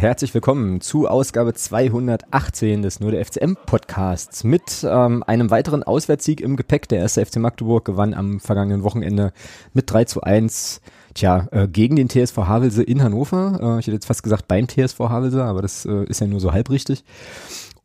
[0.00, 6.40] herzlich willkommen zu Ausgabe 218 des Nur der FCM Podcasts mit ähm, einem weiteren Auswärtssieg
[6.40, 6.88] im Gepäck.
[6.88, 9.34] Der erste FC Magdeburg gewann am vergangenen Wochenende
[9.74, 10.80] mit 3 zu 1
[11.12, 13.58] Tja, äh, gegen den TSV Havelse in Hannover.
[13.60, 16.40] Äh, ich hätte jetzt fast gesagt beim TSV Havelse, aber das äh, ist ja nur
[16.40, 17.04] so halb richtig.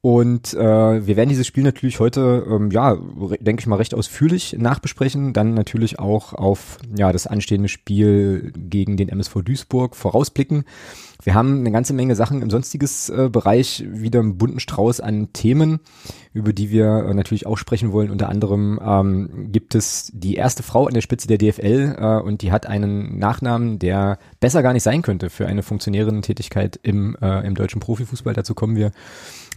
[0.06, 2.96] Und äh, wir werden dieses Spiel natürlich heute, ähm, ja,
[3.40, 5.34] denke ich mal, recht ausführlich nachbesprechen.
[5.34, 10.66] Dann natürlich auch auf ja das anstehende Spiel gegen den MSV Duisburg vorausblicken.
[11.24, 15.34] Wir haben eine ganze Menge Sachen im sonstiges äh, Bereich, wieder einen bunten Strauß an
[15.34, 15.80] Themen,
[16.34, 18.12] über die wir äh, natürlich auch sprechen wollen.
[18.12, 22.44] Unter anderem ähm, gibt es die erste Frau an der Spitze der DFL äh, und
[22.44, 27.40] die hat einen Nachnamen, der besser gar nicht sein könnte für eine Funktionärin-Tätigkeit im, äh,
[27.48, 28.36] im deutschen Profifußball.
[28.36, 28.92] Dazu kommen wir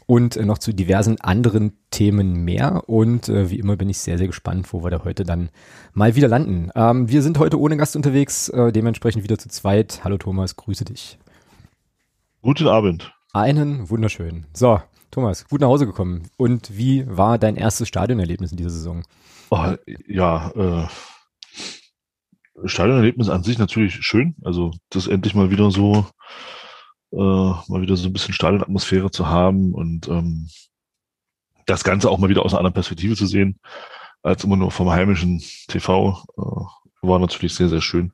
[0.09, 2.89] und äh, noch zu diversen anderen Themen mehr.
[2.89, 5.51] Und äh, wie immer bin ich sehr, sehr gespannt, wo wir da heute dann
[5.93, 6.71] mal wieder landen.
[6.75, 10.01] Ähm, wir sind heute ohne Gast unterwegs, äh, dementsprechend wieder zu zweit.
[10.05, 11.19] Hallo Thomas, grüße dich.
[12.41, 13.13] Guten Abend.
[13.35, 14.47] Einen wunderschönen.
[14.55, 16.23] So, Thomas, gut nach Hause gekommen.
[16.39, 19.05] Und wie war dein erstes Stadionerlebnis in dieser Saison?
[19.51, 19.75] Oh,
[20.07, 20.87] ja, äh,
[22.65, 24.37] Stadionerlebnis an sich natürlich schön.
[24.43, 26.07] Also das endlich mal wieder so
[27.13, 30.49] äh, mal wieder so ein bisschen Stadionatmosphäre zu haben und ähm,
[31.67, 33.61] das Ganze auch mal wieder aus einer anderen Perspektive zu sehen,
[34.23, 38.13] als immer nur vom heimischen TV, äh, war natürlich sehr, sehr schön.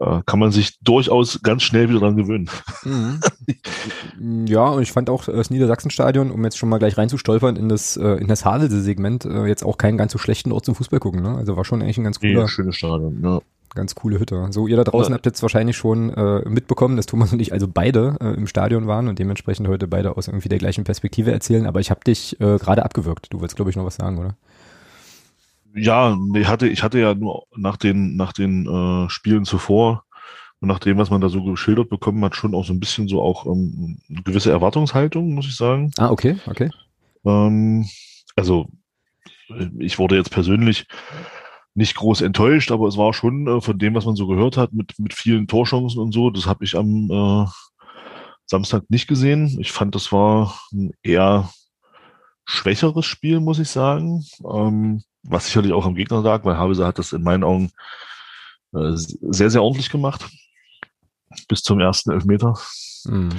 [0.00, 2.48] Äh, kann man sich durchaus ganz schnell wieder dran gewöhnen.
[2.84, 3.20] Mhm.
[4.46, 7.96] ja, und ich fand auch das Niedersachsenstadion, um jetzt schon mal gleich reinzustolpern in das,
[7.96, 11.22] äh, in das Havelse-Segment, äh, jetzt auch keinen ganz so schlechten Ort zum Fußball gucken.
[11.22, 11.36] Ne?
[11.36, 12.42] Also war schon eigentlich ein ganz cooler.
[12.42, 13.40] Nee, schönes Stadion, ja.
[13.74, 14.48] Ganz coole Hütte.
[14.50, 15.16] So, ihr da draußen ja.
[15.16, 18.86] habt jetzt wahrscheinlich schon äh, mitbekommen, dass Thomas und ich also beide äh, im Stadion
[18.86, 21.66] waren und dementsprechend heute beide aus irgendwie der gleichen Perspektive erzählen.
[21.66, 23.32] Aber ich habe dich äh, gerade abgewürgt.
[23.32, 24.36] Du wolltest, glaube ich, noch was sagen, oder?
[25.74, 30.04] Ja, ich hatte, ich hatte ja nur nach den, nach den äh, Spielen zuvor
[30.60, 33.06] und nach dem, was man da so geschildert bekommen hat, schon auch so ein bisschen
[33.06, 35.92] so auch ähm, eine gewisse Erwartungshaltung, muss ich sagen.
[35.98, 36.70] Ah, okay, okay.
[37.24, 37.86] Ähm,
[38.34, 38.66] also
[39.78, 40.86] ich wurde jetzt persönlich
[41.74, 44.72] nicht groß enttäuscht, aber es war schon äh, von dem, was man so gehört hat,
[44.72, 47.46] mit, mit vielen Torchancen und so, das habe ich am äh,
[48.46, 49.58] Samstag nicht gesehen.
[49.60, 51.50] Ich fand, das war ein eher
[52.46, 54.24] schwächeres Spiel, muss ich sagen.
[54.50, 57.70] Ähm, was sicherlich auch am Gegner lag, weil Havese hat das in meinen Augen
[58.72, 60.28] äh, sehr, sehr ordentlich gemacht.
[61.48, 62.58] Bis zum ersten Elfmeter.
[63.04, 63.30] Mhm.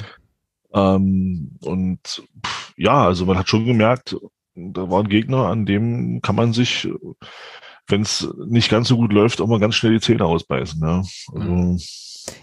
[0.73, 1.99] Ähm, und
[2.45, 4.15] pff, ja, also man hat schon gemerkt,
[4.53, 6.87] da war ein Gegner, an dem kann man sich
[7.89, 10.81] wenn es nicht ganz so gut läuft, auch mal ganz schnell die Zähne ausbeißen.
[10.81, 11.03] Ja.
[11.33, 11.79] Also, mhm.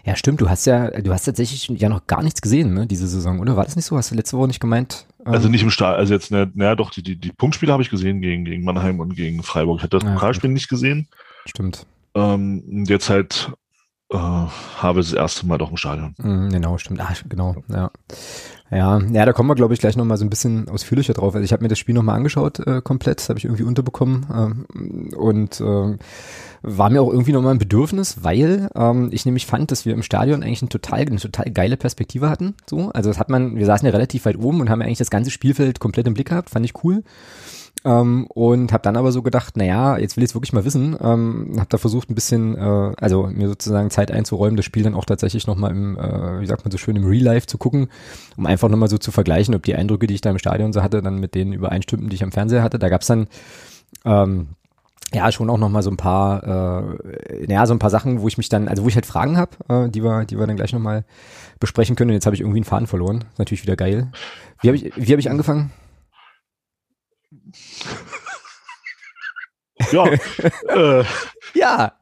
[0.04, 0.40] ja, stimmt.
[0.40, 3.56] Du hast ja, du hast tatsächlich ja noch gar nichts gesehen, ne, diese Saison, oder?
[3.56, 3.96] War das nicht so?
[3.96, 5.06] Hast du letzte Woche nicht gemeint?
[5.24, 7.82] Ähm also nicht im Start, also jetzt, naja, na, doch, die, die, die Punktspiele habe
[7.82, 9.78] ich gesehen gegen, gegen Mannheim und gegen Freiburg.
[9.78, 11.08] Ich hatte das ja, Pokalspiel nicht gesehen.
[11.46, 11.86] Stimmt.
[12.14, 13.52] Ähm, jetzt halt
[14.10, 16.14] äh, habe das erste Mal doch im Stadion.
[16.18, 17.00] Mhm, genau, stimmt.
[17.00, 17.90] Ah, genau, ja.
[18.68, 21.34] Ja, ja, da kommen wir, glaube ich, gleich nochmal so ein bisschen ausführlicher drauf.
[21.34, 24.26] Also ich habe mir das Spiel nochmal angeschaut, äh, komplett, das habe ich irgendwie unterbekommen.
[24.34, 25.96] Ähm, und äh,
[26.62, 30.02] war mir auch irgendwie nochmal ein Bedürfnis, weil ähm, ich nämlich fand, dass wir im
[30.02, 32.54] Stadion eigentlich eine total, eine total geile Perspektive hatten.
[32.68, 35.10] So, also das hat man, wir saßen ja relativ weit oben und haben eigentlich das
[35.10, 37.04] ganze Spielfeld komplett im Blick gehabt, fand ich cool.
[37.84, 40.96] Ähm, und habe dann aber so gedacht, naja, jetzt will ich es wirklich mal wissen.
[41.00, 44.94] Ähm, habe da versucht ein bisschen, äh, also mir sozusagen Zeit einzuräumen, das Spiel dann
[44.94, 47.88] auch tatsächlich nochmal im, äh, wie sagt man so schön, im Real Life zu gucken,
[48.36, 50.82] um einfach nochmal so zu vergleichen, ob die Eindrücke, die ich da im Stadion so
[50.82, 52.78] hatte, dann mit denen übereinstimmten, die ich am Fernseher hatte.
[52.78, 53.28] Da gab's dann
[54.04, 54.48] ähm,
[55.14, 58.28] ja schon auch noch mal so ein paar äh, naja so ein paar Sachen wo
[58.28, 60.56] ich mich dann also wo ich halt Fragen habe äh, die wir die wir dann
[60.56, 61.04] gleich noch mal
[61.60, 64.10] besprechen können und jetzt habe ich irgendwie einen Faden verloren ist natürlich wieder geil
[64.62, 65.70] wie habe ich wie habe ich angefangen
[69.92, 70.06] ja.
[70.06, 71.04] äh,
[71.54, 71.92] ja.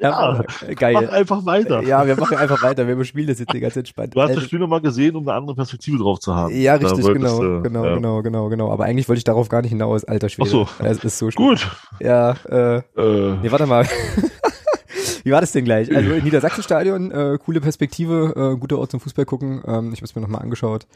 [0.00, 0.44] ja.
[0.74, 0.94] Geil.
[0.94, 1.82] Mach einfach weiter.
[1.82, 2.86] Ja, wir machen einfach weiter.
[2.86, 4.14] Wir überspielen das jetzt hier ganz entspannt.
[4.14, 6.54] Du hast das also Spiel nochmal gesehen, um eine andere Perspektive drauf zu haben.
[6.54, 7.94] Ja, richtig, genau, äh, genau, ja.
[7.94, 8.70] genau, genau, genau.
[8.72, 10.48] Aber eigentlich wollte ich darauf gar nicht hinaus, alter Schwede.
[10.48, 10.84] Ach so.
[10.84, 11.48] Es ist so schlimm.
[11.48, 11.68] Gut.
[12.00, 13.36] Ja, äh, äh.
[13.42, 13.86] Nee, warte mal.
[15.24, 15.94] Wie war das denn gleich?
[15.94, 19.62] Also Niedersachsenstadion, äh, coole Perspektive, äh, guter Ort zum Fußball gucken.
[19.66, 20.86] Ähm, ich habe es mir nochmal angeschaut.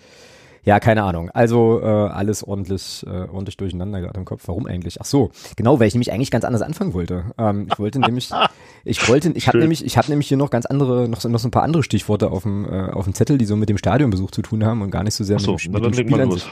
[0.65, 1.31] Ja, keine Ahnung.
[1.31, 4.43] Also äh, alles ordentlich, äh, ordentlich durcheinander gerade im Kopf.
[4.47, 5.01] Warum eigentlich?
[5.01, 7.25] Ach so, genau, weil ich nämlich eigentlich ganz anders anfangen wollte.
[7.39, 8.31] Ähm, ich wollte nämlich,
[8.85, 11.49] ich wollte, ich habe nämlich, ich habe nämlich hier noch ganz andere, noch, noch so
[11.49, 14.31] ein paar andere Stichworte auf dem, äh, auf dem Zettel, die so mit dem Stadionbesuch
[14.31, 16.31] zu tun haben und gar nicht so sehr so, mit, dem, mit dem Spiel an
[16.31, 16.47] sich.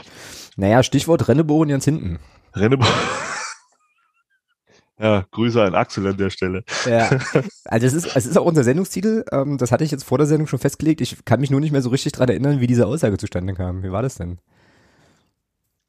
[0.55, 2.19] Naja, Stichwort Rennebohren ganz hinten.
[2.55, 2.93] Rennebohren.
[4.99, 6.63] Ja, Grüße an Axel an der Stelle.
[6.85, 7.09] Ja,
[7.65, 9.23] also es ist, es ist auch unser Sendungstitel.
[9.31, 11.01] Ähm, das hatte ich jetzt vor der Sendung schon festgelegt.
[11.01, 13.83] Ich kann mich nur nicht mehr so richtig dran erinnern, wie diese Aussage zustande kam.
[13.83, 14.39] Wie war das denn?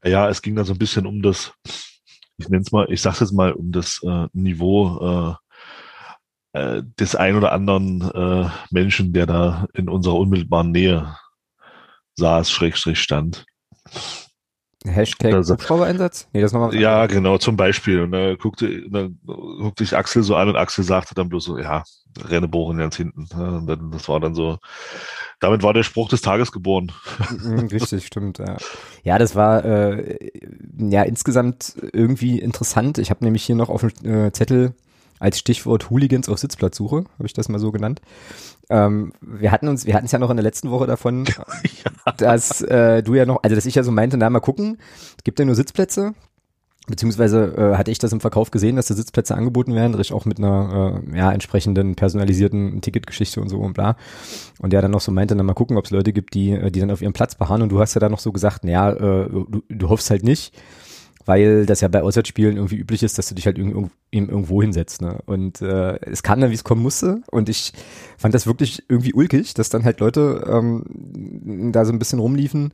[0.03, 1.53] Ja, es ging da so ein bisschen um das,
[2.37, 5.35] ich nenne es mal, ich sag's jetzt mal, um das äh, Niveau
[6.53, 11.15] äh, äh, des ein oder anderen äh, Menschen, der da in unserer unmittelbaren Nähe
[12.15, 13.45] saß, Schrägstrich stand.
[14.85, 16.27] Hashtag Also- Hubschrauber-Einsatz?
[16.33, 16.73] Nee, das nochmal.
[16.75, 18.01] Ja, genau, zum Beispiel.
[18.01, 21.57] Und da guckte, dann guckte ich Axel so an und Axel sagte dann bloß so,
[21.57, 21.83] ja,
[22.17, 23.27] Rennebohren ganz hinten.
[23.31, 24.57] Ja, und dann, das war dann so,
[25.39, 26.91] damit war der Spruch des Tages geboren.
[27.29, 28.39] Mhm, Richtig, stimmt.
[28.39, 28.57] Ja,
[29.03, 30.17] ja das war äh,
[30.77, 32.97] ja insgesamt irgendwie interessant.
[32.97, 34.73] Ich habe nämlich hier noch auf dem äh, Zettel
[35.19, 38.01] als Stichwort Hooligans auf Sitzplatzsuche, habe ich das mal so genannt.
[38.69, 41.25] Ähm, wir hatten uns, wir hatten es ja noch in der letzten Woche davon,
[42.17, 44.77] dass äh, du ja noch, also dass ich ja so meinte, na mal gucken,
[45.17, 46.13] es gibt ja nur Sitzplätze.
[46.87, 50.25] Beziehungsweise äh, hatte ich das im Verkauf gesehen, dass da Sitzplätze angeboten werden, richtig auch
[50.25, 53.95] mit einer äh, ja, entsprechenden personalisierten Ticketgeschichte und so und bla.
[54.59, 56.71] Und der dann noch so meinte, na mal gucken, ob es Leute gibt, die, äh,
[56.71, 57.61] die dann auf ihrem Platz beharren.
[57.61, 60.59] Und du hast ja dann noch so gesagt, naja, äh, du, du hoffst halt nicht,
[61.29, 64.63] weil das ja bei Auswärtsspielen irgendwie üblich ist, dass du dich halt irgendwo, eben irgendwo
[64.63, 64.99] hinsetzt.
[64.99, 65.19] Ne?
[65.27, 67.21] Und äh, es kam dann, wie es kommen musste.
[67.29, 67.71] Und ich
[68.17, 72.73] fand das wirklich irgendwie ulkig, dass dann halt Leute ähm, da so ein bisschen rumliefen.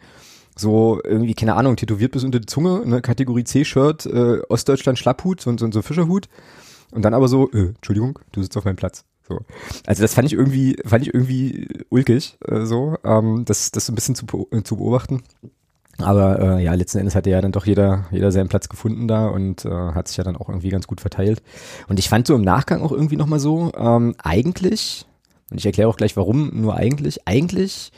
[0.56, 5.42] So irgendwie, keine Ahnung, tätowiert bis unter die Zunge, ne, Kategorie C-Shirt, äh, Ostdeutschland Schlapphut,
[5.42, 6.30] so, so, so Fischerhut.
[6.92, 9.04] Und dann aber so, äh, Entschuldigung, du sitzt auf meinem Platz.
[9.28, 9.42] So.
[9.86, 13.92] Also das fand ich irgendwie, fand ich irgendwie ulkig, äh, so, ähm, das, das so
[13.92, 15.24] ein bisschen zu, äh, zu beobachten.
[16.00, 19.28] Aber äh, ja, letzten Endes hatte ja dann doch jeder, jeder seinen Platz gefunden da
[19.28, 21.42] und äh, hat sich ja dann auch irgendwie ganz gut verteilt.
[21.88, 25.06] Und ich fand so im Nachgang auch irgendwie nochmal so, ähm, eigentlich,
[25.52, 27.94] und ich erkläre auch gleich warum, nur eigentlich, eigentlich,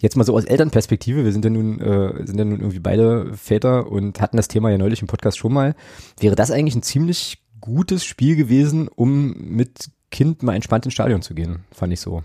[0.00, 3.34] jetzt mal so aus Elternperspektive, wir sind ja nun, äh, sind ja nun irgendwie beide
[3.34, 5.74] Väter und hatten das Thema ja neulich im Podcast schon mal,
[6.18, 11.22] wäre das eigentlich ein ziemlich gutes Spiel gewesen, um mit Kind mal entspannt ins Stadion
[11.22, 12.22] zu gehen, fand ich so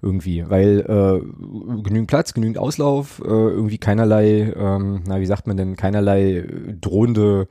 [0.00, 5.56] irgendwie, weil äh, genügend Platz, genügend Auslauf, äh, irgendwie keinerlei, ähm, na wie sagt man
[5.56, 6.46] denn, keinerlei
[6.80, 7.48] drohende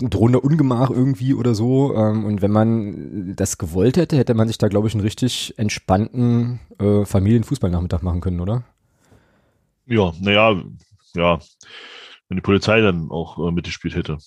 [0.00, 1.94] drohender Ungemach irgendwie oder so.
[1.94, 5.54] Ähm, und wenn man das gewollt hätte, hätte man sich da, glaube ich, einen richtig
[5.58, 8.64] entspannten äh, Familienfußballnachmittag machen können, oder?
[9.86, 10.62] Ja, naja,
[11.14, 11.38] ja,
[12.28, 14.18] wenn die Polizei dann auch äh, mitgespielt hätte.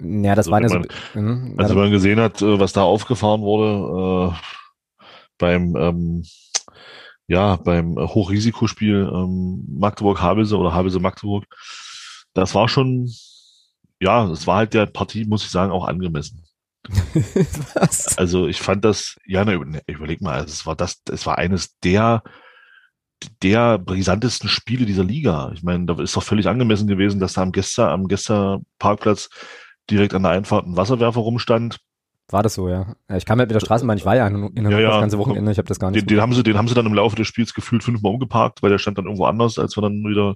[0.00, 0.74] Ja, das Also waren ja so.
[0.80, 4.36] wenn Mhm, Also wenn man gesehen hat, äh, was da aufgefahren wurde äh,
[5.38, 6.24] beim ähm,
[7.28, 11.46] ja beim äh, Hochrisikospiel ähm, Magdeburg-Havelse oder Havelse-Magdeburg,
[12.34, 13.08] das war schon
[14.00, 16.44] ja, das war halt der Partie, muss ich sagen, auch angemessen.
[17.74, 18.18] was?
[18.18, 21.78] Also ich fand das, ja, ne, überleg mal, also es war das, es war eines
[21.78, 22.22] der
[23.42, 25.50] der brisantesten Spiele dieser Liga.
[25.54, 29.30] Ich meine, da ist doch völlig angemessen gewesen, dass da am Gäster, am Gästerparkplatz
[29.90, 31.78] direkt an der Einfahrt ein Wasserwerfer rumstand.
[32.28, 32.94] War das so, ja.
[33.14, 34.90] ich kam halt mit der Straßenbahn, ich war ja in, in Ja, ja.
[34.90, 36.00] das ganze Wochenende, ich habe das gar nicht.
[36.00, 38.62] Den, den haben sie, den haben sie dann im Laufe des Spiels gefühlt fünfmal umgeparkt,
[38.62, 40.34] weil der stand dann irgendwo anders, als wir dann wieder,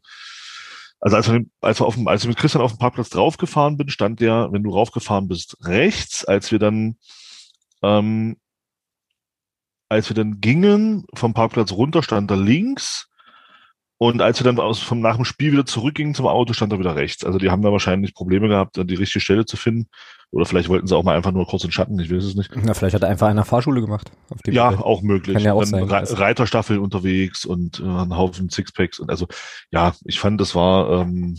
[1.00, 3.79] also als wir, als wir auf dem, als ich mit Christian auf dem Parkplatz draufgefahren
[3.79, 6.96] bin, stand der, wenn du raufgefahren bist, rechts, als wir dann,
[7.82, 8.37] ähm,
[9.88, 13.08] als wir dann gingen vom Parkplatz runter, stand er links.
[13.96, 16.79] Und als wir dann aus, vom, nach dem Spiel wieder zurückgingen zum Auto, stand er
[16.79, 17.24] wieder rechts.
[17.24, 19.89] Also die haben da wahrscheinlich Probleme gehabt, die richtige Stelle zu finden.
[20.31, 22.51] Oder vielleicht wollten sie auch mal einfach nur kurz in Schatten, ich weiß es nicht.
[22.55, 24.11] Na, vielleicht hat er einfach einer Fahrschule gemacht.
[24.29, 24.85] Auf dem Ja, Modell.
[24.85, 25.35] auch möglich.
[25.35, 26.19] Kann ja auch sein, Re.
[26.19, 29.27] Reiterstaffel unterwegs und äh, ein Haufen Sixpacks und also
[29.70, 31.39] ja, ich fand, das war ähm,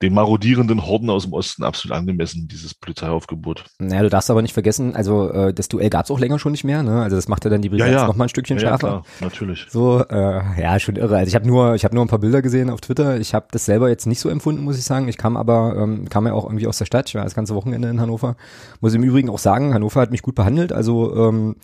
[0.00, 3.64] den marodierenden Horden aus dem Osten absolut angemessen, dieses Polizeiaufgebot.
[3.80, 6.62] Naja, du darfst aber nicht vergessen, also äh, das Duell gab's auch länger schon nicht
[6.64, 7.02] mehr, ne?
[7.02, 8.06] Also das macht ja dann die Brisanz Ja, ja.
[8.06, 8.88] noch mal ein Stückchen Ja, ja, schärfer.
[8.88, 9.66] klar, natürlich.
[9.70, 11.16] So, äh, ja, schon irre.
[11.16, 13.18] Also ich habe nur, ich habe nur ein paar Bilder gesehen auf Twitter.
[13.18, 15.08] Ich habe das selber jetzt nicht so empfunden, muss ich sagen.
[15.08, 17.08] Ich kam aber, ähm, kam ja auch irgendwie aus der Stadt.
[17.08, 18.36] Ich war das ganze Wochenende in Hannover.
[18.80, 20.72] Muss im Übrigen auch sagen, Hannover hat mich gut behandelt.
[20.72, 21.56] Also ähm,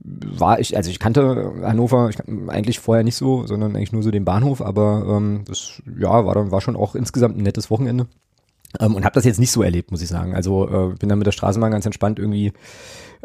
[0.00, 4.10] war ich, also ich kannte Hannover ich, eigentlich vorher nicht so, sondern eigentlich nur so
[4.10, 4.62] den Bahnhof.
[4.62, 8.06] Aber ähm, das, ja, war dann war schon auch insgesamt ein nettes Wochenende.
[8.80, 10.34] Ähm, und habe das jetzt nicht so erlebt, muss ich sagen.
[10.34, 12.52] Also äh, bin dann mit der Straßenbahn ganz entspannt irgendwie.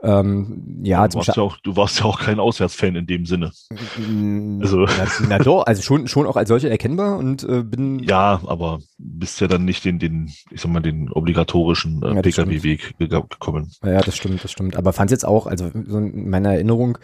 [0.04, 3.52] Ähm, ja, du, warst ja auch, du warst ja auch kein Auswärtsfan in dem Sinne.
[4.62, 8.42] Also- na, na doch, also schon, schon auch als solche erkennbar und äh, bin Ja,
[8.48, 12.98] aber bist ja dann nicht den, den, ich sag mal, den obligatorischen äh, Ja, Pkw-Weg
[12.98, 13.72] ge gekommen.
[13.84, 14.76] Ja, das stimmt, das stimmt.
[14.76, 16.98] Aber fand jetzt auch, also so in meiner Erinnerung,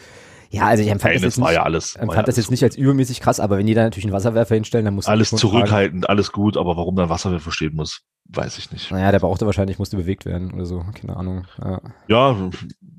[0.49, 1.95] ja, also ich empfand Nein, das jetzt nicht, ja alles.
[1.97, 4.55] empfand ja das jetzt nicht als übermäßig krass, aber wenn die da natürlich einen Wasserwerfer
[4.55, 8.71] hinstellen, dann muss alles zurückhaltend, alles gut, aber warum dann Wasserwerfer stehen muss, weiß ich
[8.71, 8.91] nicht.
[8.91, 11.45] Naja, der brauchte wahrscheinlich, musste bewegt werden oder so, keine Ahnung.
[11.63, 12.49] Ja, Ja,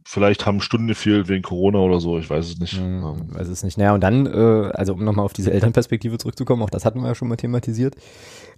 [0.04, 2.72] vielleicht haben Stunden gefehlt wegen Corona oder so, ich weiß es nicht.
[2.78, 3.78] hm, Ähm, weiß es nicht.
[3.78, 7.08] Naja, und dann, äh, also um nochmal auf diese Elternperspektive zurückzukommen, auch das hatten wir
[7.08, 7.94] ja schon mal thematisiert.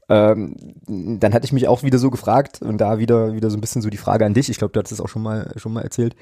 [0.09, 3.61] Ähm, dann hatte ich mich auch wieder so gefragt und da wieder wieder so ein
[3.61, 4.49] bisschen so die Frage an dich.
[4.49, 6.17] Ich glaube, du hattest es auch schon mal schon mal erzählt.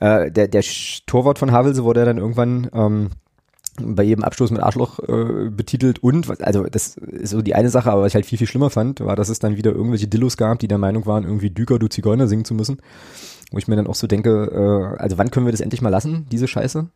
[0.00, 0.62] Äh, der der
[1.06, 3.10] Torwart von Havelse wurde ja dann irgendwann ähm,
[3.80, 7.90] bei jedem Abstoß mit Arschloch äh, betitelt und also das ist so die eine Sache,
[7.90, 10.36] aber was ich halt viel viel schlimmer fand, war, dass es dann wieder irgendwelche Dillos
[10.36, 12.78] gab, die der Meinung waren, irgendwie Düker du Zigeuner singen zu müssen.
[13.52, 15.90] Wo ich mir dann auch so denke, äh, also wann können wir das endlich mal
[15.90, 16.88] lassen, diese Scheiße?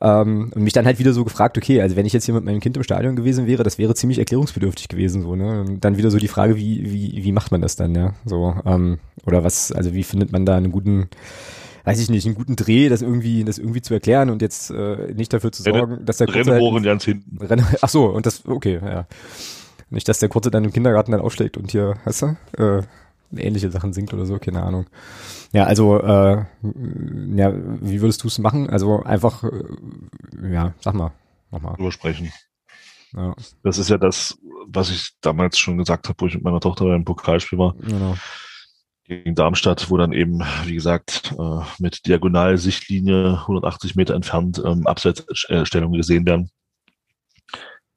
[0.00, 2.44] Ähm, und mich dann halt wieder so gefragt, okay, also wenn ich jetzt hier mit
[2.44, 5.62] meinem Kind im Stadion gewesen wäre, das wäre ziemlich erklärungsbedürftig gewesen, so, ne?
[5.62, 8.12] Und dann wieder so die Frage, wie, wie, wie macht man das dann, ja?
[8.26, 11.08] So, ähm, oder was, also wie findet man da einen guten,
[11.86, 15.14] weiß ich nicht, einen guten Dreh, das irgendwie, das irgendwie zu erklären und jetzt äh,
[15.14, 17.38] nicht dafür zu sorgen, dass der Kurze Rennrohren halt, ganz hinten.
[17.38, 19.06] Renn, ach so, und das, okay, ja.
[19.88, 22.82] Nicht, dass der Kurze dann im Kindergarten dann aufschlägt und hier, weißt du, äh,
[23.36, 24.86] ähnliche Sachen singt oder so, keine Ahnung.
[25.52, 26.44] Ja, also, äh,
[27.36, 28.68] ja, wie würdest du es machen?
[28.68, 31.12] Also einfach, äh, ja, sag mal,
[31.52, 31.76] mach mal.
[31.78, 32.32] Übersprechen.
[33.16, 33.36] Ja.
[33.62, 36.84] Das ist ja das, was ich damals schon gesagt habe, wo ich mit meiner Tochter
[36.86, 37.76] beim Pokalspiel war.
[37.80, 38.16] Genau.
[39.06, 45.96] Gegen Darmstadt, wo dann eben, wie gesagt, äh, mit Diagonalsichtlinie 180 Meter entfernt ähm, Abseitsstellungen
[45.96, 46.50] gesehen werden.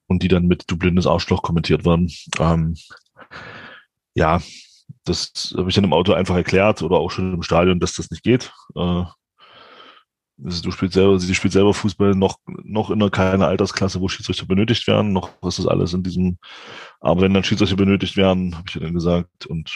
[0.07, 2.11] Und die dann mit du blindes Arschloch kommentiert werden.
[2.39, 2.75] Ähm,
[4.13, 4.39] ja,
[5.05, 8.11] das habe ich dann im Auto einfach erklärt oder auch schon im Stadion, dass das
[8.11, 8.51] nicht geht.
[8.75, 9.05] Äh,
[10.37, 14.45] du spielst selber, sie spielt selber Fußball noch, noch in einer keiner Altersklasse, wo Schiedsrichter
[14.45, 15.11] benötigt werden.
[15.13, 16.37] Noch ist das alles in diesem,
[16.99, 19.45] aber wenn dann Schiedsrichter benötigt werden, habe ich dann gesagt.
[19.47, 19.71] Und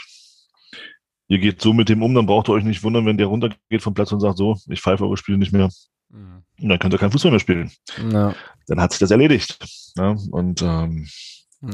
[1.27, 3.82] ihr geht so mit dem um, dann braucht ihr euch nicht wundern, wenn der runtergeht
[3.82, 5.70] vom Platz und sagt, so, ich pfeife eure Spiele nicht mehr.
[6.10, 6.44] Mhm.
[6.62, 7.72] Und dann könnt ihr kein Fußball mehr spielen.
[8.12, 8.36] Ja.
[8.68, 9.58] Dann hat sich das erledigt.
[9.98, 10.15] Ja?
[10.32, 11.08] Und ähm,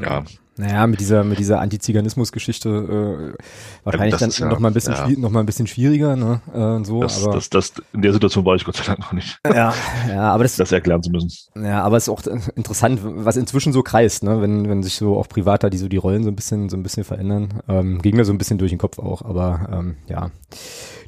[0.00, 0.24] ja,
[0.60, 3.42] naja, mit dieser, mit dieser Antiziganismus-Geschichte äh,
[3.84, 5.08] wahrscheinlich dann ja, noch, mal ein bisschen ja.
[5.18, 6.42] noch mal ein bisschen schwieriger, ne?
[6.52, 9.12] Äh, so, das, aber, das, das, in der Situation war ich Gott sei Dank noch
[9.12, 9.38] nicht.
[9.46, 9.72] Ja,
[10.06, 11.32] ja, aber das, das erklären zu müssen.
[11.56, 12.22] Ja, aber es ist auch
[12.54, 14.42] interessant, was inzwischen so kreist, ne?
[14.42, 16.82] Wenn, wenn sich so auch privater die so die Rollen so ein bisschen, so ein
[16.82, 17.62] bisschen verändern.
[17.66, 20.30] Ähm, ging mir so ein bisschen durch den Kopf auch, aber ähm, ja.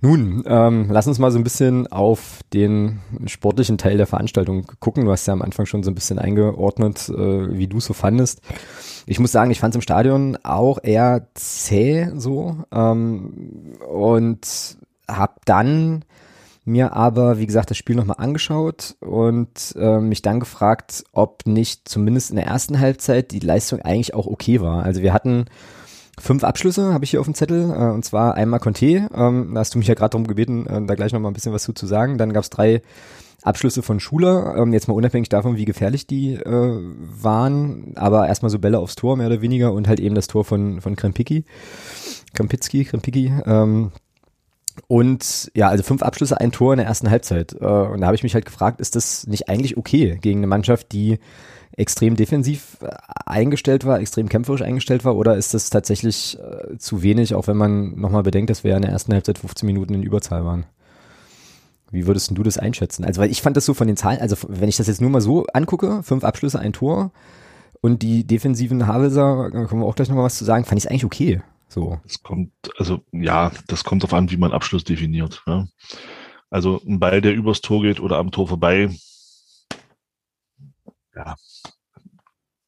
[0.05, 5.05] Nun, ähm, lass uns mal so ein bisschen auf den sportlichen Teil der Veranstaltung gucken.
[5.05, 7.93] Du hast ja am Anfang schon so ein bisschen eingeordnet, äh, wie du es so
[7.93, 8.41] fandest.
[9.07, 15.35] Ich muss sagen, ich fand es im Stadion auch eher zäh so ähm, und habe
[15.45, 16.05] dann
[16.65, 21.89] mir aber, wie gesagt, das Spiel nochmal angeschaut und äh, mich dann gefragt, ob nicht
[21.89, 24.83] zumindest in der ersten Halbzeit die Leistung eigentlich auch okay war.
[24.83, 25.45] Also wir hatten
[26.19, 29.61] fünf Abschlüsse, habe ich hier auf dem Zettel, äh, und zwar einmal Conte, ähm, da
[29.61, 31.73] hast du mich ja gerade darum gebeten, äh, da gleich nochmal ein bisschen was zu,
[31.73, 32.19] zu sagen.
[32.19, 32.83] Dann gab es drei
[33.43, 36.79] Abschlüsse von Schuler, ähm, jetzt mal unabhängig davon, wie gefährlich die äh,
[37.23, 40.45] waren, aber erstmal so Bälle aufs Tor, mehr oder weniger, und halt eben das Tor
[40.45, 41.45] von, von Krempicki,
[42.35, 43.91] Krempicki, Krempicki, ähm,
[44.87, 47.53] und ja, also fünf Abschlüsse, ein Tor in der ersten Halbzeit.
[47.61, 50.47] Äh, und da habe ich mich halt gefragt, ist das nicht eigentlich okay gegen eine
[50.47, 51.19] Mannschaft, die
[51.77, 52.89] extrem defensiv äh,
[53.27, 57.57] eingestellt war, extrem kämpferisch eingestellt war, oder ist das tatsächlich äh, zu wenig, auch wenn
[57.57, 60.65] man nochmal bedenkt, dass wir ja in der ersten Halbzeit 15 Minuten in Überzahl waren?
[61.91, 63.05] Wie würdest du das einschätzen?
[63.05, 65.11] Also, weil ich fand das so von den Zahlen, also wenn ich das jetzt nur
[65.11, 67.13] mal so angucke, fünf Abschlüsse, ein Tor
[67.83, 71.05] und die defensiven Havelser, können wir auch gleich nochmal was zu sagen, fand ich eigentlich
[71.05, 71.43] okay.
[71.69, 71.99] So.
[72.07, 75.43] Es kommt, also ja, das kommt darauf an, wie man Abschluss definiert.
[75.47, 75.67] Ja.
[76.51, 78.91] Also ein Ball, der übers Tor geht oder am Tor vorbei,
[81.25, 81.37] ja,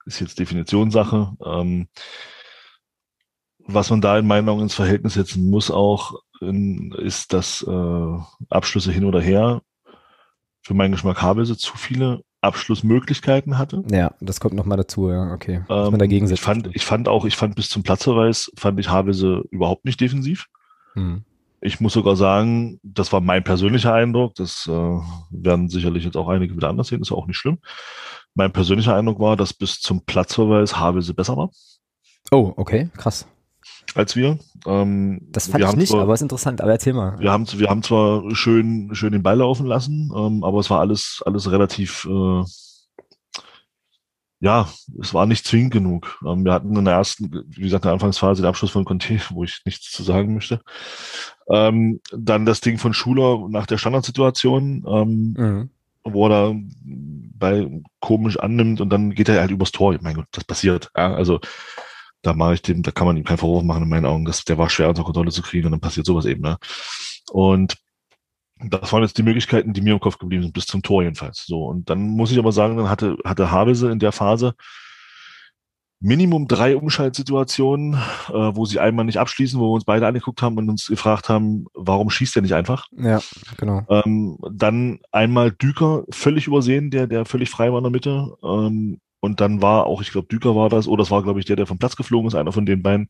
[0.07, 1.33] ist jetzt Definitionssache.
[1.45, 1.89] Ähm,
[3.67, 8.19] was man da in meinen Augen ins Verhältnis setzen muss auch, in, ist, dass äh,
[8.51, 9.63] Abschlüsse hin oder her
[10.63, 13.83] für meinen Geschmack Habelse zu viele Abschlussmöglichkeiten hatte.
[13.91, 15.65] Ja, das kommt nochmal dazu, ja, okay.
[15.69, 18.91] Ähm, man dagegen ich fand, ich fand auch, ich fand bis zum Platzverweis, fand ich
[18.91, 20.47] Habelse überhaupt nicht defensiv.
[20.93, 21.25] Hm.
[21.61, 24.35] Ich muss sogar sagen, das war mein persönlicher Eindruck.
[24.35, 24.99] Das äh,
[25.31, 27.59] werden sicherlich jetzt auch einige wieder anders sehen, ist auch nicht schlimm.
[28.35, 31.51] Mein persönlicher Eindruck war, dass bis zum Platzverweis Havelse besser war.
[32.31, 33.27] Oh, okay, krass.
[33.95, 34.39] Als wir.
[34.67, 37.19] Ähm, das fand wir ich nicht, zwar, aber ist interessant, aber erzähl mal.
[37.21, 40.81] Wir haben, wir haben zwar schön, schön den Ball laufen lassen, ähm, aber es war
[40.81, 42.43] alles, alles relativ, äh,
[44.41, 44.69] ja,
[45.01, 46.19] es war nicht zwingend genug.
[46.27, 49.21] Ähm, wir hatten in der ersten, wie gesagt, in der Anfangsphase den Abschluss von Conte,
[49.31, 50.61] wo ich nichts zu sagen möchte.
[51.49, 54.85] Ähm, dann das Ding von Schuler nach der Standardsituation.
[54.89, 55.71] Ähm, mhm
[56.05, 56.55] wo er da
[57.45, 57.69] bei
[58.01, 59.97] komisch annimmt und dann geht er halt übers Tor.
[60.01, 60.91] Mein Gott, das passiert.
[60.97, 61.41] Ja, also
[62.23, 64.25] da mache ich dem, da kann man ihm keinen Vorwurf machen in meinen Augen.
[64.25, 66.41] Das, der war schwer unter Kontrolle zu kriegen und dann passiert sowas eben.
[66.41, 66.57] Ne?
[67.31, 67.77] Und
[68.71, 71.45] das waren jetzt die Möglichkeiten, die mir im Kopf geblieben sind, bis zum Tor jedenfalls.
[71.47, 74.55] So, und dann muss ich aber sagen, dann hatte, hatte Havese in der Phase
[76.05, 80.59] Minimum drei Umschaltsituationen, äh, wo sie einmal nicht abschließen, wo wir uns beide angeguckt haben
[80.59, 82.89] und uns gefragt haben, warum schießt er nicht einfach?
[82.95, 83.23] Ja,
[83.57, 83.87] genau.
[83.89, 88.37] Ähm, dann einmal Düker völlig übersehen, der, der völlig frei war in der Mitte.
[88.43, 91.47] Ähm, und dann war auch, ich glaube, Düker war das, oder es war, glaube ich,
[91.47, 93.09] der, der vom Platz geflogen ist, einer von den beiden,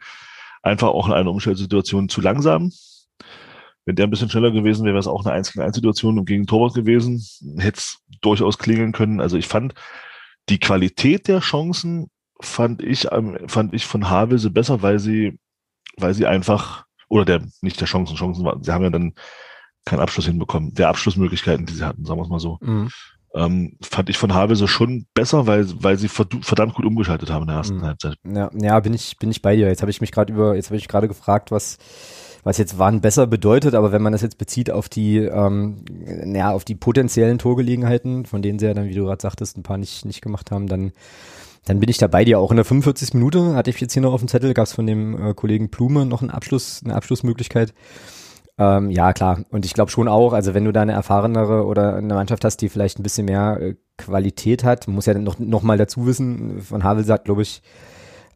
[0.63, 2.71] einfach auch in einer Umschaltsituation zu langsam.
[3.87, 6.17] Wenn der ein bisschen schneller gewesen wäre, wäre es auch eine 1 gegen 1 Situation
[6.17, 7.27] und gegen Torwart gewesen.
[7.59, 9.21] Hätte es durchaus klingeln können.
[9.21, 9.75] Also ich fand
[10.49, 12.09] die Qualität der Chancen
[12.45, 13.09] fand ich,
[13.47, 15.39] fand ich von Havelse besser, weil sie,
[15.97, 19.15] weil sie einfach, oder der, nicht der Chancen, Chancen waren, sie haben ja dann
[19.85, 22.59] keinen Abschluss hinbekommen, der Abschlussmöglichkeiten, die sie hatten, sagen wir es mal so.
[22.61, 22.89] Mhm.
[23.35, 27.49] ähm, fand ich von Havelse schon besser, weil, weil sie verdammt gut umgeschaltet haben in
[27.49, 27.83] der ersten mhm.
[27.83, 28.17] Halbzeit.
[28.25, 29.69] Ja, ja, bin ich, bin ich bei dir.
[29.69, 31.79] Jetzt habe ich mich gerade über, jetzt habe ich gerade gefragt, was,
[32.45, 35.85] was jetzt wann besser bedeutet, aber wenn man das jetzt bezieht auf die, ähm,
[36.35, 39.63] ja, auf die potenziellen Torgelegenheiten, von denen sie ja dann, wie du gerade sagtest, ein
[39.63, 40.93] paar nicht, nicht gemacht haben, dann,
[41.65, 42.39] dann bin ich da bei dir.
[42.39, 43.15] Auch in der 45.
[43.15, 45.71] Minute hatte ich jetzt hier noch auf dem Zettel, gab es von dem äh, Kollegen
[45.71, 47.75] Blume noch einen Abschluss, eine Abschlussmöglichkeit.
[48.57, 49.41] Ähm, ja, klar.
[49.51, 52.59] Und ich glaube schon auch, also wenn du da eine erfahrenere oder eine Mannschaft hast,
[52.59, 56.61] die vielleicht ein bisschen mehr äh, Qualität hat, muss ja noch, noch mal dazu wissen,
[56.61, 57.63] von Havel sagt, glaube ich,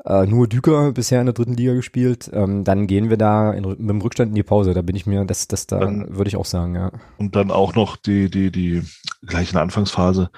[0.04, 3.64] äh, nur Düker bisher in der dritten Liga gespielt, ähm, dann gehen wir da in,
[3.64, 4.74] mit dem Rückstand in die Pause.
[4.74, 6.90] Da bin ich mir, das, das da würde ich auch sagen, ja.
[7.18, 8.82] Und dann auch noch die, die, die
[9.26, 10.30] gleich in der Anfangsphase.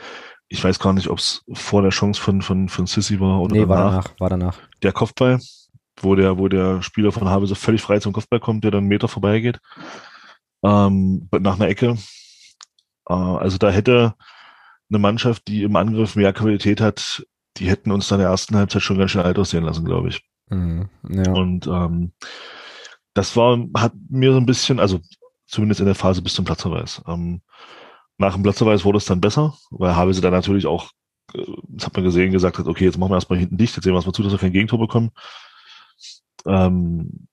[0.52, 3.54] Ich weiß gar nicht, ob es vor der Chance von, von, von Sissy war oder
[3.54, 3.76] nee, danach.
[3.76, 4.20] war danach.
[4.20, 4.58] War danach.
[4.82, 5.40] Der Kopfball,
[6.00, 8.80] wo der, wo der Spieler von Habe so völlig frei zum Kopfball kommt, der dann
[8.80, 9.60] einen Meter vorbeigeht,
[10.64, 11.96] ähm, nach einer Ecke.
[13.08, 14.14] Äh, also da hätte
[14.90, 17.24] eine Mannschaft, die im Angriff mehr Qualität hat,
[17.56, 20.08] die hätten uns dann in der ersten Halbzeit schon ganz schön alt aussehen lassen, glaube
[20.08, 20.22] ich.
[20.48, 21.30] Mhm, ja.
[21.32, 22.12] Und ähm,
[23.14, 25.00] das war, hat mir so ein bisschen, also
[25.46, 27.02] zumindest in der Phase bis zum Platzverweis.
[27.06, 27.40] Ähm,
[28.20, 30.90] nach dem Platzverweis wurde es dann besser, weil Habe sie dann natürlich auch,
[31.34, 33.84] äh, das hat man gesehen, gesagt hat, okay, jetzt machen wir erstmal hinten dicht, jetzt
[33.84, 35.10] sehen wir erstmal zu, dass wir kein Gegentor bekommen
[36.46, 37.26] ähm,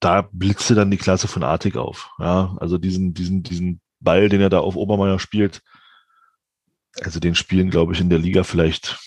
[0.00, 2.10] da blitzte dann die Klasse von Artig auf.
[2.18, 5.62] Ja, also diesen, diesen, diesen Ball, den er da auf Obermeier spielt,
[7.02, 8.98] also den spielen, glaube ich, in der Liga vielleicht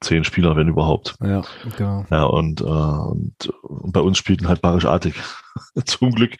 [0.00, 1.16] zehn Spieler, wenn überhaupt.
[1.20, 1.42] Ja,
[1.76, 2.06] genau.
[2.10, 5.14] Ja, und, äh, und, und bei uns spielten halt Barisch Artig.
[5.86, 6.36] Zum Glück.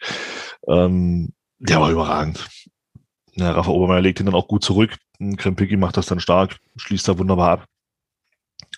[0.67, 2.47] Ähm, der war überragend.
[3.35, 4.97] Ja, Rafa Obermeier legt ihn dann auch gut zurück.
[5.37, 7.65] Krempicki macht das dann stark, schließt da wunderbar ab.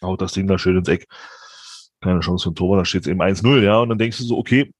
[0.01, 1.07] Haut das Ding da schön ins Eck
[2.01, 4.23] keine Chance für ein Tor, da steht es eben 1-0, ja, und dann denkst du
[4.23, 4.73] so, okay,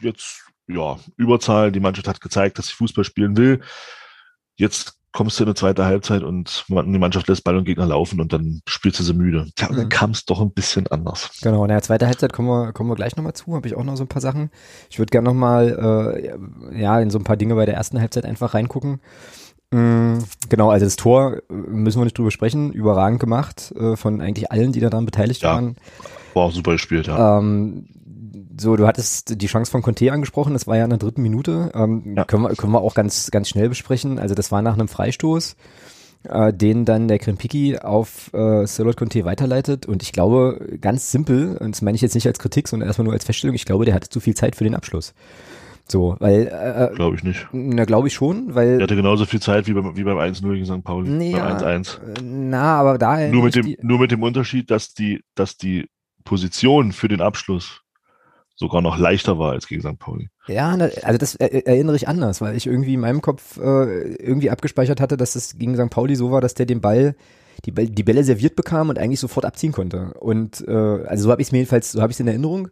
[0.00, 3.62] jetzt, ja, Überzahl, die Mannschaft hat gezeigt, dass sie Fußball spielen will,
[4.56, 8.20] jetzt kommst du in eine zweite Halbzeit und die Mannschaft lässt Ball und Gegner laufen
[8.20, 9.46] und dann spielst du sie müde.
[9.58, 9.88] Ja, und dann mhm.
[9.88, 11.30] kam es doch ein bisschen anders.
[11.40, 13.82] Genau, in der zweiten Halbzeit kommen wir, kommen wir gleich nochmal zu, habe ich auch
[13.82, 14.50] noch so ein paar Sachen.
[14.90, 16.36] Ich würde gerne nochmal,
[16.70, 19.00] äh, ja, in so ein paar Dinge bei der ersten Halbzeit einfach reingucken.
[19.70, 20.18] Mm,
[20.50, 24.52] genau, also das Tor äh, müssen wir nicht drüber sprechen, überragend gemacht äh, von eigentlich
[24.52, 25.54] allen, die daran beteiligt ja.
[25.54, 25.76] waren.
[26.34, 27.38] War auch super gespielt, ja.
[27.38, 27.86] Ähm,
[28.58, 31.70] so, du hattest die Chance von Conte angesprochen, das war ja in der dritten Minute.
[31.74, 32.24] Ähm, ja.
[32.24, 34.18] können, wir, können wir auch ganz, ganz schnell besprechen.
[34.18, 35.56] Also das war nach einem Freistoß,
[36.24, 39.86] äh, den dann der Krempiki auf äh, Solot Conte weiterleitet.
[39.86, 43.04] Und ich glaube, ganz simpel, und das meine ich jetzt nicht als Kritik, sondern erstmal
[43.04, 45.14] nur als Feststellung, ich glaube, der hatte zu viel Zeit für den Abschluss.
[45.88, 46.48] So, weil.
[46.48, 47.46] Äh, äh glaube ich nicht.
[47.52, 48.80] Na, glaube ich schon, weil.
[48.80, 50.82] Er hatte genauso viel Zeit wie beim, wie beim 1-0 gegen St.
[50.82, 51.10] Pauli.
[51.10, 51.98] Nee, beim 1-1.
[52.22, 53.28] Na, aber da.
[53.28, 55.88] Nur mit dem, nur mit dem Unterschied, dass die, dass die
[56.24, 57.82] Position für den Abschluss
[58.56, 59.98] sogar noch leichter war als gegen St.
[59.98, 60.30] Pauli.
[60.48, 60.70] Ja,
[61.02, 65.16] also das erinnere ich anders, weil ich irgendwie in meinem Kopf äh, irgendwie abgespeichert hatte,
[65.16, 65.90] dass es gegen St.
[65.90, 67.14] Pauli so war, dass der den Ball
[67.64, 70.14] die, die Bälle serviert bekam und eigentlich sofort abziehen konnte.
[70.14, 72.68] Und äh, also so habe ich es mir jedenfalls, so habe ich es in Erinnerung.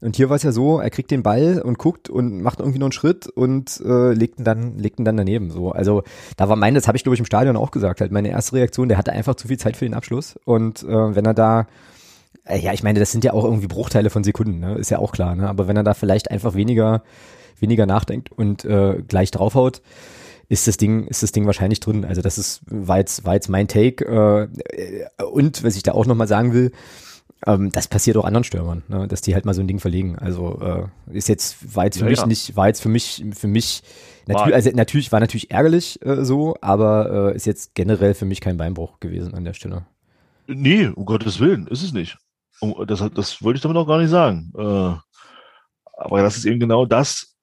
[0.00, 2.78] Und hier war es ja so, er kriegt den Ball und guckt und macht irgendwie
[2.78, 5.50] noch einen Schritt und äh, legt ihn dann, legt ihn dann daneben.
[5.50, 6.04] So, also
[6.36, 8.54] da war meine, das habe ich glaube ich im Stadion auch gesagt, halt meine erste
[8.54, 10.38] Reaktion, der hatte einfach zu viel Zeit für den Abschluss.
[10.44, 11.66] Und äh, wenn er da
[12.56, 14.74] ja, ich meine, das sind ja auch irgendwie Bruchteile von Sekunden, ne?
[14.74, 15.34] ist ja auch klar.
[15.34, 15.48] Ne?
[15.48, 17.02] Aber wenn er da vielleicht einfach weniger,
[17.58, 19.82] weniger nachdenkt und äh, gleich draufhaut,
[20.48, 22.04] ist das Ding, ist das Ding wahrscheinlich drin.
[22.04, 24.04] Also das ist war jetzt, war jetzt mein Take.
[24.04, 26.72] Äh, und was ich da auch nochmal sagen will,
[27.46, 29.06] ähm, das passiert auch anderen Stürmern, ne?
[29.06, 30.18] dass die halt mal so ein Ding verlegen.
[30.18, 32.26] Also äh, ist jetzt war jetzt für ja, mich ja.
[32.26, 33.82] nicht, war jetzt für mich für mich
[34.26, 38.40] natürlich, also natürlich war natürlich ärgerlich äh, so, aber äh, ist jetzt generell für mich
[38.40, 39.86] kein Beinbruch gewesen an der Stelle.
[40.46, 42.16] Nee, um Gottes Willen, ist es nicht.
[42.86, 44.52] Das, das wollte ich damit auch gar nicht sagen.
[44.56, 44.94] Äh,
[45.96, 47.36] aber das ist eben genau das,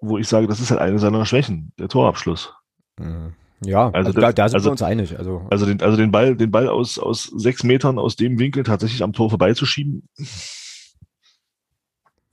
[0.00, 2.52] wo ich sage, das ist halt eine seiner Schwächen, der Torabschluss.
[2.98, 3.34] Mhm.
[3.64, 5.16] Ja, also, also da, da, sind also, wir uns einig.
[5.16, 8.64] Also, also, den, also den Ball, den Ball aus, aus sechs Metern aus dem Winkel
[8.64, 10.08] tatsächlich am Tor vorbeizuschieben,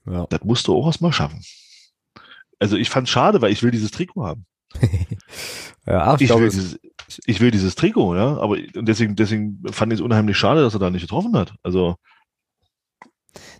[0.08, 0.25] ja.
[0.29, 1.43] das musst du auch erstmal schaffen.
[2.58, 4.45] Also ich fand es schade, weil ich will dieses Trikot haben.
[5.86, 6.79] ja, ach, ich, ich, will dieses,
[7.25, 10.79] ich will dieses Trikot, ja, aber deswegen, deswegen fand ich es unheimlich schade, dass er
[10.79, 11.53] da nicht getroffen hat.
[11.63, 11.95] Also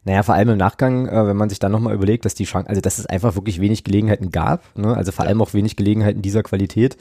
[0.04, 2.70] naja, vor allem im Nachgang, äh, wenn man sich dann nochmal überlegt, dass die Chance,
[2.70, 4.96] also dass es einfach wirklich wenig Gelegenheiten gab, ne?
[4.96, 6.98] also vor allem auch wenig Gelegenheiten dieser Qualität.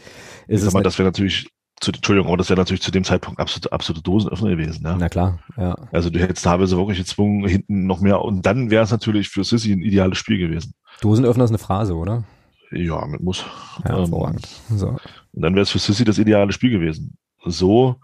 [0.47, 1.49] Ist es mal, das wäre natürlich,
[1.81, 4.85] zu, Entschuldigung, aber das wäre natürlich zu dem Zeitpunkt absolute, absolute Dosenöffner gewesen.
[4.85, 4.97] Ja?
[4.99, 5.77] Na klar, ja.
[5.93, 9.45] Also du hättest teilweise wirklich gezwungen, hinten noch mehr und dann wäre es natürlich für
[9.45, 10.75] Sissy ein ideales Spiel gewesen.
[11.01, 12.25] Dosenöffner ist eine Phrase, oder?
[12.71, 13.45] Ja, mit muss.
[13.89, 14.39] Ja, ähm.
[14.77, 14.89] So.
[14.89, 17.17] Und dann wäre es für Sissy das ideale Spiel gewesen.
[17.47, 17.97] So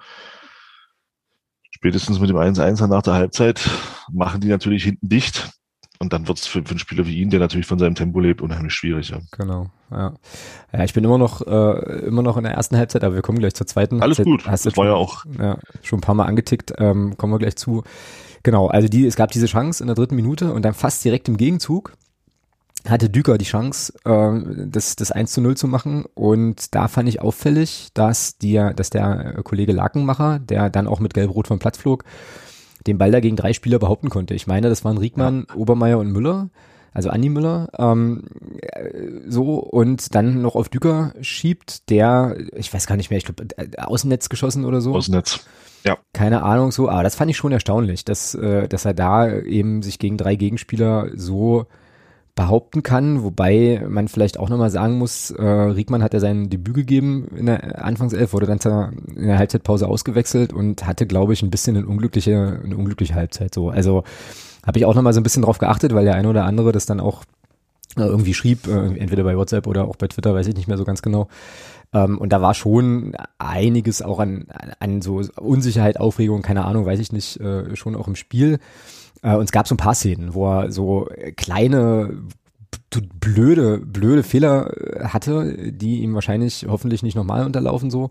[1.84, 3.60] spätestens mit dem 1-1 nach der Halbzeit
[4.10, 5.50] machen die natürlich hinten dicht.
[5.98, 8.20] Und dann wird es für, für einen Spieler wie ihn, der natürlich von seinem Tempo
[8.20, 9.10] lebt, unheimlich schwierig.
[9.10, 9.18] Ja.
[9.32, 10.14] Genau, ja.
[10.72, 13.38] Ja, ich bin immer noch, äh, immer noch in der ersten Halbzeit, aber wir kommen
[13.38, 14.00] gleich zur zweiten.
[14.00, 14.24] Alles Halbzeit.
[14.24, 17.18] gut, Hast das du war schon, ja auch, ja, schon ein paar Mal angetickt, ähm,
[17.18, 17.84] kommen wir gleich zu.
[18.42, 21.28] Genau, also die, es gab diese Chance in der dritten Minute und dann fast direkt
[21.28, 21.92] im Gegenzug
[22.86, 26.04] hatte Düker die Chance, äh, das, das 1 zu 0 zu machen.
[26.14, 31.14] Und da fand ich auffällig, dass, die, dass der Kollege Lakenmacher, der dann auch mit
[31.14, 32.04] Gelb-Rot vom Platz flog,
[32.86, 34.34] den Ball da gegen drei Spieler behaupten konnte.
[34.34, 36.50] Ich meine, das waren Riegmann, Obermeier und Müller,
[36.92, 38.24] also Andi Müller, ähm,
[39.26, 43.46] so und dann noch auf Düker schiebt, der, ich weiß gar nicht mehr, ich glaube,
[43.78, 44.94] Außennetz geschossen oder so.
[44.94, 45.40] Außennetz.
[45.84, 45.98] Ja.
[46.12, 49.82] Keine Ahnung, so, aber das fand ich schon erstaunlich, dass, äh, dass er da eben
[49.82, 51.66] sich gegen drei Gegenspieler so
[52.34, 56.74] behaupten kann, wobei man vielleicht auch nochmal sagen muss, äh, Riegmann hat ja sein Debüt
[56.74, 58.58] gegeben in der Anfangself, wurde dann
[59.14, 63.54] in der Halbzeitpause ausgewechselt und hatte, glaube ich, ein bisschen eine unglückliche, eine unglückliche Halbzeit
[63.54, 63.68] so.
[63.68, 64.02] Also
[64.66, 66.86] habe ich auch nochmal so ein bisschen drauf geachtet, weil der eine oder andere das
[66.86, 67.24] dann auch
[67.96, 70.78] äh, irgendwie schrieb, äh, entweder bei WhatsApp oder auch bei Twitter, weiß ich nicht mehr
[70.78, 71.28] so ganz genau.
[71.92, 74.46] Ähm, und da war schon einiges auch an,
[74.80, 78.58] an so Unsicherheit, Aufregung, keine Ahnung, weiß ich nicht, äh, schon auch im Spiel.
[79.24, 82.10] Äh, und es gab so ein paar Szenen, wo er so kleine
[83.00, 88.10] blöde, blöde Fehler äh, hatte, die ihm wahrscheinlich hoffentlich nicht nochmal unterlaufen so.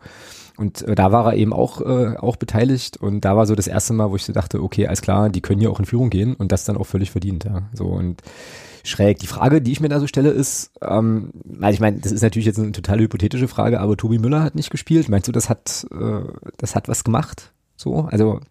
[0.57, 3.67] Und äh, da war er eben auch, äh, auch beteiligt und da war so das
[3.67, 6.09] erste Mal, wo ich so dachte, okay, alles klar, die können hier auch in Führung
[6.09, 7.63] gehen und das dann auch völlig verdient, ja.
[7.73, 8.21] So und
[8.83, 9.19] schräg.
[9.19, 12.21] Die Frage, die ich mir da so stelle, ist, ähm, also ich meine, das ist
[12.21, 15.07] natürlich jetzt eine total hypothetische Frage, aber Tobi Müller hat nicht gespielt.
[15.09, 16.21] Meinst du, das hat, äh,
[16.57, 17.53] das hat was gemacht?
[17.77, 18.41] So, also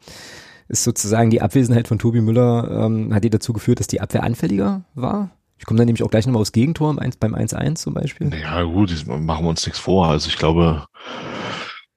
[0.68, 4.22] ist sozusagen die Abwesenheit von Tobi Müller, ähm, hat die dazu geführt, dass die Abwehr
[4.22, 5.30] anfälliger war?
[5.58, 8.34] Ich komme dann nämlich auch gleich nochmal aufs Gegentor beim 1-1 zum Beispiel.
[8.34, 10.08] Ja gut, machen wir uns nichts vor.
[10.08, 10.86] Also ich glaube,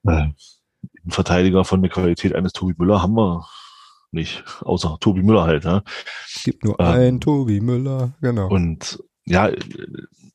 [0.06, 0.34] äh, einen
[1.08, 3.46] Verteidiger von der Qualität eines Tobi Müller haben wir
[4.12, 5.64] nicht, außer Tobi Müller halt.
[5.64, 5.82] Ne?
[6.32, 8.48] Es gibt nur ähm, einen Tobi Müller, genau.
[8.48, 9.50] Und ja,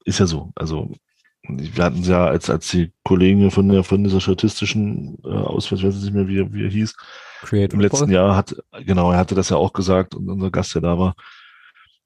[0.05, 0.51] ist ja so.
[0.55, 0.91] Also
[1.47, 5.79] wir hatten es ja als, als die Kollegen von der von dieser statistischen äh, Auswahl,
[5.79, 6.95] ich weiß nicht mehr, wie, wie er hieß,
[7.41, 10.75] Create im letzten Jahr hat, genau, er hatte das ja auch gesagt und unser Gast,
[10.75, 11.15] der da war,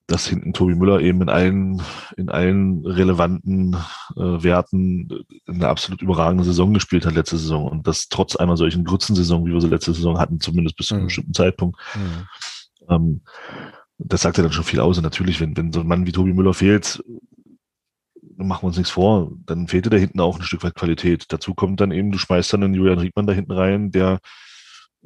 [0.08, 1.82] dass hinten Tobi Müller eben in allen,
[2.16, 3.76] in allen relevanten
[4.16, 5.10] äh, Werten
[5.48, 9.54] eine absolut überragende Saison gespielt hat letzte Saison und das trotz einer solchen Grützensaison, wie
[9.54, 11.08] wir sie letzte Saison hatten, zumindest bis zu einem mhm.
[11.08, 11.80] bestimmten Zeitpunkt.
[11.96, 12.28] Mhm.
[12.90, 13.22] Ähm,
[13.98, 14.98] das sagt ja dann schon viel aus.
[14.98, 17.04] Und natürlich, wenn, wenn so ein Mann wie Tobi Müller fehlt,
[18.38, 21.26] machen wir uns nichts vor, dann fehlte da hinten auch ein Stück weit Qualität.
[21.30, 24.20] Dazu kommt dann eben, du schmeißt dann einen Julian Riedmann da hinten rein, der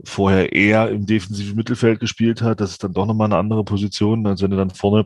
[0.04, 4.26] vorher eher im defensiven Mittelfeld gespielt hat, das ist dann doch nochmal eine andere Position,
[4.28, 5.06] als wenn du dann vorne,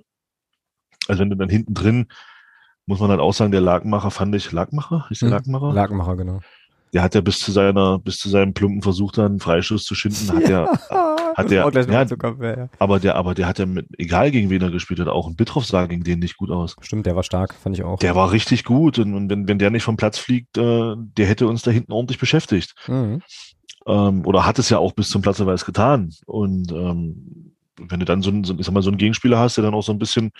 [1.08, 2.08] als wenn du dann hinten drin,
[2.86, 5.08] muss man halt auch sagen, der Lagmacher fand ich, Lagmacher?
[5.10, 5.74] Ist der hm, Lagmacher?
[5.74, 6.40] Lagmacher, genau.
[6.94, 9.96] Der hat ja bis zu seiner, bis zu seinem plumpen Versuch dann einen Freischuss zu
[9.96, 10.68] schinden, hat ja,
[11.38, 14.62] hat der, ja, Kopf, ja, aber der, aber der hat ja mit, egal gegen wen
[14.62, 16.76] er gespielt hat, auch ein Bitroff sah gegen den nicht gut aus.
[16.82, 18.00] Stimmt, der war stark, fand ich auch.
[18.00, 21.26] Der war richtig gut und, und wenn, wenn der nicht vom Platz fliegt, äh, der
[21.28, 22.76] hätte uns da hinten ordentlich beschäftigt.
[22.88, 23.22] Mhm
[23.86, 26.14] ähm, oder hat es ja auch bis zum Platzverweis getan.
[26.26, 29.58] Und ähm, wenn du dann so, ein, so, ich sag mal, so einen Gegenspieler hast,
[29.58, 30.32] der dann auch so ein bisschen,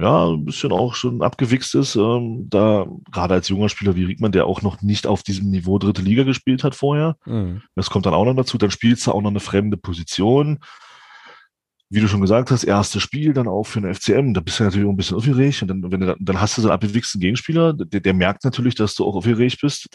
[0.00, 4.32] ja, ein bisschen auch schon abgewichst ist, ähm, da gerade als junger Spieler wie Riegmann,
[4.32, 7.62] der auch noch nicht auf diesem Niveau dritte Liga gespielt hat vorher, mhm.
[7.74, 10.58] das kommt dann auch noch dazu, dann spielst du auch noch eine fremde Position
[11.92, 14.64] wie du schon gesagt hast, erstes Spiel dann auch für eine FCM, da bist du
[14.64, 17.20] natürlich auch ein bisschen aufgeregt und dann, wenn du, dann hast du so einen abgewichsten
[17.20, 19.88] Gegenspieler, der, der merkt natürlich, dass du auch aufgeregt bist.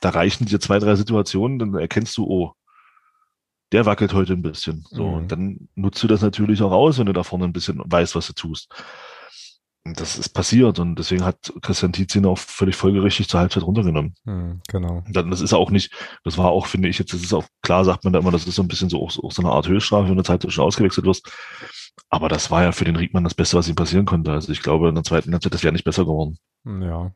[0.00, 2.52] Da, reichen dir zwei, drei Situationen, dann erkennst du, oh,
[3.70, 4.84] der wackelt heute ein bisschen.
[4.90, 5.14] So, mhm.
[5.14, 8.16] und dann nutzt du das natürlich auch aus, wenn du da vorne ein bisschen weißt,
[8.16, 8.68] was du tust
[9.94, 14.14] das ist passiert und deswegen hat Christian Tizin auch völlig folgerichtig zur Halbzeit runtergenommen.
[14.24, 15.04] Hm, genau.
[15.10, 15.92] Dann, das ist auch nicht,
[16.24, 18.46] das war auch, finde ich, jetzt, das ist auch klar, sagt man da immer, das
[18.46, 20.64] ist so ein bisschen so auch, auch so eine Art Höchststrafe, wenn du Zeit schon
[20.64, 21.30] ausgewechselt wirst.
[22.08, 24.32] Aber das war ja für den Riegmann das Beste, was ihm passieren konnte.
[24.32, 26.38] Also ich glaube, in der zweiten Halbzeit, das wäre nicht besser geworden.
[26.64, 27.12] Ja.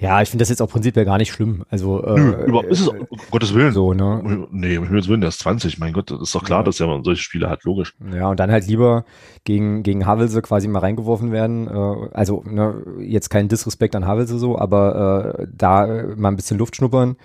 [0.00, 1.64] Ja, ich finde das jetzt auch prinzipiell gar nicht schlimm.
[1.70, 3.72] Also äh, Nö, überhaupt ist es um Gottes Willen.
[3.72, 4.46] So, ne?
[4.52, 6.64] Nee, um Himmels Willen, der ist 20, mein Gott, das ist doch klar, ja.
[6.64, 7.96] dass er solche Spiele hat, logisch.
[8.12, 9.04] Ja, und dann halt lieber
[9.42, 11.66] gegen, gegen Havelse quasi mal reingeworfen werden.
[11.66, 16.58] Äh, also, ne, jetzt kein Disrespekt an Havelse so, aber äh, da mal ein bisschen
[16.58, 17.16] Luft schnuppern,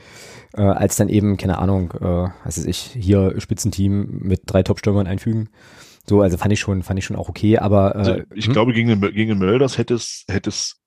[0.55, 5.05] äh, als dann eben, keine Ahnung, äh, was weiß ich, hier Spitzenteam mit drei Topstürmern
[5.05, 5.49] einfügen.
[6.07, 8.53] So, also fand ich schon, fand ich schon auch okay, aber äh, also ich hm?
[8.53, 10.81] glaube, gegen den, gegen den Mölders hätte es, hätte es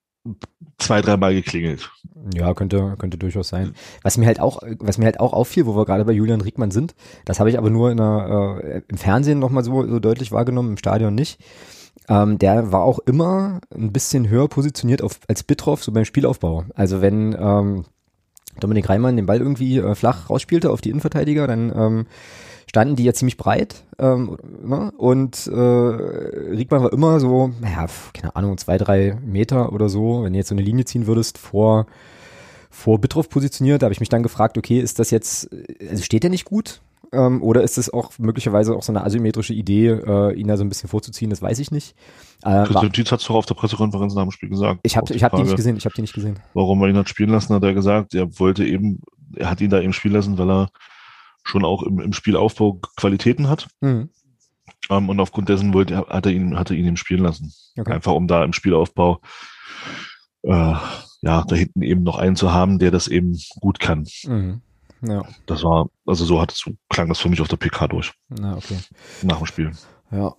[0.79, 1.90] zwei, dreimal geklingelt.
[2.35, 3.74] Ja, könnte, könnte durchaus sein.
[4.02, 6.70] Was mir halt auch, was mir halt auch auffiel, wo wir gerade bei Julian Riegmann
[6.70, 10.33] sind, das habe ich aber nur in der, äh, im Fernsehen nochmal so, so deutlich
[10.33, 11.40] wahrgenommen, im Stadion nicht.
[12.09, 16.64] Ähm, der war auch immer ein bisschen höher positioniert auf, als Bitroff, so beim Spielaufbau.
[16.74, 17.85] Also wenn ähm,
[18.61, 22.07] Dominik Reimann den Ball irgendwie äh, flach rausspielte auf die Innenverteidiger, dann ähm,
[22.77, 24.93] standen die ja ziemlich breit ähm, ne?
[24.99, 30.35] und äh, Riegmann war immer so, naja, keine Ahnung, zwei, drei Meter oder so, wenn
[30.35, 31.87] du jetzt so eine Linie ziehen würdest vor
[32.69, 35.49] vor Bitroff positioniert, da habe ich mich dann gefragt, okay, ist das jetzt,
[35.89, 36.83] also steht der nicht gut?
[37.12, 40.65] Ähm, oder ist es auch möglicherweise auch so eine asymmetrische Idee, äh, ihn da so
[40.65, 41.31] ein bisschen vorzuziehen?
[41.31, 41.95] Das weiß ich nicht.
[42.43, 44.81] Äh, Christian Tietz hat es doch auf der Pressekonferenz nach dem Spiel gesagt.
[44.83, 45.79] Ich habe ich hab die nicht gesehen.
[45.79, 46.39] Ich habe die nicht gesehen.
[46.53, 49.01] Warum er ihn hat spielen lassen, hat er gesagt, er wollte eben,
[49.35, 50.69] er hat ihn da eben spielen lassen, weil er
[51.46, 53.68] schon auch im, im Spielaufbau Qualitäten hat.
[53.80, 54.11] Mhm.
[54.90, 57.52] Ähm, und aufgrund dessen wollte, hat er ihn, hat er ihn eben spielen lassen.
[57.78, 57.92] Okay.
[57.92, 59.20] Einfach um da im Spielaufbau
[60.42, 60.74] äh,
[61.22, 64.06] ja, da hinten eben noch einen zu haben, der das eben gut kann.
[64.24, 64.61] Mhm.
[65.02, 65.22] Ja.
[65.46, 68.12] Das war, also so hat es, so klang das für mich auf der PK durch.
[68.28, 68.78] Na, okay.
[69.22, 69.72] Nach dem Spiel.
[70.11, 70.35] Ja.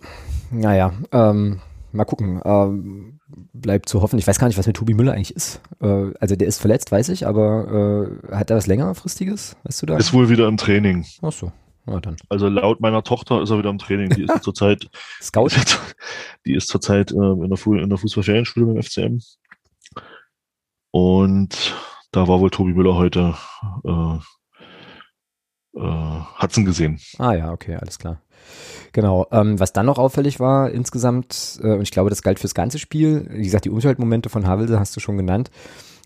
[0.49, 2.41] Naja, ähm, mal gucken.
[2.43, 3.16] Ähm,
[3.53, 4.19] bleibt zu hoffen.
[4.19, 5.61] Ich weiß gar nicht, was mit Tobi Müller eigentlich ist.
[5.81, 9.57] Äh, also der ist verletzt, weiß ich, aber äh, hat er was längerfristiges?
[9.63, 9.97] Weißt du da?
[9.97, 11.05] Ist wohl wieder im Training.
[11.21, 11.51] Ach so.
[11.85, 12.17] Ja, dann.
[12.29, 14.09] Also laut meiner Tochter ist er wieder im Training.
[14.09, 14.89] Die ist zurzeit
[15.21, 15.49] Scout.
[16.45, 19.19] Die ist zurzeit äh, in der, Fu in der Fußballferienschule beim FCM.
[20.91, 21.75] Und
[22.11, 23.35] da war wohl Tobi Müller heute
[23.83, 24.19] äh,
[25.77, 26.99] äh, ihn gesehen.
[27.17, 28.21] Ah ja, okay, alles klar.
[28.93, 29.27] Genau.
[29.31, 32.79] Ähm, was dann noch auffällig war insgesamt, äh, und ich glaube, das galt fürs ganze
[32.79, 35.51] Spiel, wie gesagt, die Umschaltmomente von Havelse hast du schon genannt.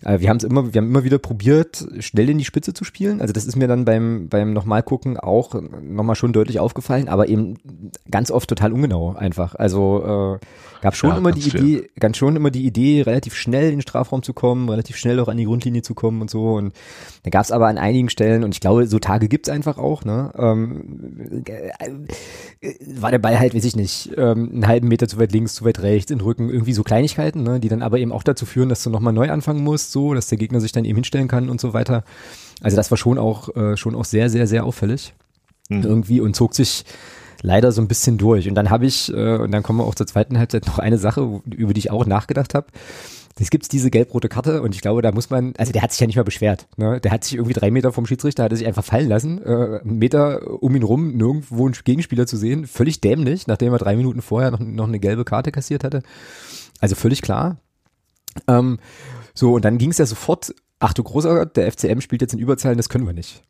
[0.04, 2.84] Äh, wir haben es immer, wir haben immer wieder probiert, schnell in die Spitze zu
[2.84, 3.20] spielen.
[3.20, 7.28] Also das ist mir dann beim, beim nochmal gucken auch nochmal schon deutlich aufgefallen, aber
[7.28, 7.56] eben
[8.10, 9.54] ganz oft total ungenau einfach.
[9.54, 10.46] Also äh,
[10.82, 11.88] gab schon ja, immer die Idee, fair.
[12.00, 15.28] ganz schon immer die Idee, relativ schnell in den Strafraum zu kommen, relativ schnell auch
[15.28, 16.54] an die Grundlinie zu kommen und so.
[16.54, 16.74] Und
[17.22, 20.04] da gab es aber an einigen Stellen, und ich glaube, so Tage gibt's einfach auch,
[20.04, 20.32] ne?
[20.36, 21.70] Ähm, äh,
[22.96, 25.64] war der Ball halt, weiß ich nicht, ähm, einen halben Meter zu weit links, zu
[25.64, 28.46] weit rechts, in den Rücken, irgendwie so Kleinigkeiten, ne, die dann aber eben auch dazu
[28.46, 31.28] führen, dass du nochmal neu anfangen musst so, dass der Gegner sich dann eben hinstellen
[31.28, 32.04] kann und so weiter.
[32.60, 35.12] Also das war schon auch, äh, schon auch sehr, sehr, sehr auffällig.
[35.68, 35.82] Mhm.
[35.82, 36.84] Irgendwie und zog sich
[37.42, 38.48] leider so ein bisschen durch.
[38.48, 40.98] Und dann habe ich, äh, und dann kommen wir auch zur zweiten Halbzeit, noch eine
[40.98, 42.68] Sache, über die ich auch nachgedacht habe.
[43.38, 46.00] Es gibt diese gelb-rote Karte und ich glaube, da muss man, also der hat sich
[46.00, 46.68] ja nicht mal beschwert.
[46.76, 47.00] Ne?
[47.00, 49.80] Der hat sich irgendwie drei Meter vom Schiedsrichter, hat er sich einfach fallen lassen, äh,
[49.80, 52.66] einen Meter um ihn rum, nirgendwo einen Gegenspieler zu sehen.
[52.66, 56.02] Völlig dämlich, nachdem er drei Minuten vorher noch, noch eine gelbe Karte kassiert hatte.
[56.80, 57.56] Also völlig klar.
[58.48, 58.78] Ähm,
[59.34, 62.38] so, und dann ging es ja sofort, ach du großer der FCM spielt jetzt in
[62.38, 63.42] Überzahlen, das können wir nicht.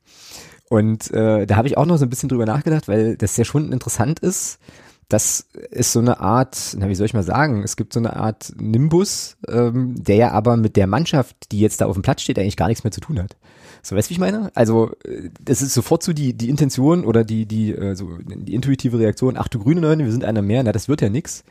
[0.69, 3.45] Und äh, da habe ich auch noch so ein bisschen drüber nachgedacht, weil das ja
[3.45, 4.59] schon interessant ist.
[5.09, 8.17] Das ist so eine Art, na wie soll ich mal sagen, es gibt so eine
[8.17, 12.23] Art Nimbus, ähm, der ja aber mit der Mannschaft, die jetzt da auf dem Platz
[12.23, 13.37] steht, eigentlich gar nichts mehr zu tun hat.
[13.83, 14.51] So, weißt du, wie ich meine?
[14.55, 18.55] Also, äh, das ist sofort so die, die Intention oder die, die, äh, so, die
[18.55, 21.45] intuitive Reaktion, ach du grüne Neune, wir sind einer mehr, na, das wird ja nix.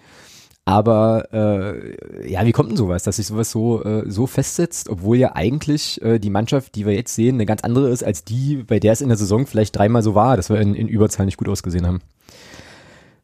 [0.63, 5.17] Aber äh, ja, wie kommt denn sowas, dass sich sowas so, äh, so festsetzt, obwohl
[5.17, 8.57] ja eigentlich äh, die Mannschaft, die wir jetzt sehen, eine ganz andere ist als die,
[8.57, 11.25] bei der es in der Saison vielleicht dreimal so war, dass wir in, in Überzahl
[11.25, 12.01] nicht gut ausgesehen haben.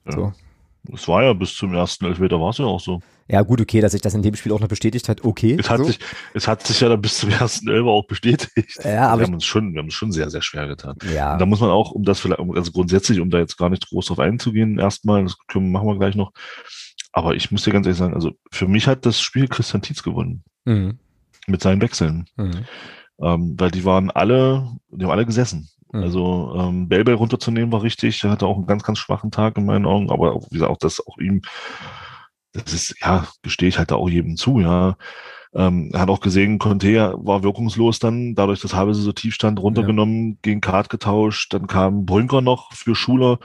[0.07, 0.13] Ja.
[0.13, 0.33] So.
[0.93, 3.01] Es war ja bis zum ersten Elfmeter war es ja auch so.
[3.29, 5.57] Ja, gut, okay, dass sich das in dem Spiel auch noch bestätigt hat, okay.
[5.59, 5.83] Es hat, so.
[5.83, 5.99] sich,
[6.33, 8.79] es hat sich ja dann bis zum ersten Elfer auch bestätigt.
[8.83, 10.95] Ja, aber wir haben uns schon, wir haben uns schon sehr, sehr schwer getan.
[11.13, 11.33] Ja.
[11.33, 13.89] Und da muss man auch, um das vielleicht, also grundsätzlich, um da jetzt gar nicht
[13.89, 16.31] groß drauf einzugehen, erstmal, das können, machen wir gleich noch,
[17.11, 20.03] aber ich muss dir ganz ehrlich sagen, also für mich hat das Spiel Christian Tietz
[20.03, 20.43] gewonnen.
[20.63, 20.99] Mhm.
[21.47, 22.27] Mit seinen Wechseln.
[22.37, 22.65] Mhm.
[23.19, 25.69] Ähm, weil die waren alle, die haben alle gesessen.
[25.91, 26.03] Mhm.
[26.03, 28.23] Also ähm, Belbel runterzunehmen war richtig.
[28.23, 30.09] Er hatte auch einen ganz, ganz schwachen Tag in meinen Augen.
[30.11, 31.41] Aber auch, wie gesagt, auch das auch ihm,
[32.53, 34.97] das ist, ja, gestehe ich halt da auch jedem zu, ja.
[35.53, 39.59] Ähm, er hat auch gesehen, Conte war wirkungslos dann, dadurch, dass Havelse so tief stand,
[39.59, 40.35] runtergenommen, ja.
[40.41, 41.53] gegen Kart getauscht.
[41.53, 43.39] Dann kam Brünker noch für Schuler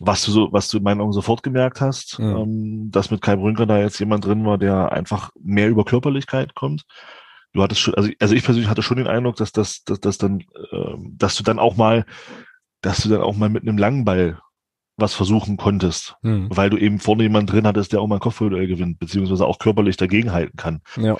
[0.00, 2.38] was du so, was du in meinen Augen sofort gemerkt hast, ja.
[2.38, 6.54] ähm, dass mit Kai Brünker da jetzt jemand drin war, der einfach mehr über Körperlichkeit
[6.54, 6.84] kommt.
[7.54, 10.18] Du hattest schon, also, also ich persönlich hatte schon den Eindruck, dass das, dass, dass
[10.18, 12.04] dann, äh, dass du dann auch mal,
[12.82, 14.40] dass du dann auch mal mit einem langen Ball
[14.96, 16.48] was versuchen konntest, mhm.
[16.50, 19.58] weil du eben vorne jemand drin hattest, der auch mal ein Kopfballduell gewinnt, beziehungsweise auch
[19.58, 20.82] körperlich dagegenhalten kann.
[20.96, 21.16] Ja.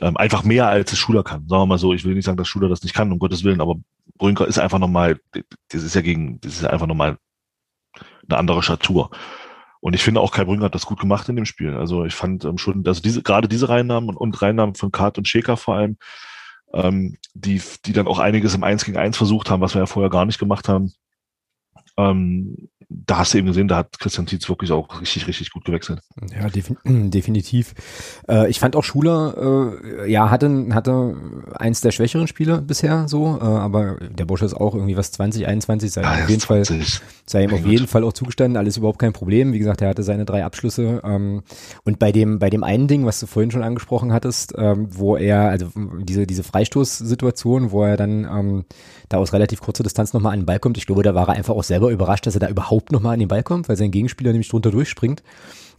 [0.00, 1.46] Ähm, einfach mehr als es Schuler kann.
[1.48, 3.44] Sagen wir mal so, ich will nicht sagen, dass Schuler das nicht kann, um Gottes
[3.44, 3.76] Willen, aber
[4.18, 5.20] Brünker ist einfach nochmal,
[5.68, 7.18] das ist ja gegen, das ist ja einfach nochmal
[8.28, 9.10] eine andere Statur.
[9.84, 11.74] Und ich finde auch Kai Brünger hat das gut gemacht in dem Spiel.
[11.76, 15.18] Also ich fand ähm, schon, also diese, gerade diese Reinnahmen und, und Reinnahmen von Kart
[15.18, 15.98] und Schäker vor allem,
[16.72, 19.86] ähm, die, die dann auch einiges im Eins gegen Eins versucht haben, was wir ja
[19.86, 20.94] vorher gar nicht gemacht haben.
[21.98, 25.64] Ähm, da hast du eben gesehen, da hat Christian Tietz wirklich auch richtig, richtig gut
[25.64, 26.00] gewechselt.
[26.34, 26.76] Ja, defin
[27.10, 27.74] definitiv.
[28.28, 29.72] Äh, ich fand auch Schuler,
[30.04, 31.16] äh, ja, hatte, hatte
[31.54, 35.46] eins der schwächeren Spiele bisher so, äh, aber der Bursche ist auch irgendwie was 20,
[35.46, 36.94] 21, sei, ja, auf jeden 20.
[36.94, 39.52] Fall, sei ihm auf jeden Fall auch zugestanden, alles überhaupt kein Problem.
[39.52, 41.00] Wie gesagt, er hatte seine drei Abschlüsse.
[41.04, 41.42] Ähm,
[41.84, 45.16] und bei dem, bei dem einen Ding, was du vorhin schon angesprochen hattest, ähm, wo
[45.16, 48.64] er, also diese, diese Freistoßsituation, wo er dann ähm,
[49.08, 51.34] da aus relativ kurzer Distanz nochmal an den Ball kommt, ich glaube, da war er
[51.34, 53.90] einfach auch selber überrascht, dass er da überhaupt nochmal an den Ball kommt, weil sein
[53.90, 55.22] Gegenspieler nämlich drunter durchspringt.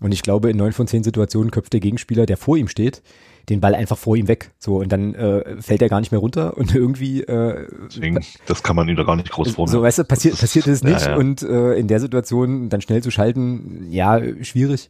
[0.02, 3.02] Und ich glaube, in neun von zehn Situationen köpft der Gegenspieler, der vor ihm steht,
[3.50, 4.52] den Ball einfach vor ihm weg.
[4.60, 8.64] So, und dann äh, fällt er gar nicht mehr runter und irgendwie äh, Deswegen, das
[8.64, 9.72] kann man ihm da gar nicht groß vornehmen.
[9.72, 11.02] So, weißt du, passiert, passiert es nicht.
[11.02, 11.18] Ja, ja.
[11.18, 14.90] Und äh, in der Situation dann schnell zu schalten, ja, schwierig.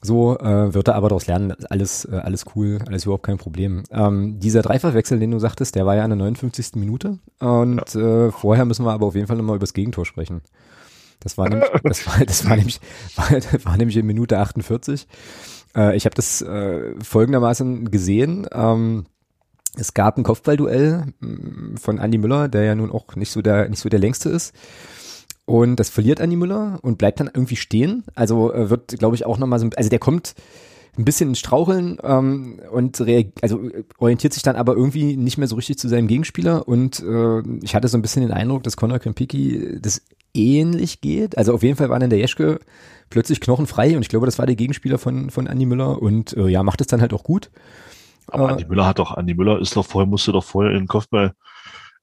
[0.00, 3.82] So äh, wird er aber daraus lernen, alles, äh, alles cool, alles überhaupt kein Problem.
[3.90, 6.76] Ähm, dieser Dreifachwechsel, den du sagtest, der war ja in der 59.
[6.76, 7.18] Minute.
[7.40, 8.26] Und ja.
[8.26, 10.42] äh, vorher müssen wir aber auf jeden Fall nochmal über das Gegentor sprechen.
[11.20, 12.80] Das war nämlich, das war, das war nämlich,
[13.16, 13.30] war,
[13.64, 15.06] war nämlich in Minute 48.
[15.76, 18.46] Äh, ich habe das äh, folgendermaßen gesehen.
[18.52, 19.06] Ähm,
[19.76, 23.68] es gab ein Kopfballduell mm, von Andy Müller, der ja nun auch nicht so der,
[23.68, 24.54] nicht so der längste ist.
[25.44, 28.04] Und das verliert Andy Müller und bleibt dann irgendwie stehen.
[28.14, 30.34] Also äh, wird, glaube ich, auch nochmal so, also der kommt
[30.98, 33.00] ein bisschen ins Straucheln ähm, und
[33.40, 33.60] also
[33.98, 37.76] orientiert sich dann aber irgendwie nicht mehr so richtig zu seinem Gegenspieler und äh, ich
[37.76, 40.02] hatte so ein bisschen den Eindruck, dass Conor Krempiki das
[40.34, 41.36] ähnlich geht.
[41.38, 42.60] Also auf jeden Fall war dann der Jeschke
[43.10, 46.48] plötzlich knochenfrei und ich glaube, das war der Gegenspieler von, von Andy Müller und äh,
[46.48, 47.50] ja, macht es dann halt auch gut.
[48.26, 50.80] Aber äh, Andi Müller hat doch, Andi Müller ist doch vorher, musste doch vorher in
[50.80, 51.32] den Kopfball,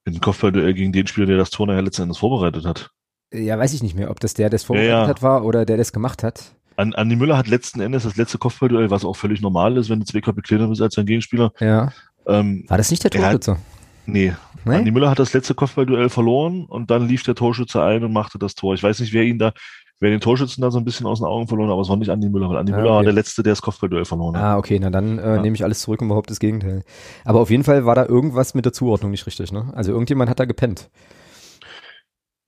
[0.05, 2.89] in den Kopfballduell gegen den Spieler, der das Tor nachher letzten Endes vorbereitet hat.
[3.33, 5.07] Ja, weiß ich nicht mehr, ob das der, der das vorbereitet ja, ja.
[5.07, 6.55] hat, war oder der das gemacht hat.
[6.77, 10.05] Andi Müller hat letzten Endes das letzte Kopfballduell, was auch völlig normal ist, wenn du
[10.05, 11.53] zwei Köpfe kleiner bist als dein Gegenspieler.
[11.59, 11.93] Ja.
[12.27, 13.57] Ähm, war das nicht der Torschütze?
[14.05, 14.33] Nee.
[14.65, 14.75] nee.
[14.75, 18.39] Andi Müller hat das letzte Kopfballduell verloren und dann lief der Torschütze ein und machte
[18.39, 18.73] das Tor.
[18.73, 19.53] Ich weiß nicht, wer ihn da,
[19.99, 22.09] wer den Torschützen da so ein bisschen aus den Augen verloren, aber es war nicht
[22.09, 22.95] Andi Müller, weil Andi ah, Müller okay.
[22.95, 24.43] war der Letzte, der das Kopfballduell verloren hat.
[24.43, 25.41] Ah, okay, na dann äh, ja.
[25.41, 26.83] nehme ich alles zurück und behaupte das Gegenteil.
[27.23, 29.71] Aber auf jeden Fall war da irgendwas mit der Zuordnung nicht richtig, ne?
[29.75, 30.89] Also irgendjemand hat da gepennt.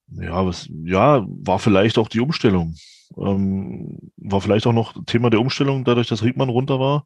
[0.09, 2.75] Ja, was, ja, war vielleicht auch die Umstellung.
[3.17, 7.05] Ähm, war vielleicht auch noch Thema der Umstellung, dadurch, dass Riedmann runter war.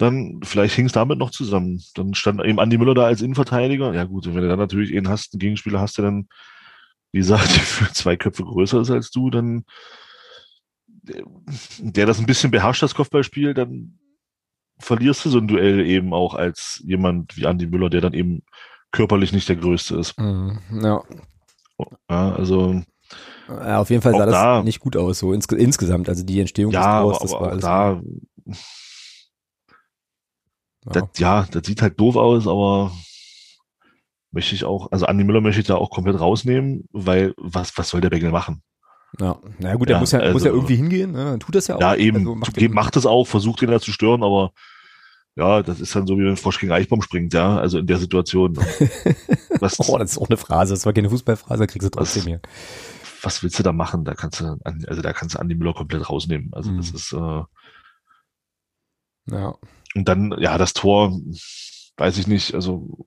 [0.00, 1.82] Dann, vielleicht hing es damit noch zusammen.
[1.94, 3.92] Dann stand eben Andi Müller da als Innenverteidiger.
[3.94, 6.28] Ja gut, wenn du dann natürlich einen hast, einen Gegenspieler hast, der dann
[7.12, 9.64] wie gesagt, für zwei Köpfe größer ist als du, dann
[11.78, 13.98] der das ein bisschen beherrscht, das Kopfballspiel, dann
[14.78, 18.42] verlierst du so ein Duell eben auch als jemand wie Andy Müller, der dann eben
[18.92, 20.18] körperlich nicht der Größte ist.
[20.18, 21.02] Mm, ja.
[22.08, 22.32] ja.
[22.32, 22.82] Also
[23.48, 26.08] ja, auf jeden Fall sah das da, nicht gut aus, so ins, insgesamt.
[26.08, 27.62] Also die Entstehung ja, des Tors, das war alles.
[27.62, 28.00] Da.
[30.84, 32.92] Das, ja, das sieht halt doof aus, aber
[34.32, 37.88] möchte ich auch, also Andi Müller möchte ich da auch komplett rausnehmen, weil was, was
[37.88, 38.62] soll der Bengel machen?
[39.18, 41.38] Ja, naja gut, der ja, muss, ja, also, muss ja irgendwie hingehen, ne?
[41.40, 41.80] tut das ja auch.
[41.80, 44.52] Ja, eben, also macht, macht das auch, versucht ihn da zu stören, aber
[45.36, 47.98] ja, das ist dann so, wie wenn Frosch gegen Eichbaum springt, ja, also in der
[47.98, 48.56] Situation.
[49.60, 52.40] was, oh, das ist auch eine Phrase, das war keine Fußballphrase, kriegst du trotzdem hier.
[53.22, 54.04] Was willst du da machen?
[54.04, 56.50] Da kannst du, also da kannst du Andi Müller komplett rausnehmen.
[56.52, 56.76] Also mhm.
[56.78, 57.42] das ist, äh,
[59.30, 59.54] ja.
[59.94, 61.18] Und dann, ja, das Tor,
[61.96, 63.06] weiß ich nicht, also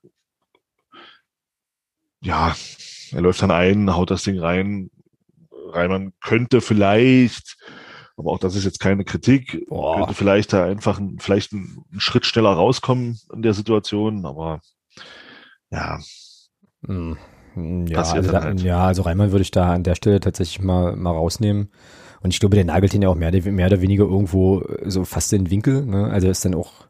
[2.21, 2.55] ja,
[3.11, 4.89] er läuft dann ein, haut das Ding rein.
[5.51, 7.57] Reimann könnte vielleicht,
[8.15, 9.97] aber auch das ist jetzt keine Kritik, Boah.
[9.97, 14.61] könnte vielleicht da einfach ein, vielleicht einen Schritt schneller rauskommen in der Situation, aber
[15.71, 15.99] ja.
[16.85, 17.17] Hm.
[17.55, 18.61] Ja, also da, halt.
[18.61, 21.71] ja, also Reimann würde ich da an der Stelle tatsächlich mal, mal rausnehmen.
[22.23, 25.33] Und ich glaube, der nagelt ihn ja auch mehr, mehr oder weniger irgendwo so fast
[25.33, 25.85] in den Winkel.
[25.85, 26.09] Ne?
[26.09, 26.87] Also ist dann auch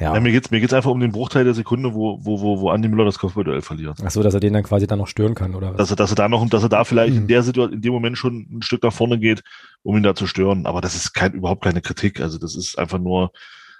[0.00, 0.12] ja.
[0.12, 2.70] ja mir geht's mir geht's einfach um den Bruchteil der Sekunde, wo, wo, wo, wo
[2.70, 3.98] Andi Müller das Kopfballduell verliert.
[4.04, 5.76] Ach so, dass er den dann quasi dann noch stören kann, oder was?
[5.76, 7.22] Dass er, dass er da noch, dass er da vielleicht mhm.
[7.22, 9.42] in der Situation, in dem Moment schon ein Stück nach vorne geht,
[9.82, 10.66] um ihn da zu stören.
[10.66, 12.20] Aber das ist kein, überhaupt keine Kritik.
[12.20, 13.30] Also das ist einfach nur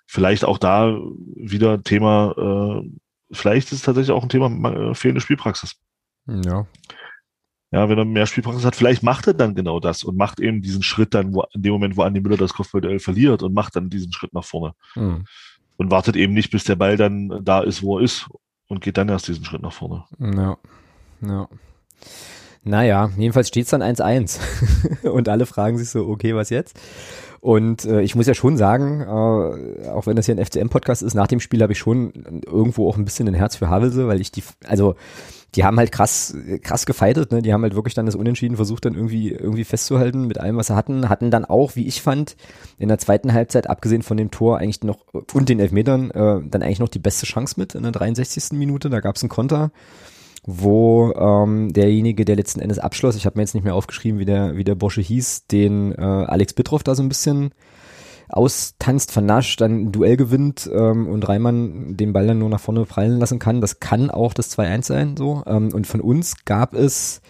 [0.06, 0.96] vielleicht auch da
[1.36, 2.88] wieder Thema, äh,
[3.32, 5.76] vielleicht ist es tatsächlich auch ein Thema äh, fehlende Spielpraxis.
[6.26, 6.66] Ja.
[7.74, 10.62] Ja, wenn er mehr Spielpraxis hat, vielleicht macht er dann genau das und macht eben
[10.62, 13.74] diesen Schritt dann, wo, in dem Moment, wo Andi Müller das Kopfballduell verliert und macht
[13.76, 14.74] dann diesen Schritt nach vorne.
[14.94, 15.24] Mhm
[15.76, 18.28] und wartet eben nicht, bis der Ball dann da ist, wo er ist
[18.68, 20.04] und geht dann erst diesen Schritt nach vorne.
[20.18, 20.56] Ja,
[21.26, 21.48] ja.
[22.66, 24.38] Naja, jedenfalls steht es dann 1-1
[25.08, 26.80] und alle fragen sich so, okay, was jetzt?
[27.40, 31.12] Und äh, ich muss ja schon sagen, äh, auch wenn das hier ein FCM-Podcast ist,
[31.12, 32.12] nach dem Spiel habe ich schon
[32.46, 34.94] irgendwo auch ein bisschen ein Herz für Havelse, weil ich die, also
[35.54, 37.40] die haben halt krass, krass gefeitet, ne?
[37.40, 40.66] Die haben halt wirklich dann das Unentschieden versucht, dann irgendwie, irgendwie festzuhalten mit allem, was
[40.66, 41.08] sie hatten.
[41.08, 42.36] Hatten dann auch, wie ich fand,
[42.78, 44.98] in der zweiten Halbzeit, abgesehen von dem Tor, eigentlich noch,
[45.32, 48.58] und den Elfmetern, äh, dann eigentlich noch die beste Chance mit in der 63.
[48.58, 48.90] Minute.
[48.90, 49.70] Da gab es einen Konter.
[50.46, 54.26] wo ähm, derjenige, der letzten Endes abschloss, ich habe mir jetzt nicht mehr aufgeschrieben, wie
[54.26, 57.52] der, wie der Bursche hieß, den äh, Alex Bittroff da so ein bisschen
[58.28, 62.84] austanzt, vernascht, dann ein Duell gewinnt ähm, und Reimann den Ball dann nur nach vorne
[62.84, 63.60] prallen lassen kann.
[63.60, 65.42] Das kann auch das 2-1 sein, so.
[65.46, 67.20] Ähm, und von uns gab es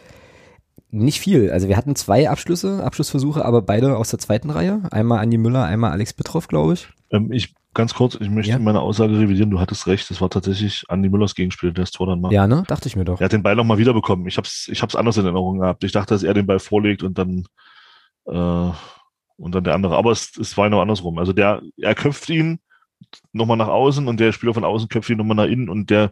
[0.90, 1.50] nicht viel.
[1.50, 4.82] Also wir hatten zwei Abschlüsse, Abschlussversuche, aber beide aus der zweiten Reihe.
[4.90, 6.88] Einmal Andi Müller, einmal Alex Petrov, glaube ich.
[7.10, 8.58] Ähm, ich ganz kurz, ich möchte Ja.
[8.60, 9.50] meine Aussage revidieren.
[9.50, 12.32] Du hattest recht, das war tatsächlich Andi Müllers Gegenspiel, der das Tor dann macht.
[12.32, 12.62] Ja, ne?
[12.68, 13.20] Dachte ich mir doch.
[13.20, 14.28] Er hat den Ball nochmal wiederbekommen.
[14.28, 15.82] Ich hab's, ich hab's anders in Erinnerung gehabt.
[15.82, 17.46] Ich dachte, dass er den Ball vorlegt und dann
[18.26, 18.70] äh,
[19.36, 19.96] und dann der andere.
[19.96, 21.18] Aber es, es war genau andersrum.
[21.18, 22.60] Also der, er köpft ihn
[23.32, 26.10] nochmal nach außen und der Spieler von außen köpft ihn nochmal nach innen und der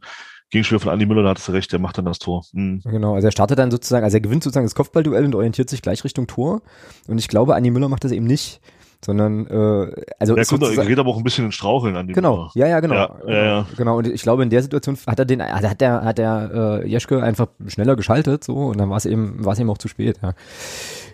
[0.51, 2.45] Gegenspieler von Andi Müller, da hattest du recht, der macht dann das Tor.
[2.53, 2.83] Hm.
[2.85, 5.81] Genau, also er startet dann sozusagen, also er gewinnt sozusagen das Kopfballduell und orientiert sich
[5.81, 6.61] gleich Richtung Tor.
[7.09, 8.61] Und ich glaube, Andi Müller macht das eben nicht,
[9.05, 12.13] sondern äh, also Der ist kommt, geht aber auch ein bisschen in Straucheln an die
[12.13, 12.51] Genau, Müller.
[12.55, 12.95] ja, ja, genau.
[12.95, 13.67] Ja, ja, ja.
[13.77, 16.83] Genau, und ich glaube, in der Situation hat er den, also hat der, hat der
[16.85, 19.79] äh, Jeschke einfach schneller geschaltet, so, und dann war es eben, war es eben auch
[19.79, 20.35] zu spät, ja.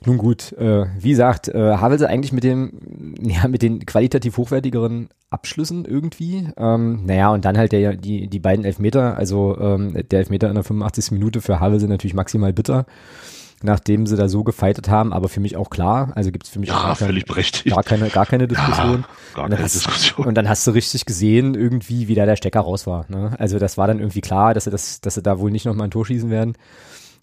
[0.05, 5.09] Nun gut, äh, wie gesagt, äh, Havelse eigentlich mit dem, ja, mit den qualitativ hochwertigeren
[5.30, 6.49] Abschlüssen irgendwie.
[6.57, 10.55] Ähm, naja, und dann halt der, die, die beiden Elfmeter, also ähm, der Elfmeter in
[10.55, 11.12] der 85.
[11.12, 12.86] Minute für Havelse natürlich maximal bitter,
[13.62, 16.70] nachdem sie da so gefeitet haben, aber für mich auch klar, also gibt's für mich
[16.70, 17.74] auch Ja, gar, kein, völlig berechtigt.
[17.74, 19.04] gar keine, gar keine Diskussion.
[19.34, 20.26] Gar Und dann keine hast- Diskussion.
[20.26, 23.04] Und dann hast du richtig gesehen, irgendwie, wie da der Stecker raus war.
[23.09, 23.34] Ne?
[23.38, 25.88] Also das war dann irgendwie klar, dass sie, das, dass sie da wohl nicht nochmal
[25.88, 26.54] ein Tor schießen werden.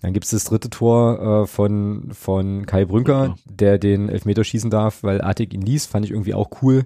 [0.01, 3.36] Dann gibt's das dritte Tor äh, von, von Kai Brünker, Ja.
[3.45, 5.86] der den Elfmeter schießen darf, weil Artig ihn ließ.
[5.88, 6.86] Fand ich irgendwie auch cool.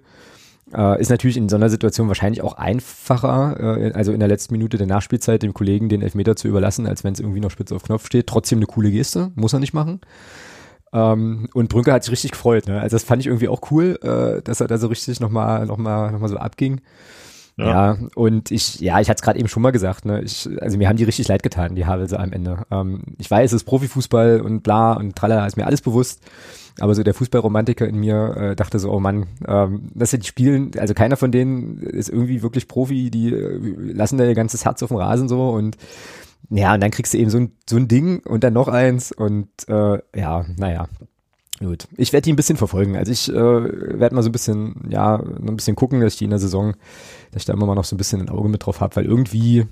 [0.73, 4.53] Äh, ist natürlich in so einer Situation wahrscheinlich auch einfacher, äh, also in der letzten
[4.53, 7.75] Minute der Nachspielzeit dem Kollegen den Elfmeter zu überlassen, als wenn es irgendwie noch spitze
[7.75, 8.27] auf Knopf steht.
[8.27, 10.01] Trotzdem eine coole Geste, muss er nicht machen.
[10.93, 12.67] Ähm, und Brünker hat sich richtig gefreut.
[12.67, 12.79] Ne?
[12.79, 15.77] Also das fand ich irgendwie auch cool, äh, dass er da so richtig nochmal noch
[15.77, 16.81] mal, noch mal so abging.
[17.57, 17.65] Ja.
[17.67, 17.97] Ja.
[18.15, 20.21] und ich, ja, ich hatte es gerade eben schon mal gesagt, ne?
[20.21, 22.63] Ich, also mir haben die richtig leid getan, die Havelse am Ende.
[22.71, 26.21] Ähm, ich weiß, es ist Profifußball und bla und tralala, ist mir alles bewusst.
[26.79, 30.27] Aber so der Fußballromantiker in mir äh, dachte so, oh Mann, ähm, dass sie die
[30.27, 33.59] spielen, also keiner von denen ist irgendwie wirklich Profi, die äh,
[33.93, 35.77] lassen da ihr ganzes Herz auf dem Rasen so und
[36.49, 39.11] ja, und dann kriegst du eben so ein, so ein Ding und dann noch eins
[39.11, 40.87] und äh, ja, naja.
[41.59, 41.87] Gut.
[41.97, 42.95] Ich werde die ein bisschen verfolgen.
[42.95, 46.23] Also ich äh, werde mal so ein bisschen, ja, ein bisschen gucken, dass ich die
[46.23, 46.75] in der Saison,
[47.31, 49.05] dass ich da immer mal noch so ein bisschen ein Auge mit drauf habe, weil
[49.05, 49.65] irgendwie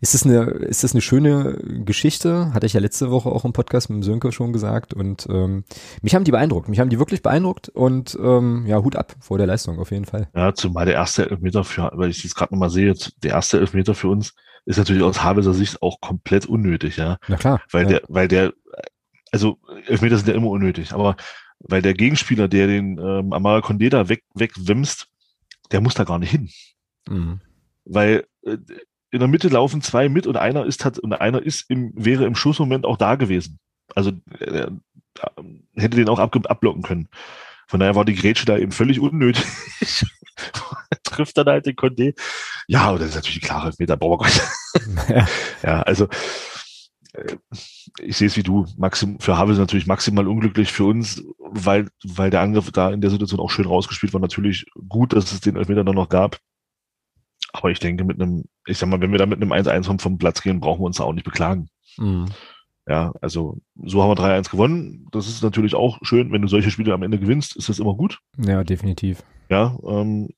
[0.00, 3.52] ist es eine, ist das eine schöne Geschichte, hatte ich ja letzte Woche auch im
[3.52, 5.64] Podcast mit dem Sönke schon gesagt und ähm,
[6.02, 9.38] mich haben die beeindruckt, mich haben die wirklich beeindruckt und ähm, ja, Hut ab vor
[9.38, 10.28] der Leistung auf jeden Fall.
[10.34, 13.94] Ja, zumal der erste Elfmeter für, weil ich jetzt gerade nochmal sehe, der erste Elfmeter
[13.94, 14.34] für uns
[14.64, 17.18] ist natürlich aus Havelser Sicht auch komplett unnötig, ja.
[17.28, 17.62] Na klar.
[17.70, 17.88] Weil ja.
[17.88, 18.52] der, weil der,
[19.32, 21.16] also Elfmeter sind ja immer unnötig, aber
[21.60, 25.08] weil der Gegenspieler, der den ähm, Amara Condé da weg, wegwimst,
[25.72, 26.50] der muss da gar nicht hin.
[27.08, 27.40] Mhm.
[27.84, 28.58] Weil äh,
[29.10, 32.26] in der Mitte laufen zwei mit und einer ist hat und einer ist im, wäre
[32.26, 33.58] im Schussmoment auch da gewesen.
[33.94, 34.70] Also äh, äh,
[35.76, 37.08] hätte den auch abge abblocken können.
[37.66, 39.44] Von daher war die Grätsche da eben völlig unnötig.
[41.04, 42.14] Trifft dann halt den Condé.
[42.66, 45.28] Ja, und das ist natürlich ein klarer Elfmeter, brauchen wir ja.
[45.62, 46.08] Ja, also äh,
[48.00, 48.66] ich sehe es wie du.
[48.76, 53.10] Maxim, für Havels natürlich maximal unglücklich für uns, weil, weil der Angriff da in der
[53.10, 54.20] Situation auch schön rausgespielt war.
[54.20, 56.38] Natürlich gut, dass es den Elfmeter dann noch gab.
[57.52, 59.98] Aber ich denke, mit einem, ich sag mal, wenn wir da mit einem 1-1 vom,
[59.98, 61.68] vom Platz gehen, brauchen wir uns da auch nicht beklagen.
[61.96, 62.26] Mhm.
[62.86, 65.06] Ja, also so haben wir 3-1 gewonnen.
[65.12, 67.94] Das ist natürlich auch schön, wenn du solche Spiele am Ende gewinnst, ist das immer
[67.94, 68.20] gut.
[68.38, 69.22] ja, definitiv.
[69.50, 70.30] Ja, ähm,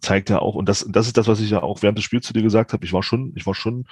[0.00, 2.26] zeigt ja auch, und das, das ist das, was ich ja auch während des Spiels
[2.26, 2.84] zu dir gesagt habe.
[2.84, 3.86] Ich war schon, ich war schon,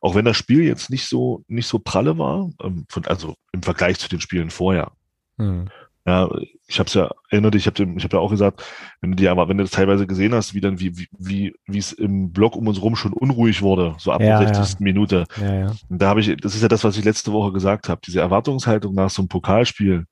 [0.00, 3.62] auch wenn das Spiel jetzt nicht so, nicht so pralle war, ähm, von, also im
[3.62, 4.92] Vergleich zu den Spielen vorher.
[5.36, 5.68] Mhm.
[6.06, 6.28] Ja,
[6.66, 8.62] ich habe es ja erinnert, ich habe ich hab ja auch gesagt,
[9.00, 11.54] wenn du dir aber, wenn du das teilweise gesehen hast, wie dann wie wie wie
[11.66, 14.54] wie es im Block um uns rum schon unruhig wurde, so ab Ja, der ja.
[14.54, 14.80] 60.
[14.80, 15.24] Minute.
[15.40, 15.74] Ja, ja.
[15.88, 18.02] Und da habe ich, das ist ja das, was ich letzte Woche gesagt habe.
[18.04, 20.04] Diese Erwartungshaltung nach so einem Pokalspiel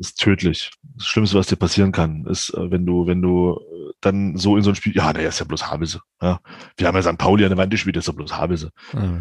[0.00, 0.70] ist tödlich.
[0.96, 4.56] Das Schlimmste, was dir passieren kann, ist, äh, wenn du, wenn du äh, dann so
[4.56, 6.00] in so ein Spiel, ja, der ist ja bloß Habelse.
[6.22, 6.40] Ja.
[6.76, 7.18] Wir haben ja St.
[7.18, 8.72] Pauli an der Wand gespielt, das ist ja bloß Habelse.
[8.94, 9.20] Mhm.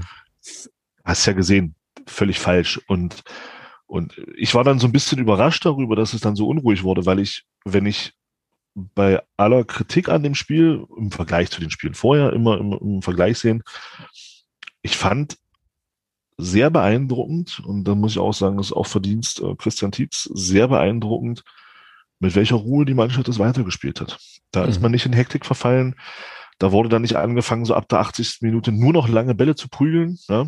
[1.04, 1.76] Hast ja gesehen,
[2.08, 2.80] völlig falsch.
[2.88, 3.24] Und,
[3.88, 7.06] und ich war dann so ein bisschen überrascht darüber, dass es dann so unruhig wurde,
[7.06, 8.14] weil ich, wenn ich
[8.74, 13.02] bei aller Kritik an dem Spiel im Vergleich zu den Spielen vorher immer im, im
[13.02, 13.64] Vergleich sehen,
[14.82, 15.38] ich fand
[16.40, 20.30] sehr beeindruckend und da muss ich auch sagen, das ist auch Verdienst äh, Christian Tietz,
[20.34, 21.44] sehr beeindruckend,
[22.20, 24.18] mit welcher Ruhe die Mannschaft das weitergespielt hat.
[24.52, 24.84] Da ist Mhm.
[24.84, 25.96] man nicht in Hektik verfallen.
[26.58, 28.38] Da wurde dann nicht angefangen, so ab der 80.
[28.42, 30.18] Minute nur noch lange Bälle zu prügeln.
[30.28, 30.48] Ja?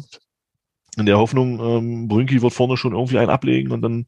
[0.97, 4.05] In der Hoffnung, ähm, Brünki wird vorne schon irgendwie einen ablegen und dann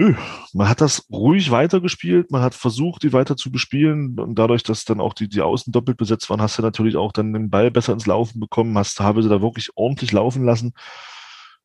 [0.00, 0.14] Nö,
[0.52, 4.84] man hat das ruhig weitergespielt, man hat versucht, die weiter zu bespielen und dadurch, dass
[4.84, 7.72] dann auch die, die Außen doppelt besetzt waren, hast du natürlich auch dann den Ball
[7.72, 10.72] besser ins Laufen bekommen, hast, habe sie da wirklich ordentlich laufen lassen.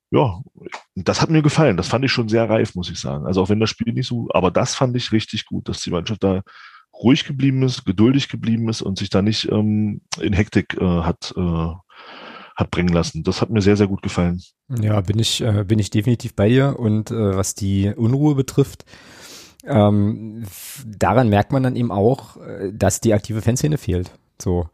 [0.10, 0.42] Ja,
[0.96, 1.78] das hat mir gefallen.
[1.78, 3.28] Das fand ich schon sehr reif, muss ich sagen.
[3.28, 5.92] Also auch wenn das Spiel nicht so, aber das fand ich richtig gut, dass die
[5.92, 6.42] Mannschaft da
[6.92, 11.36] ruhig geblieben ist, geduldig geblieben ist und sich da nicht ähm, in Hektik äh, hat
[11.38, 11.74] äh,
[12.56, 13.24] hat bringen lassen.
[13.24, 14.42] Das hat mir sehr, sehr gut gefallen.
[14.70, 16.80] Ja, bin ich, äh, bin ich definitiv bei dir.
[16.80, 18.86] Und äh, was die Unruhe betrifft,
[19.66, 20.44] ähm,
[20.86, 24.12] daran merkt man dann eben auch, äh, dass die aktive Fanszene fehlt.
[24.42, 24.70] So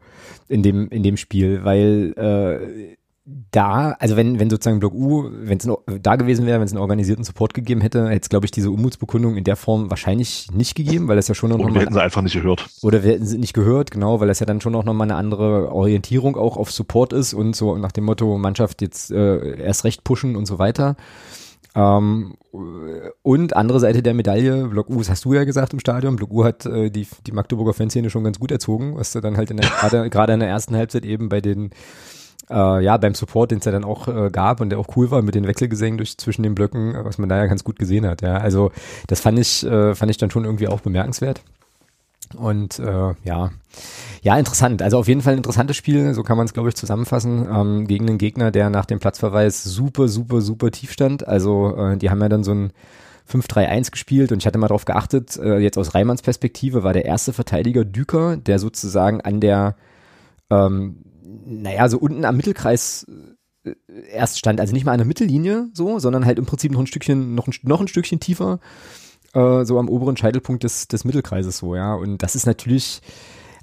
[0.48, 5.58] in dem, in dem Spiel, weil äh, da, also wenn, wenn sozusagen Block U, wenn
[5.58, 5.68] es
[6.02, 8.70] da gewesen wäre, wenn es einen organisierten Support gegeben hätte, hätte es, glaube ich, diese
[8.70, 11.92] Unmutsbekundung in der Form wahrscheinlich nicht gegeben, weil das ja schon noch Oder wir hätten
[11.92, 12.66] sie einfach nicht gehört.
[12.82, 15.16] Oder wir hätten sie nicht gehört, genau, weil das ja dann schon auch nochmal eine
[15.16, 19.84] andere Orientierung auch auf Support ist und so nach dem Motto, Mannschaft jetzt äh, erst
[19.84, 20.96] recht pushen und so weiter.
[21.74, 22.34] Ähm,
[23.22, 26.32] und andere Seite der Medaille, Block U, das hast du ja gesagt im Stadion, Block
[26.32, 29.50] U hat äh, die, die Magdeburger Fanszene schon ganz gut erzogen, was du dann halt
[29.50, 31.70] in der, gerade, gerade in der ersten Halbzeit eben bei den
[32.50, 35.10] äh, ja, beim Support, den es ja dann auch äh, gab und der auch cool
[35.10, 38.06] war mit den Wechselgesängen durch zwischen den Blöcken, was man da ja ganz gut gesehen
[38.06, 38.22] hat.
[38.22, 38.72] Ja, also
[39.06, 41.42] das fand ich, äh, fand ich dann schon irgendwie auch bemerkenswert.
[42.36, 43.50] Und äh, ja,
[44.22, 44.82] ja, interessant.
[44.82, 47.86] Also auf jeden Fall ein interessantes Spiel, so kann man es, glaube ich, zusammenfassen, ähm,
[47.86, 51.26] gegen einen Gegner, der nach dem Platzverweis super, super, super tief stand.
[51.26, 52.72] Also äh, die haben ja dann so ein
[53.30, 57.04] 5-3-1 gespielt und ich hatte mal darauf geachtet, äh, jetzt aus Reimanns Perspektive war der
[57.04, 59.76] erste Verteidiger Düker, der sozusagen an der
[60.50, 60.96] ähm,
[61.46, 63.06] naja, so unten am Mittelkreis
[63.64, 63.72] äh,
[64.12, 66.86] erst stand, also nicht mal an der Mittellinie so, sondern halt im Prinzip noch ein
[66.86, 68.60] Stückchen, noch ein, noch ein Stückchen tiefer,
[69.34, 71.94] äh, so am oberen Scheitelpunkt des, des Mittelkreises so, ja.
[71.94, 73.00] Und das ist natürlich,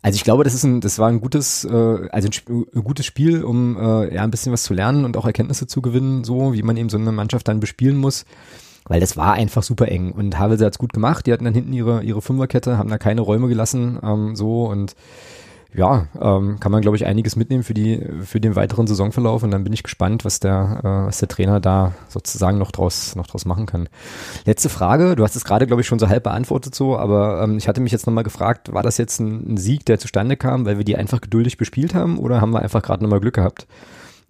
[0.02, 3.06] also ich glaube, das ist ein, das war ein gutes, äh, also ein, ein gutes
[3.06, 6.54] Spiel, um äh, ja ein bisschen was zu lernen und auch Erkenntnisse zu gewinnen, so
[6.54, 8.26] wie man eben so eine Mannschaft dann bespielen muss.
[8.90, 11.26] Weil das war einfach super eng und Havelse hat's gut gemacht.
[11.26, 14.96] Die hatten dann hinten ihre, ihre Fünferkette, haben da keine Räume gelassen, ähm, so und
[15.74, 19.52] ja, ähm, kann man, glaube ich, einiges mitnehmen für die, für den weiteren Saisonverlauf und
[19.52, 23.28] dann bin ich gespannt, was der, äh, was der Trainer da sozusagen noch draus, noch
[23.28, 23.90] draus machen kann.
[24.46, 27.58] Letzte Frage, du hast es gerade, glaube ich, schon so halb beantwortet so, aber ähm,
[27.58, 30.66] ich hatte mich jetzt nochmal gefragt, war das jetzt ein, ein, Sieg, der zustande kam,
[30.66, 33.68] weil wir die einfach geduldig bespielt haben oder haben wir einfach gerade nochmal Glück gehabt,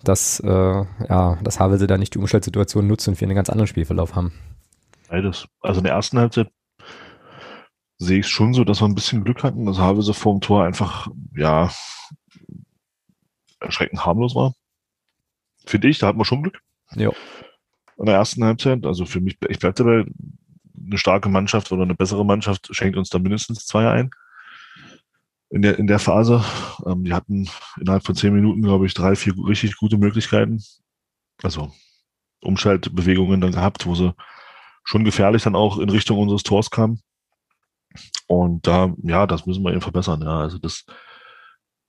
[0.04, 3.68] dass, äh, ja, dass Havelse da nicht die Umschaltsituation nutzt und wir einen ganz anderen
[3.68, 4.34] Spielverlauf haben?
[5.10, 5.48] Beides.
[5.62, 6.50] Also in der ersten Halbzeit
[7.98, 11.10] sehe ich schon so, dass wir ein bisschen Glück hatten, dass Havelse vorm Tor einfach,
[11.36, 11.72] ja,
[13.60, 14.54] erschreckend harmlos war.
[15.66, 16.60] Finde ich, da hatten wir schon Glück.
[16.96, 17.12] Ja.
[17.98, 20.06] In der ersten Halbzeit, also für mich, ich bleibe dabei,
[20.86, 24.12] eine starke Mannschaft oder eine bessere Mannschaft schenkt uns da mindestens zwei ein.
[25.50, 26.44] In der, in der Phase.
[26.86, 30.62] Ähm, die hatten innerhalb von zehn Minuten, glaube ich, drei, vier richtig gute Möglichkeiten.
[31.42, 31.72] Also
[32.42, 34.14] Umschaltbewegungen dann gehabt, wo sie
[34.84, 37.02] schon gefährlich dann auch in Richtung unseres Tors kamen.
[38.28, 40.22] Und da, ja, das müssen wir eben verbessern.
[40.22, 40.86] Ja, also das,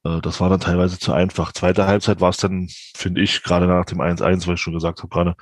[0.04, 1.52] äh, das war dann teilweise zu einfach.
[1.52, 5.00] Zweite Halbzeit war es dann, finde ich, gerade nach dem 1-1, was ich schon gesagt
[5.00, 5.36] habe, gerade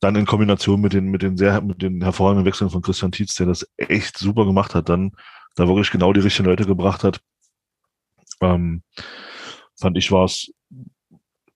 [0.00, 3.34] dann in Kombination mit den, mit den sehr, mit den hervorragenden Wechseln von Christian Tietz,
[3.36, 5.12] der das echt super gemacht hat, dann
[5.54, 7.20] da wirklich genau die richtigen Leute gebracht hat,
[8.42, 8.82] ähm,
[9.78, 10.52] fand ich, war es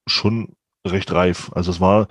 [0.07, 1.51] schon recht reif.
[1.53, 2.07] Also es war,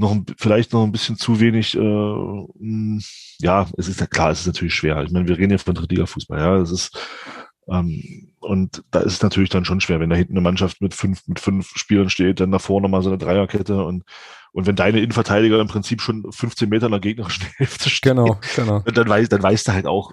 [0.00, 3.00] noch vielleicht noch ein bisschen zu wenig, äh, hm,
[3.38, 5.02] ja, es ist ja klar, es ist natürlich schwer.
[5.04, 6.98] Ich meine, wir reden ja von Drittliga-Fußball, ja, es ist,
[7.68, 10.94] ähm, und da ist es natürlich dann schon schwer, wenn da hinten eine Mannschaft mit
[10.94, 14.04] fünf, mit fünf Spielern steht, dann davor nochmal so eine Dreierkette und,
[14.52, 18.40] und wenn deine Innenverteidiger im Prinzip schon 15 Meter in der gegnerischen Hälfte stehen, genau,
[18.56, 18.80] genau.
[18.80, 20.12] dann weißt, dann weißt du halt auch,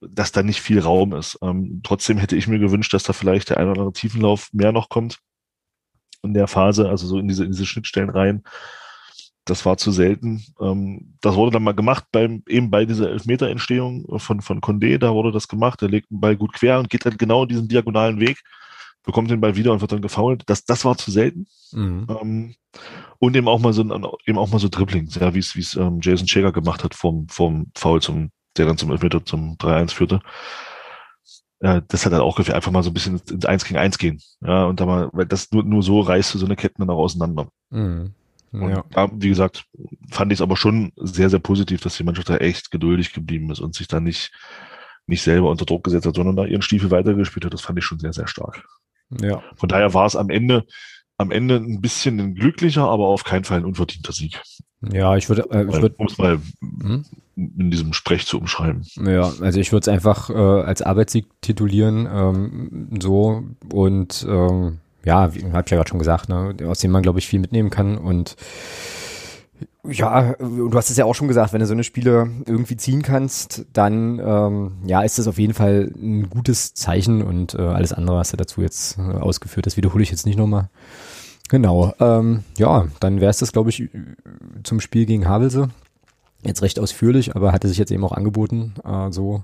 [0.00, 1.38] dass da nicht viel Raum ist.
[1.42, 4.72] Ähm, trotzdem hätte ich mir gewünscht, dass da vielleicht der ein oder andere Tiefenlauf mehr
[4.72, 5.18] noch kommt
[6.22, 8.42] in der Phase, also so in diese, in diese Schnittstellen rein.
[9.48, 10.44] Das war zu selten.
[10.60, 14.98] Ähm, das wurde dann mal gemacht beim, eben bei dieser Elfmeter-Entstehung von, von Condé.
[14.98, 15.80] Da wurde das gemacht.
[15.82, 18.42] Er legt den Ball gut quer und geht dann genau diesen diagonalen Weg,
[19.04, 20.42] bekommt den Ball wieder und wird dann gefoult.
[20.46, 21.46] Das, das war zu selten.
[21.72, 22.06] Mhm.
[22.08, 22.54] Ähm,
[23.18, 23.82] und eben auch mal so,
[24.26, 26.94] eben auch mal so Dribblings, ja, wie es, wie es ähm, Jason Schäger gemacht hat
[26.94, 30.20] vom, vom Foul zum, der dann zum Elfmeter zum 3-1 führte.
[31.60, 33.98] Ja, das hat dann auch gefällt, einfach mal so ein bisschen ins 1 gegen 1
[33.98, 34.20] gehen.
[34.40, 36.90] Ja, und da mal, weil das nur, nur so reißt du so eine Kette dann
[36.90, 37.48] auch auseinander.
[37.70, 38.14] Mhm.
[38.52, 38.84] Und ja.
[38.90, 39.66] da, wie gesagt,
[40.10, 43.50] fand ich es aber schon sehr, sehr positiv, dass die Mannschaft da echt geduldig geblieben
[43.50, 44.32] ist und sich da nicht,
[45.06, 47.54] nicht selber unter Druck gesetzt hat, sondern da ihren Stiefel weitergespielt hat.
[47.54, 48.64] Das fand ich schon sehr, sehr stark.
[49.20, 49.42] Ja.
[49.56, 50.64] Von daher war es am Ende,
[51.16, 54.40] am Ende ein bisschen ein glücklicher, aber auf keinen Fall ein unverdienter Sieg.
[54.92, 57.04] Ja, ich würde, äh, ich würde, um es mal hm?
[57.34, 58.86] in diesem Sprech zu umschreiben.
[59.04, 64.78] Ja, also ich würde es einfach äh, als Arbeitssieg titulieren, ähm, so und ähm,
[65.08, 67.70] ja, habe ich ja gerade schon gesagt, ne, aus dem man, glaube ich, viel mitnehmen
[67.70, 67.96] kann.
[67.98, 68.36] Und
[69.88, 73.02] Ja, du hast es ja auch schon gesagt, wenn du so eine Spiele irgendwie ziehen
[73.02, 77.92] kannst, dann ähm, ja, ist das auf jeden Fall ein gutes Zeichen und äh, alles
[77.92, 80.68] andere, was du dazu jetzt äh, ausgeführt hast, wiederhole ich jetzt nicht nochmal.
[81.48, 83.88] Genau, ähm, ja, dann wäre es das, glaube ich,
[84.62, 85.70] zum Spiel gegen Havelse.
[86.44, 89.42] Jetzt recht ausführlich, aber hatte sich jetzt eben auch angeboten, äh, so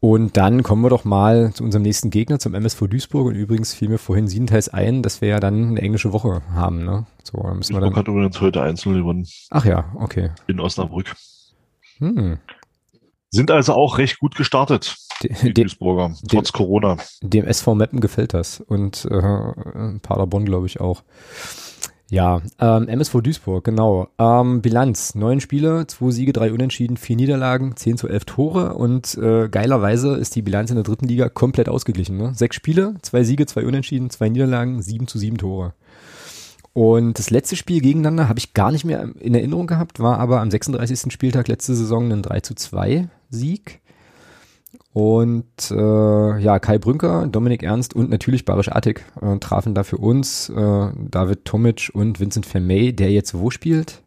[0.00, 3.28] und dann kommen wir doch mal zu unserem nächsten Gegner, zum MSV Duisburg.
[3.28, 6.84] Und übrigens fiel mir vorhin siebenteils ein, dass wir ja dann eine englische Woche haben.
[6.84, 7.06] Ne?
[7.24, 9.26] So, dann müssen Duisburg wir dann hat übrigens heute einzeln gewonnen.
[9.50, 10.30] Ach ja, okay.
[10.46, 11.14] In Osnabrück.
[11.98, 12.38] Hm.
[13.30, 16.96] Sind also auch recht gut gestartet, die, die Duisburger, trotz dem, Corona.
[17.22, 21.02] Dem SV Meppen gefällt das und äh, Paderborn glaube ich auch.
[22.08, 24.08] Ja, ähm, MSV Duisburg, genau.
[24.18, 29.18] Ähm, Bilanz, neun Spiele, zwei Siege, drei Unentschieden, vier Niederlagen, zehn zu elf Tore und
[29.18, 32.16] äh, geilerweise ist die Bilanz in der dritten Liga komplett ausgeglichen.
[32.16, 32.32] Ne?
[32.34, 35.74] Sechs Spiele, zwei Siege, zwei Unentschieden, zwei Niederlagen, sieben zu sieben Tore.
[36.72, 40.40] Und das letzte Spiel gegeneinander habe ich gar nicht mehr in Erinnerung gehabt, war aber
[40.40, 41.12] am 36.
[41.12, 43.80] Spieltag letzte Saison ein 3 zu 2 Sieg.
[44.96, 49.98] Und äh, ja, Kai Brünker, Dominik Ernst und natürlich Barisch Attik äh, trafen da für
[49.98, 50.48] uns.
[50.48, 54.00] Äh, David Tomic und Vincent Vermey, der jetzt wo spielt?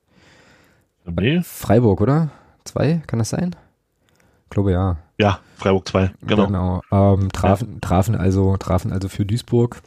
[1.03, 1.41] Vermey?
[1.43, 2.31] Freiburg, oder?
[2.63, 3.55] Zwei, kann das sein?
[4.45, 4.97] Ich glaube ja.
[5.19, 6.47] Ja, Freiburg 2, genau.
[6.47, 6.81] Genau.
[6.91, 7.79] Ähm, trafen, ja.
[7.81, 9.83] trafen, also, trafen also für Duisburg.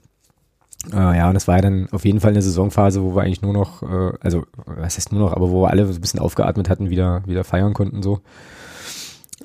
[0.93, 3.43] Äh, ja, und das war ja dann auf jeden Fall eine Saisonphase, wo wir eigentlich
[3.43, 6.21] nur noch, äh, also was heißt nur noch, aber wo wir alle so ein bisschen
[6.21, 8.21] aufgeatmet hatten, wieder, wieder feiern konnten so.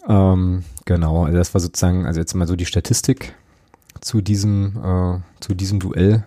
[0.07, 3.33] Ähm, genau, also das war sozusagen, also jetzt mal so die Statistik
[3.99, 6.25] zu diesem, äh, zu diesem Duell.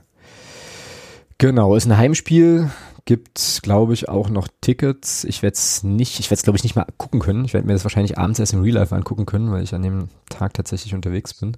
[1.38, 2.70] Genau, ist ein Heimspiel,
[3.10, 5.24] gibt, glaube ich, auch noch Tickets.
[5.24, 7.44] Ich werde es nicht, ich werde es, glaube ich, nicht mal gucken können.
[7.44, 9.82] Ich werde mir das wahrscheinlich abends erst im Real Life angucken können, weil ich an
[9.82, 11.56] dem Tag tatsächlich unterwegs bin.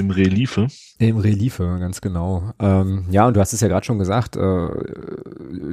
[0.00, 0.66] Im Reliefe?
[0.98, 2.52] Im Reliefe, ganz genau.
[2.58, 4.68] Ähm, ja, und du hast es ja gerade schon gesagt, äh,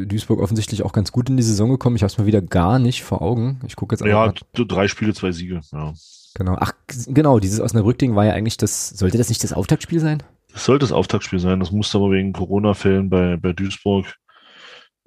[0.06, 1.96] Duisburg offensichtlich auch ganz gut in die Saison gekommen.
[1.96, 3.60] Ich habe es mal wieder gar nicht vor Augen.
[3.66, 4.06] Ich gucke jetzt.
[4.06, 5.94] Ja, drei Spiele, zwei Siege, ja.
[6.36, 6.56] Genau.
[6.60, 6.74] Ach,
[7.08, 10.22] genau, dieses Osnabrück-Ding war ja eigentlich das, sollte das nicht das Auftaktspiel sein?
[10.54, 11.60] Das sollte das Auftaktspiel sein.
[11.60, 14.06] Das musste aber wegen Corona-Fällen bei, bei Duisburg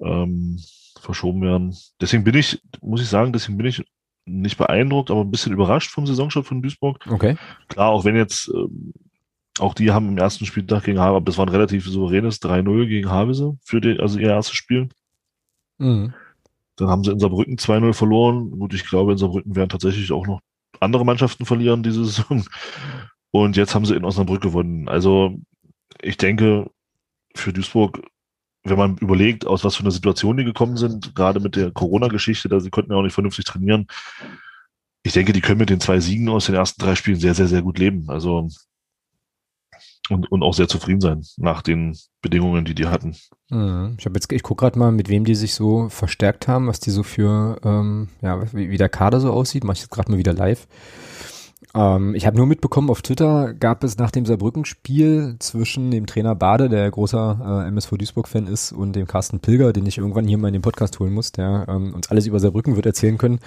[0.00, 0.58] ähm,
[1.00, 1.76] verschoben werden.
[2.00, 3.84] Deswegen bin ich, muss ich sagen, deswegen bin ich
[4.26, 7.04] nicht beeindruckt, aber ein bisschen überrascht vom Saisonstart von Duisburg.
[7.08, 7.36] Okay.
[7.68, 8.92] Klar, auch wenn jetzt, ähm,
[9.58, 13.10] auch die haben im ersten Spieltag gegen Havelse, das war ein relativ souveränes 3-0 gegen
[13.10, 14.88] Havelse für die, also ihr erstes Spiel.
[15.78, 16.14] Mhm.
[16.76, 18.50] Dann haben sie in Saarbrücken 2-0 verloren.
[18.50, 20.40] Gut, ich glaube, in Saarbrücken werden tatsächlich auch noch
[20.80, 22.44] andere Mannschaften verlieren diese Saison.
[23.30, 24.88] Und jetzt haben sie in Osnabrück gewonnen.
[24.88, 25.36] Also
[26.00, 26.70] ich denke,
[27.34, 28.02] für Duisburg
[28.70, 32.48] wenn man überlegt, aus was für einer Situation die gekommen sind, gerade mit der Corona-Geschichte,
[32.48, 33.86] da sie konnten ja auch nicht vernünftig trainieren.
[35.02, 37.48] Ich denke, die können mit den zwei Siegen aus den ersten drei Spielen sehr, sehr,
[37.48, 38.08] sehr gut leben.
[38.08, 38.48] Also
[40.10, 43.14] und, und auch sehr zufrieden sein nach den Bedingungen, die die hatten.
[43.50, 43.96] Mhm.
[43.98, 46.80] Ich habe jetzt, ich gucke gerade mal, mit wem die sich so verstärkt haben, was
[46.80, 49.64] die so für, ähm, ja, wie, wie der Kader so aussieht.
[49.64, 50.66] Mache ich jetzt gerade mal wieder live.
[51.74, 56.34] Ähm, ich habe nur mitbekommen, auf Twitter gab es nach dem Saarbrücken-Spiel zwischen dem Trainer
[56.34, 60.38] Bade, der großer äh, MSV Duisburg-Fan ist, und dem Carsten Pilger, den ich irgendwann hier
[60.38, 63.40] mal in den Podcast holen muss, der ähm, uns alles über Saarbrücken wird erzählen können,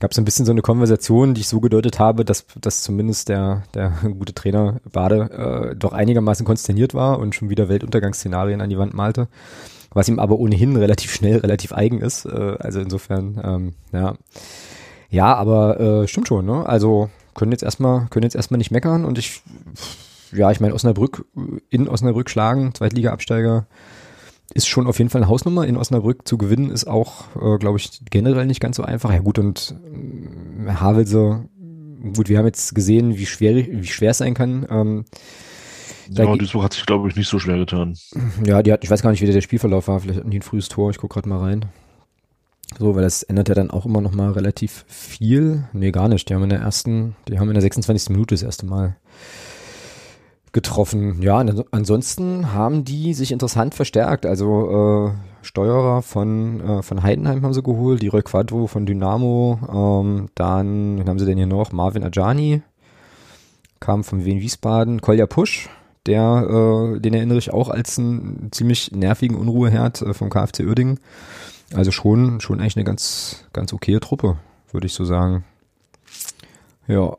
[0.00, 3.28] gab es ein bisschen so eine Konversation, die ich so gedeutet habe, dass, dass zumindest
[3.28, 8.70] der, der gute Trainer Bade äh, doch einigermaßen konsterniert war und schon wieder Weltuntergangsszenarien an
[8.70, 9.28] die Wand malte,
[9.90, 12.24] was ihm aber ohnehin relativ schnell, relativ eigen ist.
[12.24, 14.14] Äh, also insofern, ähm, ja.
[15.10, 16.66] Ja, aber äh, stimmt schon, ne?
[16.66, 17.08] Also
[17.38, 19.42] können jetzt erstmal, können jetzt erstmal nicht meckern und ich,
[20.32, 21.24] ja, ich meine, Osnabrück,
[21.70, 23.66] in Osnabrück schlagen, Zweitliga-Absteiger,
[24.52, 25.66] ist schon auf jeden Fall eine Hausnummer.
[25.66, 29.12] In Osnabrück zu gewinnen ist auch, äh, glaube ich, generell nicht ganz so einfach.
[29.12, 29.76] Ja gut, und
[30.66, 31.44] äh, Havelse,
[32.16, 34.66] gut, wir haben jetzt gesehen, wie schwer, wie schwer es sein kann.
[34.68, 35.04] Ähm,
[36.08, 37.96] ja, Duisburg hat sich, glaube ich, nicht so schwer getan.
[38.44, 40.00] Ja, die hat, ich weiß gar nicht, wie der Spielverlauf war.
[40.00, 40.90] Vielleicht hatten die ein frühes Tor.
[40.90, 41.66] Ich gucke gerade mal rein.
[42.76, 45.64] So, weil das ändert ja dann auch immer noch mal relativ viel.
[45.72, 46.28] Nee, gar nicht.
[46.28, 48.10] Die haben in der ersten, die haben in der 26.
[48.10, 48.96] Minute das erste Mal
[50.52, 51.22] getroffen.
[51.22, 51.38] Ja,
[51.70, 54.26] ansonsten haben die sich interessant verstärkt.
[54.26, 55.12] Also äh,
[55.42, 61.08] Steuerer von, äh, von Heidenheim haben sie geholt, die Quadro von Dynamo, ähm, dann, wen
[61.08, 61.72] haben sie denn hier noch?
[61.72, 62.62] Marvin Ajani
[63.80, 65.68] kam von Wien Wiesbaden, Kolja Pusch,
[66.06, 70.98] der, äh, den erinnere ich auch als einen ziemlich nervigen Unruheherd äh, vom KfC Uerdingen.
[71.74, 74.38] Also schon, schon eigentlich eine ganz, ganz okaye Truppe,
[74.72, 75.44] würde ich so sagen.
[76.86, 77.16] Ja.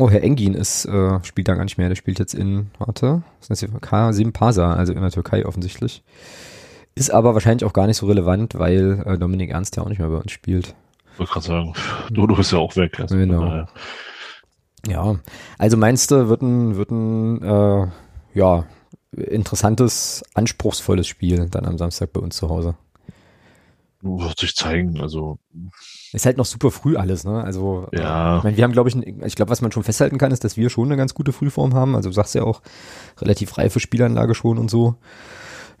[0.00, 1.88] Oh, Herr Engin ist, äh, spielt da gar nicht mehr.
[1.88, 3.80] Der spielt jetzt in, warte, was ist das hier?
[3.80, 6.04] K7 Pasa, also in der Türkei offensichtlich.
[6.94, 9.98] Ist aber wahrscheinlich auch gar nicht so relevant, weil äh, Dominik Ernst ja auch nicht
[9.98, 10.74] mehr bei uns spielt.
[11.12, 11.72] Ich wollte gerade sagen,
[12.10, 13.00] Dodo ist ja auch weg.
[13.00, 13.66] Also genau.
[14.86, 15.16] Ja,
[15.58, 17.88] also meinst du, wird ein, wird ein äh,
[18.34, 18.66] ja,
[19.12, 22.76] interessantes, anspruchsvolles Spiel dann am Samstag bei uns zu Hause?
[24.16, 25.00] Wird sich zeigen.
[25.00, 25.38] Also
[26.12, 27.42] ist halt noch super früh alles, ne?
[27.42, 28.34] Also ja.
[28.34, 30.44] Äh, ich meine, wir haben, glaube ich, ich glaube, was man schon festhalten kann, ist,
[30.44, 31.94] dass wir schon eine ganz gute Frühform haben.
[31.94, 32.62] Also du sagst ja auch
[33.18, 34.96] relativ reife Spielanlage schon und so.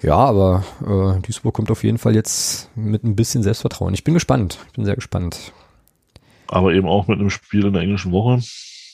[0.02, 3.94] Ja, aber äh, Duisburg kommt auf jeden Fall jetzt mit ein bisschen Selbstvertrauen.
[3.94, 4.58] Ich bin gespannt.
[4.66, 5.52] Ich bin sehr gespannt.
[6.46, 8.40] Aber eben auch mit einem Spiel in der englischen Woche.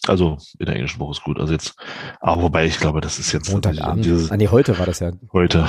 [0.07, 1.39] Also in der englischen Woche ist gut.
[1.39, 1.75] Also jetzt,
[2.21, 4.05] aber wobei ich glaube, das ist jetzt Montagabend.
[4.05, 5.13] Dieses, ah, nee, heute war das ja.
[5.33, 5.69] Heute.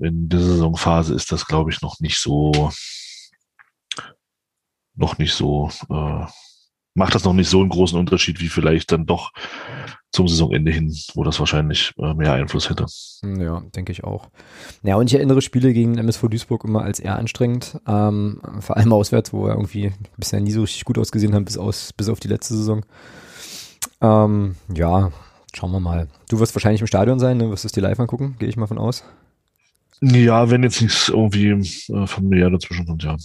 [0.00, 2.70] In dieser Saisonphase ist das, glaube ich, noch nicht so,
[4.94, 6.26] noch nicht so, äh,
[6.94, 9.32] macht das noch nicht so einen großen Unterschied wie vielleicht dann doch
[10.12, 12.86] zum Saisonende hin, wo das wahrscheinlich äh, mehr Einfluss hätte.
[13.22, 14.30] Ja, denke ich auch.
[14.82, 18.94] Ja, und ich erinnere Spiele gegen MSV Duisburg immer als eher anstrengend, ähm, vor allem
[18.94, 22.18] auswärts, wo wir irgendwie bisher nie so richtig gut ausgesehen haben, bis, aus, bis auf
[22.18, 22.86] die letzte Saison.
[24.00, 25.10] Ähm, ja,
[25.54, 26.08] schauen wir mal.
[26.28, 27.50] Du wirst wahrscheinlich im Stadion sein, ne?
[27.50, 29.04] wirst du es dir live angucken, gehe ich mal von aus.
[30.02, 33.16] Ja, wenn jetzt nichts irgendwie äh, familiär dazwischen kommt, ja.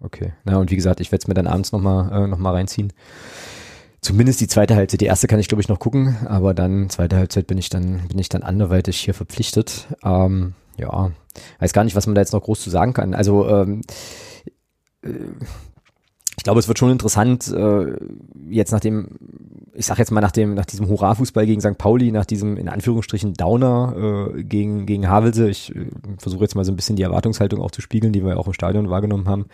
[0.00, 0.34] Okay.
[0.44, 2.92] Na, und wie gesagt, ich werde es mir dann abends nochmal äh, noch reinziehen.
[4.02, 5.00] Zumindest die zweite Halbzeit.
[5.00, 8.06] Die erste kann ich, glaube ich, noch gucken, aber dann, zweite Halbzeit bin ich dann,
[8.08, 9.88] bin ich dann anderweitig hier verpflichtet.
[10.04, 11.10] Ähm, ja,
[11.60, 13.14] weiß gar nicht, was man da jetzt noch groß zu sagen kann.
[13.14, 13.80] Also, ähm,
[15.02, 15.08] äh,
[16.44, 17.96] ich glaube, es wird schon interessant, äh,
[18.50, 19.08] jetzt nach dem,
[19.72, 21.78] ich sag jetzt mal nach dem, nach diesem Hurra-Fußball gegen St.
[21.78, 25.48] Pauli, nach diesem in Anführungsstrichen Downer äh, gegen, gegen Havelse.
[25.48, 25.86] Ich äh,
[26.18, 28.52] versuche jetzt mal so ein bisschen die Erwartungshaltung auch zu spiegeln, die wir auch im
[28.52, 29.46] Stadion wahrgenommen haben.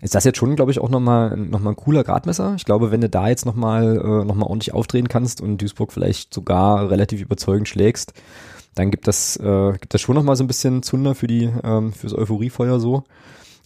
[0.00, 2.54] Ist das jetzt schon, glaube ich, auch nochmal noch mal ein cooler Gradmesser?
[2.56, 6.32] Ich glaube, wenn du da jetzt nochmal äh, noch ordentlich aufdrehen kannst und Duisburg vielleicht
[6.32, 8.14] sogar relativ überzeugend schlägst,
[8.74, 11.92] dann gibt das, äh, gibt das schon nochmal so ein bisschen Zunder für die, ähm,
[11.92, 13.04] fürs Euphoriefeuer so.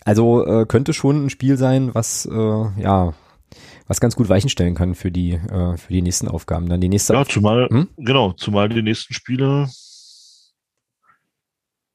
[0.07, 3.13] Also äh, könnte schon ein Spiel sein, was äh, ja
[3.89, 6.69] was ganz gut Weichen stellen kann für die äh, für die nächsten Aufgaben.
[6.69, 7.13] Dann die nächste.
[7.13, 7.89] Ja, zumal hm?
[7.99, 9.69] genau, zumal die nächsten Spiele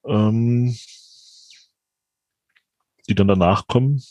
[0.06, 0.76] ähm,
[3.08, 4.02] die dann danach kommen,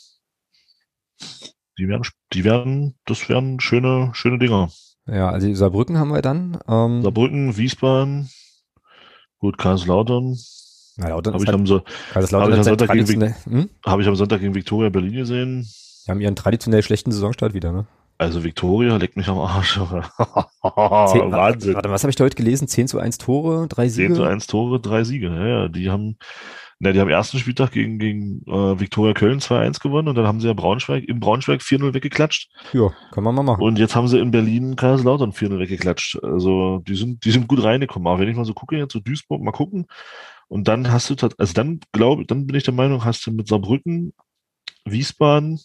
[1.77, 4.69] die werden, die werden, das werden schöne, schöne Dinger.
[5.07, 6.59] Ja, also Saarbrücken haben wir dann.
[6.67, 8.29] Ähm, Saarbrücken, Wiesbaden,
[9.39, 10.37] gut, Kaiserslautern,
[11.01, 11.81] na, Lautern habe ich, am, so,
[12.13, 13.69] hab ich, am Sonntag gegen, hm?
[13.85, 15.67] hab ich am Sonntag gegen Viktoria Berlin gesehen.
[16.05, 17.85] Die haben ihren traditionell schlechten Saisonstart wieder, ne?
[18.17, 19.73] Also Viktoria leckt mich am Arsch.
[19.73, 19.81] Zehn,
[20.61, 21.73] Wahnsinn.
[21.73, 22.67] Warte, was habe ich da heute gelesen?
[22.67, 24.09] 10 zu 1 Tore, drei Siege?
[24.09, 25.27] 10 zu 1 Tore, drei Siege.
[25.29, 26.17] Ja, ja, die haben,
[26.77, 30.39] na, die haben ersten Spieltag gegen, gegen äh, Viktoria Köln 2-1 gewonnen und dann haben
[30.39, 32.51] sie ja Braunschweig, in Braunschweig 4-0 weggeklatscht.
[32.73, 33.63] Ja, kann man mal machen.
[33.63, 36.23] Und jetzt haben sie in Berlin Kaiserslautern 4-0 weggeklatscht.
[36.23, 38.07] Also die sind, die sind gut reingekommen.
[38.07, 39.87] Aber wenn ich mal so gucke, jetzt so Duisburg, mal gucken,
[40.51, 43.47] und dann hast du, also dann glaube, dann bin ich der Meinung, hast du mit
[43.47, 44.13] Saarbrücken,
[44.83, 45.61] Wiesbaden,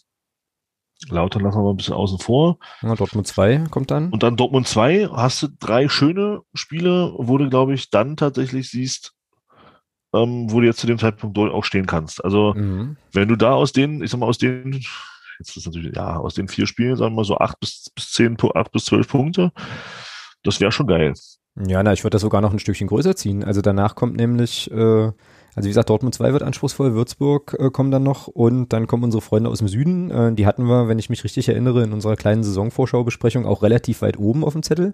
[1.09, 2.57] Lautern lassen wir mal ein bisschen außen vor.
[2.81, 4.09] Ja, Dortmund 2 kommt dann.
[4.11, 8.69] Und dann Dortmund 2 hast du drei schöne Spiele, wo du, glaube ich, dann tatsächlich
[8.69, 9.13] siehst,
[10.13, 12.23] ähm, wo du jetzt zu dem Zeitpunkt auch stehen kannst.
[12.23, 12.95] Also, mhm.
[13.11, 14.71] wenn du da aus den, ich sag mal, aus den,
[15.37, 18.13] jetzt ist natürlich, ja, aus den vier Spielen, sagen wir mal so acht bis, bis
[18.13, 19.51] zehn, acht bis zwölf Punkte,
[20.43, 21.13] das wäre schon geil.
[21.65, 23.43] Ja, na, ich würde das sogar noch ein Stückchen größer ziehen.
[23.43, 25.13] Also danach kommt nämlich, äh, also
[25.65, 29.21] wie gesagt, Dortmund 2 wird anspruchsvoll, Würzburg äh, kommen dann noch und dann kommen unsere
[29.21, 30.11] Freunde aus dem Süden.
[30.11, 34.01] Äh, die hatten wir, wenn ich mich richtig erinnere, in unserer kleinen Saisonvorschaubesprechung auch relativ
[34.01, 34.93] weit oben auf dem Zettel.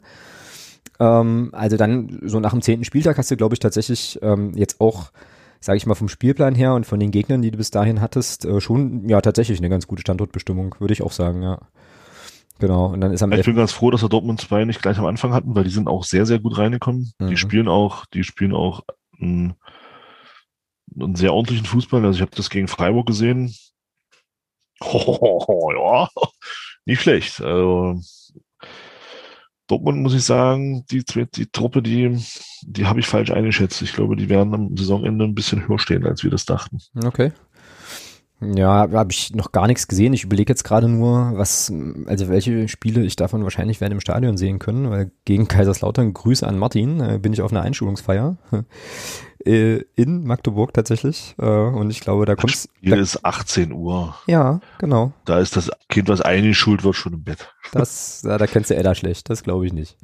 [0.99, 4.79] Ähm, also dann so nach dem zehnten Spieltag hast du, glaube ich, tatsächlich ähm, jetzt
[4.79, 5.11] auch,
[5.59, 8.45] sage ich mal, vom Spielplan her und von den Gegnern, die du bis dahin hattest,
[8.45, 11.59] äh, schon ja tatsächlich eine ganz gute Standortbestimmung, würde ich auch sagen, ja.
[12.59, 14.97] Genau, und dann ist am Ich bin ganz froh, dass wir Dortmund 2 nicht gleich
[14.97, 17.11] am Anfang hatten, weil die sind auch sehr, sehr gut reingekommen.
[17.19, 17.27] Mhm.
[17.27, 18.81] Die spielen auch, die spielen auch
[19.19, 19.55] einen,
[20.99, 22.05] einen sehr ordentlichen Fußball.
[22.05, 23.53] Also ich habe das gegen Freiburg gesehen.
[24.81, 26.09] Oh, ja,
[26.85, 27.41] nicht schlecht.
[27.41, 27.99] Also
[29.67, 32.17] Dortmund muss ich sagen, die, die Truppe, die,
[32.61, 33.81] die habe ich falsch eingeschätzt.
[33.81, 36.79] Ich glaube, die werden am Saisonende ein bisschen höher stehen, als wir das dachten.
[37.03, 37.31] Okay.
[38.55, 40.13] Ja, habe ich noch gar nichts gesehen.
[40.13, 41.71] Ich überlege jetzt gerade nur, was,
[42.05, 46.45] also welche Spiele ich davon wahrscheinlich werde im Stadion sehen können, weil gegen Kaiserslautern Grüße
[46.45, 48.37] an Martin, äh, bin ich auf einer Einschulungsfeier
[49.45, 51.35] in Magdeburg tatsächlich.
[51.39, 54.15] Äh, und ich glaube, da kommt Spiel da, ist 18 Uhr.
[54.27, 55.11] Ja, genau.
[55.25, 57.53] Da ist das Kind, was eingeschult wird, schon im Bett.
[57.71, 59.97] Das, ja, da kennst du Edda schlecht, das glaube ich nicht.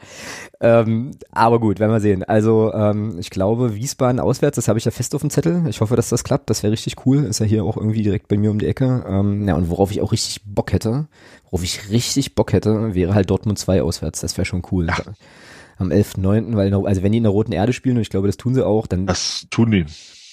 [0.60, 2.24] Ähm, aber gut, werden wir sehen.
[2.24, 5.66] Also ähm, ich glaube, Wiesbaden auswärts, das habe ich ja fest auf dem Zettel.
[5.68, 6.50] Ich hoffe, dass das klappt.
[6.50, 7.24] Das wäre richtig cool.
[7.24, 9.06] Ist ja hier auch irgendwie direkt bei mir um die Ecke.
[9.08, 11.08] Ähm, ja, und worauf ich auch richtig Bock hätte,
[11.46, 14.20] worauf ich richtig Bock hätte, wäre halt Dortmund 2 auswärts.
[14.22, 14.88] Das wäre schon cool.
[14.88, 14.98] Ja.
[15.80, 18.38] Am 11.9., weil, also wenn die in der Roten Erde spielen, und ich glaube, das
[18.38, 19.08] tun sie auch, dann.
[19.08, 19.86] Das tun die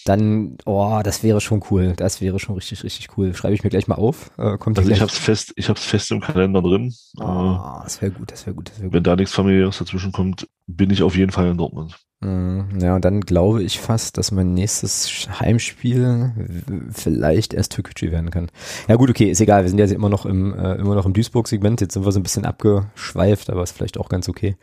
[0.07, 1.95] dann, oh, das wäre schon cool.
[1.97, 3.35] Das wäre schon richtig, richtig cool.
[3.35, 4.31] Schreibe ich mir gleich mal auf.
[4.39, 6.95] Äh, kommt also ich hab's fest, ich hab's fest im Kalender drin.
[7.19, 8.95] Oh, das wäre gut, das wäre gut, das wäre gut.
[8.95, 11.99] Wenn da nichts familiäres dazwischen kommt, bin ich auf jeden Fall in Dortmund.
[12.21, 16.33] Mm, Ja, und dann glaube ich fast, dass mein nächstes Heimspiel
[16.91, 18.51] vielleicht erst Türkgücü werden kann.
[18.89, 19.63] Ja gut, okay, ist egal.
[19.65, 21.81] Wir sind jetzt immer noch im äh, immer noch im Duisburg-Segment.
[21.83, 24.57] Jetzt sind wir so ein bisschen abgeschweift, aber ist vielleicht auch ganz okay.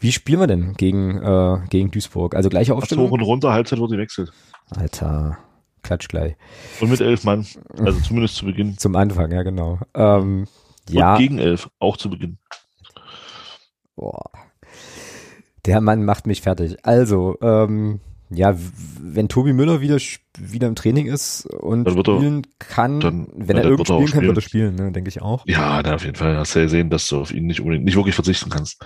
[0.00, 2.34] Wie spielen wir denn gegen äh, gegen Duisburg?
[2.34, 3.10] Also gleiche Hoch Aufstellung.
[3.12, 4.32] und runter, Halbzeit wird gewechselt.
[4.70, 5.38] Alter,
[5.82, 6.34] klatsch gleich.
[6.80, 7.46] Und mit elf Mann.
[7.78, 8.76] Also zumindest zu Beginn.
[8.76, 9.78] Zum Anfang, ja genau.
[9.94, 10.46] Ähm,
[10.90, 11.12] ja.
[11.12, 12.38] Und gegen elf, auch zu Beginn.
[13.94, 14.30] Boah.
[15.66, 16.76] Der Mann macht mich fertig.
[16.84, 18.00] Also, ähm,
[18.30, 18.54] ja,
[19.00, 19.96] wenn Tobi Müller wieder,
[20.38, 23.78] wieder im Training ist und wird er- spielen kann, dann- wenn ja, er dann irgend
[23.78, 24.26] wird auch spielen kann, spielen.
[24.26, 25.46] wird er spielen, ne, denke ich auch.
[25.46, 26.36] Ja, na, auf jeden Fall.
[26.36, 28.82] Hast du ja gesehen, dass du auf ihn nicht unbedingt, nicht wirklich verzichten kannst.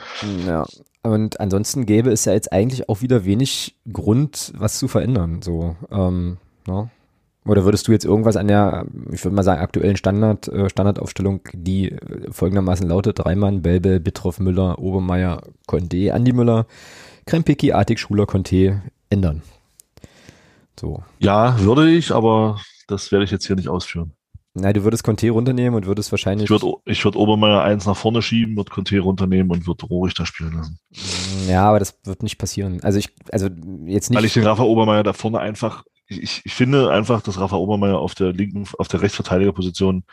[0.47, 0.65] Ja.
[1.03, 5.43] Und ansonsten gäbe es ja jetzt eigentlich auch wieder wenig Grund, was zu verändern.
[5.43, 6.37] So, ähm,
[6.69, 6.89] ne?
[7.45, 11.41] Oder würdest du jetzt irgendwas an der, ich würde mal sagen, aktuellen Standard, äh, Standardaufstellung,
[11.53, 16.67] die äh, folgendermaßen lautet, Reimann, Belbel, Bittroff, Müller, Obermeier, Condé, Andi Müller,
[17.27, 19.43] Krempicki, Artig, Schuler, Conte ändern?
[20.79, 21.03] So.
[21.19, 24.13] Ja, würde ich, aber das werde ich jetzt hier nicht ausführen.
[24.55, 26.45] Na, du würdest Conte runternehmen und würdest wahrscheinlich.
[26.45, 30.13] Ich würde ich würd Obermeier eins nach vorne schieben, würde Conte runternehmen und würde Rohrig
[30.15, 30.79] da spielen lassen.
[31.49, 32.81] ja, aber das wird nicht passieren.
[32.83, 33.49] Also ich, also
[33.87, 34.19] jetzt nicht.
[34.19, 35.85] Weil ich den Rafa Obermeier da vorne einfach,
[36.21, 40.05] ich, ich finde einfach, dass Rafa Obermeier auf der linken, auf der Rechtsverteidigerposition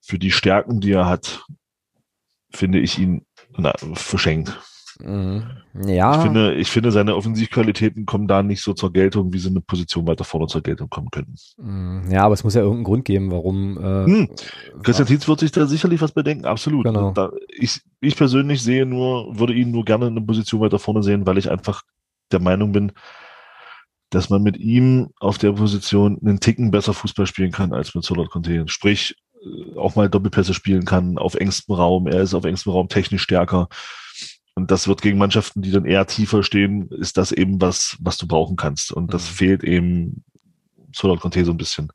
[0.00, 1.44] für die Stärken, die er hat,
[2.50, 3.24] finde ich ihn
[3.56, 4.58] na, verschenkt.
[5.00, 5.44] Mhm.
[5.86, 6.16] Ja.
[6.16, 9.60] Ich finde, ich finde, seine Offensivqualitäten kommen da nicht so zur Geltung, wie sie eine
[9.60, 11.34] Position weiter vorne zur Geltung kommen könnten.
[11.56, 13.76] Mm, Ja, aber es muss ja irgendeinen Grund geben, warum.
[13.78, 14.28] Äh, Hm,
[14.82, 16.84] Christian Tietz wird sich da sicherlich was bedenken, absolut.
[16.84, 17.12] Genau.
[17.12, 21.02] Da, ich, ich persönlich sehe nur, würde ihn nur gerne in eine Position weiter vorne
[21.04, 21.82] sehen, weil ich einfach
[22.32, 22.92] der Meinung bin,
[24.10, 28.04] dass man mit ihm auf der Position einen Ticken besser Fußball spielen kann als mit
[28.04, 28.64] Solot Conte.
[28.68, 32.06] Sprich, äh, auch mal Doppelpässe spielen kann auf engstem Raum.
[32.06, 33.68] Er ist auf engstem Raum technisch stärker.
[34.54, 38.16] Und das wird gegen Mannschaften, die dann eher tiefer stehen, ist das eben was, was
[38.16, 38.90] du brauchen kannst.
[38.92, 39.34] Und das Mhm.
[39.34, 40.24] fehlt eben
[40.94, 41.92] Solot Conte so ein bisschen.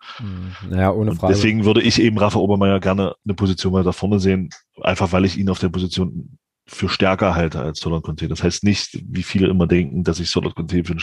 [0.69, 1.33] Naja, ohne Und Frage.
[1.33, 4.49] deswegen würde ich eben Rafa Obermeier gerne eine Position weiter vorne sehen,
[4.81, 6.37] einfach weil ich ihn auf der Position
[6.67, 8.27] für stärker halte als Solot Conte.
[8.29, 11.01] Das heißt nicht, wie viele immer denken, dass ich Solot Conte für, einen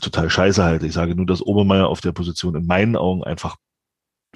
[0.00, 0.86] total scheiße halte.
[0.86, 3.56] Ich sage nur, dass Obermeier auf der Position in meinen Augen einfach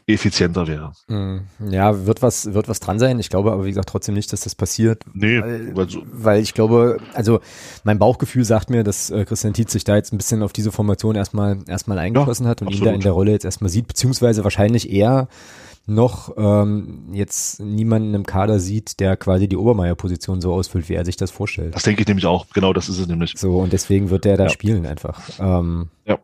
[0.07, 0.93] effizienter wäre.
[1.07, 3.20] Mm, Ja, wird was, wird was dran sein.
[3.20, 5.05] Ich glaube aber, wie gesagt, trotzdem nicht, dass das passiert.
[5.12, 7.40] Nee, Weil, weil so, weil ich glaube, also
[7.84, 10.72] mein Bauchgefühl sagt mir, dass äh, Christian Tietz sich da jetzt ein bisschen auf diese
[10.72, 12.95] Formation erstmal erstmal eingeschossen hat und ihn da absolut.
[12.97, 15.28] in der Rolle jetzt erstmal sieht, beziehungsweise wahrscheinlich eher
[15.87, 21.05] noch ähm, jetzt niemanden im Kader sieht, der quasi die Obermeier-Position so ausfüllt, wie er
[21.05, 21.74] sich das vorstellt.
[21.74, 22.47] das denke ich nämlich auch.
[22.55, 23.35] Genau, das ist es nämlich.
[23.37, 24.51] So, und deswegen wird der da Ja.
[24.51, 25.20] spielen einfach.
[25.41, 26.18] Ähm, Ja.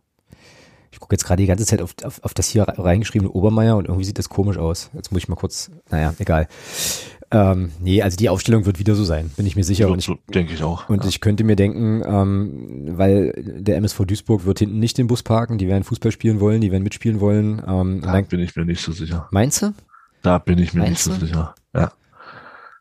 [0.91, 3.85] Ich gucke jetzt gerade die ganze Zeit auf, auf, auf das hier reingeschriebene Obermeier und
[3.87, 4.91] irgendwie sieht das komisch aus.
[4.95, 6.49] Jetzt muss ich mal kurz, naja, egal.
[7.31, 9.89] Ähm, nee, also die Aufstellung wird wieder so sein, bin ich mir sicher.
[9.91, 10.89] Und ich, so denke ich auch.
[10.89, 11.09] und ja.
[11.11, 15.59] ich könnte mir denken, ähm, weil der MSV Duisburg wird hinten nicht den Bus parken,
[15.59, 17.63] die werden Fußball spielen wollen, die werden mitspielen wollen.
[17.67, 19.29] Ähm, da dann, bin ich mir nicht so sicher.
[19.31, 19.75] meinst du?
[20.23, 21.27] Da bin ich mir Meinst nicht so du?
[21.27, 21.55] sicher.
[21.75, 21.93] Ja.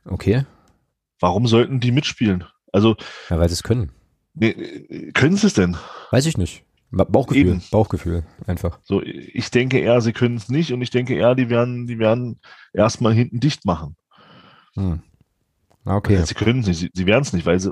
[0.06, 0.46] Okay,
[1.20, 2.44] Warum sollten die mitspielen?
[2.72, 2.96] Also,
[3.30, 3.92] ja, weil sie es können.
[4.36, 4.54] nee,
[5.14, 5.76] können sie es denn?
[6.12, 6.64] Weiß ich nicht.
[6.92, 7.64] Ba- Bauchgefühl, Eben.
[7.72, 8.80] Bauchgefühl, einfach.
[8.84, 12.00] So, ich denke eher, sie können es nicht und ich denke eher, die werden, die
[12.00, 12.40] werden
[12.74, 13.96] erstmal hinten dicht machen.
[14.78, 15.02] Hm.
[15.86, 16.24] Ah, Okay.
[16.26, 17.72] Sie können es nicht, sie, sie werden es nicht, weil sie,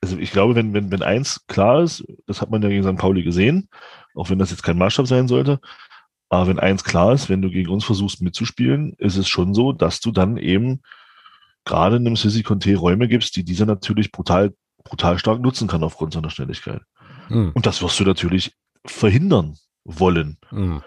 [0.00, 2.96] also ich glaube, wenn, wenn, wenn eins klar ist, das hat man ja gegen St.
[2.96, 3.68] Pauli gesehen,
[4.14, 5.60] auch wenn das jetzt kein Maßstab sein sollte,
[6.28, 9.72] aber wenn eins klar ist, wenn du gegen uns versuchst mitzuspielen, ist es schon so,
[9.72, 10.82] dass du dann eben
[11.64, 14.54] gerade in einem Sissi Conte Räume gibst, die dieser natürlich brutal,
[14.84, 16.82] brutal stark nutzen kann aufgrund seiner Schnelligkeit.
[17.28, 17.52] Hm.
[17.54, 18.52] Und das wirst du natürlich
[18.84, 20.38] verhindern wollen.
[20.50, 20.82] Hm.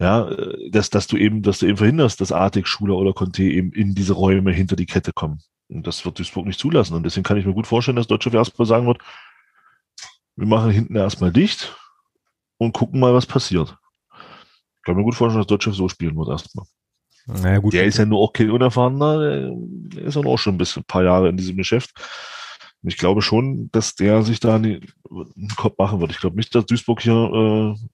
[0.00, 3.44] Ja, äh, dass, dass du eben, dass du eben verhinderst, dass Artig, Schuler oder Conte
[3.44, 5.40] eben in diese Räume hinter die Kette kommen.
[5.68, 6.94] Und das wird Duisburg nicht zulassen.
[6.94, 8.98] Und deswegen kann ich mir gut vorstellen, dass Deutsche erstmal sagen wird,
[10.36, 11.76] wir machen hinten erstmal dicht
[12.58, 13.76] und gucken mal, was passiert.
[14.76, 16.66] Ich kann mir gut vorstellen, dass Deutsche so spielen wird erstmal.
[17.26, 17.72] Naja, gut.
[17.72, 20.86] Der ist ja nur auch kein Unerfahrener, der ist ja auch schon ein bisschen ein
[20.86, 21.92] paar Jahre in diesem Geschäft.
[22.82, 24.86] Und ich glaube schon, dass der sich da einen
[25.56, 26.10] Kopf machen wird.
[26.10, 27.86] Ich glaube nicht, dass Duisburg hier äh,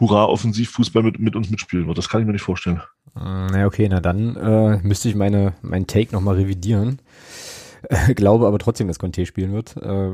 [0.00, 1.98] hurra Offensivfußball mit, mit uns mitspielen wird.
[1.98, 2.82] Das kann ich mir nicht vorstellen.
[3.14, 7.00] Na okay, na dann äh, müsste ich meine mein Take nochmal revidieren.
[7.88, 9.76] Äh, glaube aber trotzdem, dass Conte spielen wird.
[9.76, 10.12] Äh,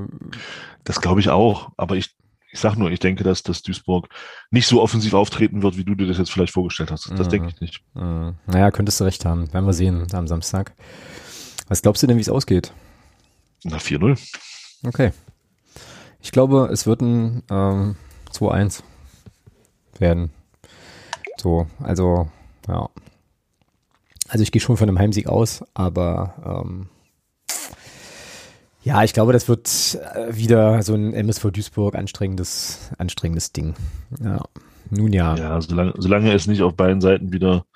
[0.85, 1.71] Das glaube ich auch.
[1.77, 2.15] Aber ich,
[2.53, 4.09] ich sag nur, ich denke, dass, dass Duisburg
[4.51, 7.11] nicht so offensiv auftreten wird, wie du dir das jetzt vielleicht vorgestellt hast.
[7.19, 7.31] Das Mhm.
[7.31, 7.83] denke ich nicht.
[7.97, 9.53] äh, naja, könntest du recht haben.
[9.53, 10.75] Werden wir sehen am Samstag.
[11.69, 12.73] Was glaubst du denn, wie es ausgeht?
[13.65, 14.19] Na, 4-0.
[14.87, 15.13] Okay.
[16.23, 17.97] Ich glaube, es wird ein ähm,
[18.33, 18.83] 2-1
[20.01, 20.31] werden.
[21.37, 22.29] So, also,
[22.69, 22.89] ja.
[24.29, 26.89] Also ich gehe schon von einem Heimsieg aus, aber ähm,
[28.83, 33.75] Ja, ich glaube, das wird äh, wieder so ein MSV Duisburg anstrengendes, anstrengendes Ding.
[34.21, 34.41] Ja.
[34.91, 35.37] Nun ja.
[35.37, 37.67] Ja, solange, solange es nicht auf beiden Seiten wieder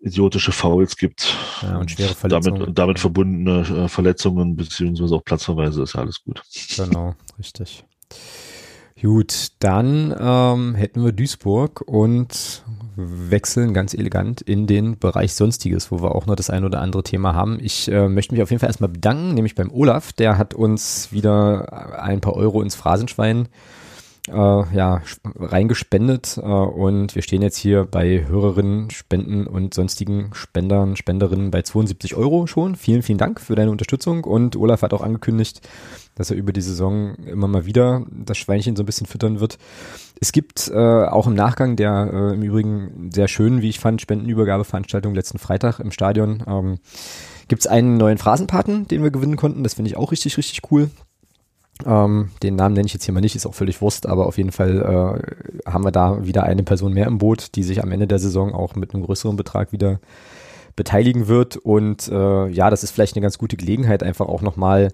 [0.00, 2.54] idiotische Fouls gibt ja, und schwere Verletzungen.
[2.54, 6.42] Damit, und damit verbundene äh, Verletzungen beziehungsweise auch Platzverweise ist ja alles gut.
[6.76, 7.84] Genau, richtig.
[9.00, 12.64] Gut, dann ähm, hätten wir Duisburg und
[12.96, 17.02] wechseln ganz elegant in den Bereich Sonstiges, wo wir auch noch das ein oder andere
[17.02, 17.58] Thema haben.
[17.60, 21.12] Ich äh, möchte mich auf jeden Fall erstmal bedanken, nämlich beim Olaf, der hat uns
[21.12, 23.48] wieder ein paar Euro ins Phrasenschwein äh,
[24.32, 25.02] ja,
[25.36, 31.62] reingespendet äh, und wir stehen jetzt hier bei Hörerinnen, Spenden und sonstigen Spendern, Spenderinnen bei
[31.62, 32.74] 72 Euro schon.
[32.74, 35.60] Vielen, vielen Dank für deine Unterstützung und Olaf hat auch angekündigt,
[36.16, 39.58] dass er über die Saison immer mal wieder das Schweinchen so ein bisschen füttern wird.
[40.20, 44.00] Es gibt äh, auch im Nachgang der äh, im Übrigen sehr schönen, wie ich fand,
[44.00, 46.78] Spendenübergabeveranstaltung letzten Freitag im Stadion ähm,
[47.48, 49.62] gibt es einen neuen Phrasenpaten, den wir gewinnen konnten.
[49.62, 50.90] Das finde ich auch richtig, richtig cool.
[51.84, 54.38] Ähm, den Namen nenne ich jetzt hier mal nicht, ist auch völlig Wurst, aber auf
[54.38, 54.80] jeden Fall
[55.66, 58.18] äh, haben wir da wieder eine Person mehr im Boot, die sich am Ende der
[58.18, 60.00] Saison auch mit einem größeren Betrag wieder
[60.74, 61.56] beteiligen wird.
[61.56, 64.92] Und äh, ja, das ist vielleicht eine ganz gute Gelegenheit, einfach auch nochmal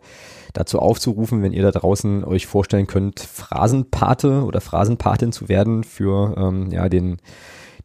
[0.52, 6.34] dazu aufzurufen, wenn ihr da draußen euch vorstellen könnt, Phrasenpate oder Phrasenpatin zu werden für
[6.36, 7.18] ähm, ja den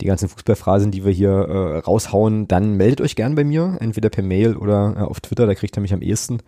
[0.02, 4.10] die ganzen Fußballphrasen, die wir hier äh, raushauen, dann meldet euch gern bei mir, entweder
[4.10, 6.40] per Mail oder äh, auf Twitter, da kriegt ihr mich am ehesten.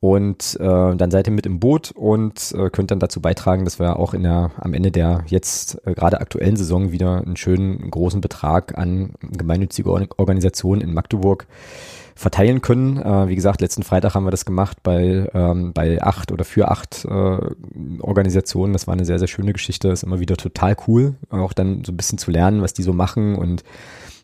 [0.00, 3.78] Und äh, dann seid ihr mit im Boot und äh, könnt dann dazu beitragen, dass
[3.78, 7.90] wir auch in der, am Ende der jetzt äh, gerade aktuellen Saison wieder einen schönen
[7.90, 11.46] großen Betrag an gemeinnützige Organisationen in Magdeburg
[12.14, 12.98] verteilen können.
[12.98, 16.70] Äh, wie gesagt, letzten Freitag haben wir das gemacht bei, ähm, bei acht oder für
[16.70, 17.38] acht äh,
[18.00, 18.72] Organisationen.
[18.72, 19.88] Das war eine sehr, sehr schöne Geschichte.
[19.88, 22.92] Ist immer wieder total cool, auch dann so ein bisschen zu lernen, was die so
[22.92, 23.64] machen und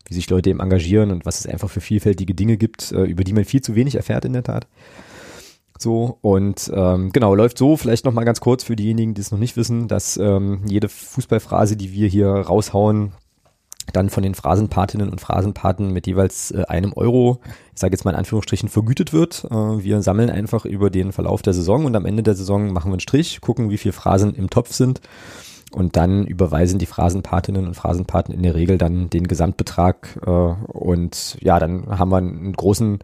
[0.07, 3.25] wie sich Leute eben engagieren und was es einfach für vielfältige Dinge gibt, äh, über
[3.25, 4.67] die man viel zu wenig erfährt in der Tat.
[5.83, 9.39] So, und ähm, genau, läuft so, vielleicht nochmal ganz kurz für diejenigen, die es noch
[9.39, 13.13] nicht wissen, dass ähm, jede Fußballphrase, die wir hier raushauen,
[13.95, 17.41] dann von den Phrasenpatinnen und Phrasenpaten mit jeweils äh, einem Euro,
[17.73, 19.47] ich sage jetzt mal in Anführungsstrichen, vergütet wird.
[19.51, 22.91] Äh, wir sammeln einfach über den Verlauf der Saison und am Ende der Saison machen
[22.91, 25.01] wir einen Strich, gucken, wie viele Phrasen im Topf sind
[25.73, 31.39] und dann überweisen die Phrasenpatinnen und Phrasenpaten in der Regel dann den Gesamtbetrag äh, und
[31.41, 32.99] ja, dann haben wir einen großen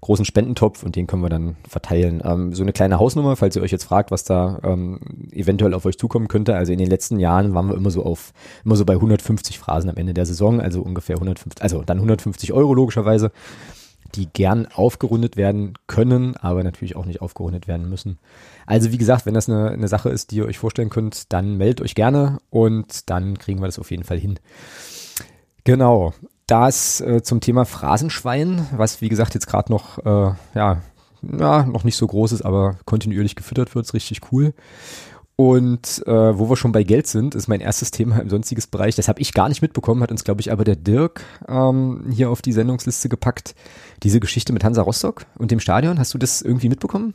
[0.00, 2.22] großen Spendentopf und den können wir dann verteilen.
[2.24, 5.00] Ähm, so eine kleine Hausnummer, falls ihr euch jetzt fragt, was da ähm,
[5.32, 6.56] eventuell auf euch zukommen könnte.
[6.56, 8.32] Also in den letzten Jahren waren wir immer so auf,
[8.64, 12.52] immer so bei 150 Phrasen am Ende der Saison, also ungefähr 150, also dann 150
[12.52, 13.30] Euro logischerweise,
[14.14, 18.18] die gern aufgerundet werden können, aber natürlich auch nicht aufgerundet werden müssen.
[18.66, 21.58] Also wie gesagt, wenn das eine, eine Sache ist, die ihr euch vorstellen könnt, dann
[21.58, 24.40] meldet euch gerne und dann kriegen wir das auf jeden Fall hin.
[25.64, 26.14] Genau
[26.50, 30.82] das äh, zum Thema Phrasenschwein, was wie gesagt jetzt gerade noch, äh, ja,
[31.22, 34.54] ja, noch nicht so groß ist, aber kontinuierlich gefüttert wird, ist richtig cool.
[35.36, 38.94] Und äh, wo wir schon bei Geld sind, ist mein erstes Thema im sonstiges Bereich.
[38.96, 42.28] Das habe ich gar nicht mitbekommen, hat uns, glaube ich, aber der Dirk ähm, hier
[42.28, 43.54] auf die Sendungsliste gepackt.
[44.02, 45.98] Diese Geschichte mit Hansa Rostock und dem Stadion.
[45.98, 47.14] Hast du das irgendwie mitbekommen?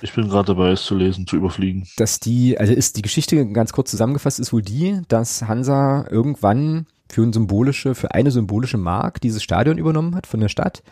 [0.00, 1.86] Ich bin gerade dabei, es zu lesen, zu überfliegen.
[1.96, 6.86] Dass die, also ist die Geschichte ganz kurz zusammengefasst, ist wohl die, dass Hansa irgendwann
[7.10, 10.82] für ein symbolische, für eine symbolische Mark dieses Stadion übernommen hat von der Stadt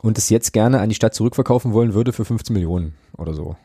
[0.00, 3.56] und es jetzt gerne an die Stadt zurückverkaufen wollen würde für 15 Millionen oder so.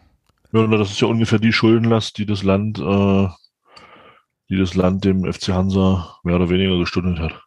[0.51, 3.27] Ja, das ist ja ungefähr die Schuldenlast, die das Land, äh,
[4.49, 7.43] die das Land dem FC Hansa mehr oder weniger gestundet hat.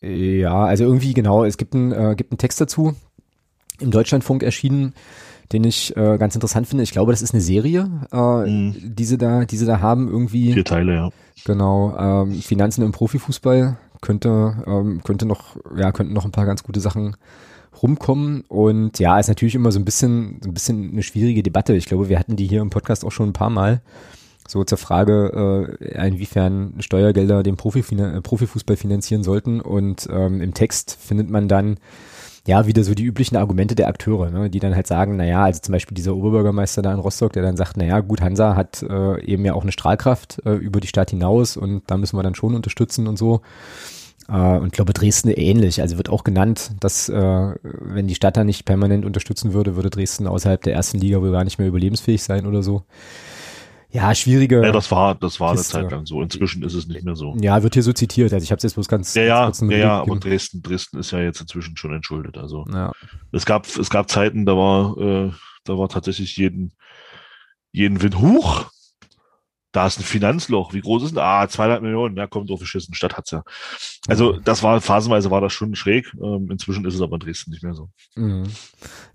[0.00, 2.94] Ja, also irgendwie genau, es gibt einen, äh, gibt einen Text dazu,
[3.80, 4.94] im Deutschlandfunk erschienen,
[5.52, 6.84] den ich äh, ganz interessant finde.
[6.84, 8.94] Ich glaube, das ist eine Serie, äh, mhm.
[8.94, 10.52] die, sie da, die sie da haben, irgendwie.
[10.52, 11.10] Vier Teile, ja.
[11.44, 16.62] Genau, ähm, Finanzen im Profifußball könnte, ähm, könnte noch, ja, könnten noch ein paar ganz
[16.62, 17.16] gute Sachen
[17.82, 18.44] rumkommen.
[18.48, 21.74] Und ja, ist natürlich immer so ein bisschen, so ein bisschen eine schwierige Debatte.
[21.74, 23.80] Ich glaube, wir hatten die hier im Podcast auch schon ein paar Mal.
[24.46, 29.60] So zur Frage, äh, inwiefern Steuergelder den Profifußball Profifußball finanzieren sollten.
[29.60, 31.78] Und ähm, im Text findet man dann
[32.46, 35.60] ja, wieder so die üblichen Argumente der Akteure, ne, die dann halt sagen, naja, also
[35.60, 39.24] zum Beispiel dieser Oberbürgermeister da in Rostock, der dann sagt, naja, gut, Hansa hat äh,
[39.24, 42.34] eben ja auch eine Strahlkraft äh, über die Stadt hinaus und da müssen wir dann
[42.34, 43.42] schon unterstützen und so.
[44.28, 45.80] Äh, und ich glaube, Dresden ähnlich.
[45.80, 49.90] Also wird auch genannt, dass äh, wenn die Stadt da nicht permanent unterstützen würde, würde
[49.90, 52.82] Dresden außerhalb der ersten Liga wohl gar nicht mehr überlebensfähig sein oder so.
[53.92, 54.62] Ja, schwierige.
[54.62, 55.76] Ja, das war, das war Kiste.
[55.76, 56.22] eine Zeit lang so.
[56.22, 57.36] Inzwischen ist es nicht mehr so.
[57.40, 58.32] Ja, wird hier so zitiert.
[58.32, 59.14] Also ich habe es jetzt bloß ganz.
[59.14, 62.38] Ja, ja, ja, ja, aber Dresden, Dresden ist ja jetzt inzwischen schon entschuldet.
[62.38, 62.92] Also ja.
[63.32, 65.30] es gab, es gab Zeiten, da war, äh,
[65.64, 66.72] da war tatsächlich jeden,
[67.70, 68.70] jeden Wind hoch.
[69.72, 70.74] Da ist ein Finanzloch.
[70.74, 71.22] Wie groß ist denn?
[71.22, 72.16] Ah, 200 Millionen.
[72.16, 72.94] Ja, kommt drauf geschissen.
[72.94, 73.42] Stadt hat's ja.
[74.06, 76.12] Also das war phasenweise war das schon schräg.
[76.22, 77.88] Ähm, inzwischen ist es aber in Dresden nicht mehr so.
[78.14, 78.44] Mhm.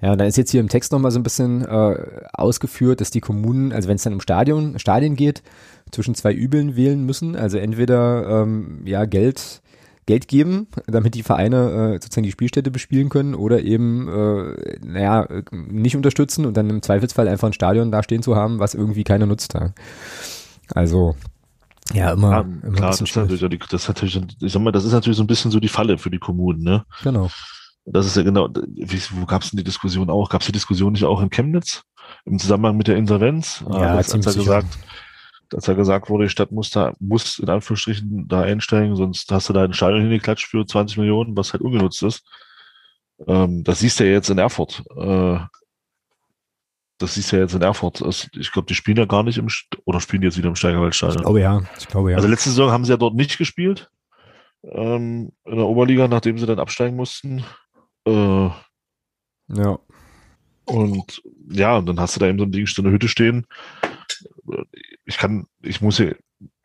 [0.02, 3.22] Ja, da ist jetzt hier im Text nochmal so ein bisschen äh, ausgeführt, dass die
[3.22, 5.44] Kommunen, also wenn es dann um Stadion, Stadien geht,
[5.92, 7.36] zwischen zwei Übeln wählen müssen.
[7.36, 9.62] Also entweder ähm, ja Geld
[10.08, 15.28] Geld geben, damit die Vereine äh, sozusagen die Spielstätte bespielen können oder eben, äh, naja,
[15.52, 19.04] nicht unterstützen und dann im Zweifelsfall einfach ein Stadion da stehen zu haben, was irgendwie
[19.04, 19.54] keiner nutzt.
[19.54, 19.74] Ja.
[20.74, 21.16] Also,
[21.94, 24.84] ja, immer, ja, immer klar, das ist, natürlich, das ist natürlich, ich sag mal, das
[24.84, 26.86] ist natürlich so ein bisschen so die Falle für die Kommunen, ne?
[27.04, 27.30] Genau.
[27.86, 30.30] Das ist ja genau, wie, wo gab es denn die Diskussion auch?
[30.30, 31.84] Gab es die Diskussion nicht auch in Chemnitz
[32.26, 33.64] im Zusammenhang mit der Insolvenz?
[33.70, 34.78] Ja, das, ziemlich hat er gesagt,
[35.50, 39.48] dass er gesagt wurde, die Stadt muss da, muss in Anführungsstrichen da einsteigen, sonst hast
[39.48, 42.24] du da einen Stadion hingeklatscht für 20 Millionen, was halt ungenutzt ist.
[43.26, 44.84] Ähm, das siehst du ja jetzt in Erfurt.
[44.98, 45.40] Äh,
[46.98, 48.02] das du ja jetzt in Erfurt.
[48.02, 50.50] Also ich glaube, die spielen ja gar nicht im, St oder spielen die jetzt wieder
[50.50, 51.18] im Steigerwaldstadion?
[51.18, 52.18] Ich glaube ja, ich glaube ja.
[52.18, 53.90] Also letzte Saison haben sie ja dort nicht gespielt,
[54.64, 57.44] ähm, in der Oberliga, nachdem sie dann absteigen mussten.
[58.06, 58.50] Äh,
[59.50, 59.80] ja.
[60.66, 63.46] Und ja, und dann hast du da eben so ein Ding in der Hütte stehen
[65.06, 66.12] ich kann, ich muss ja,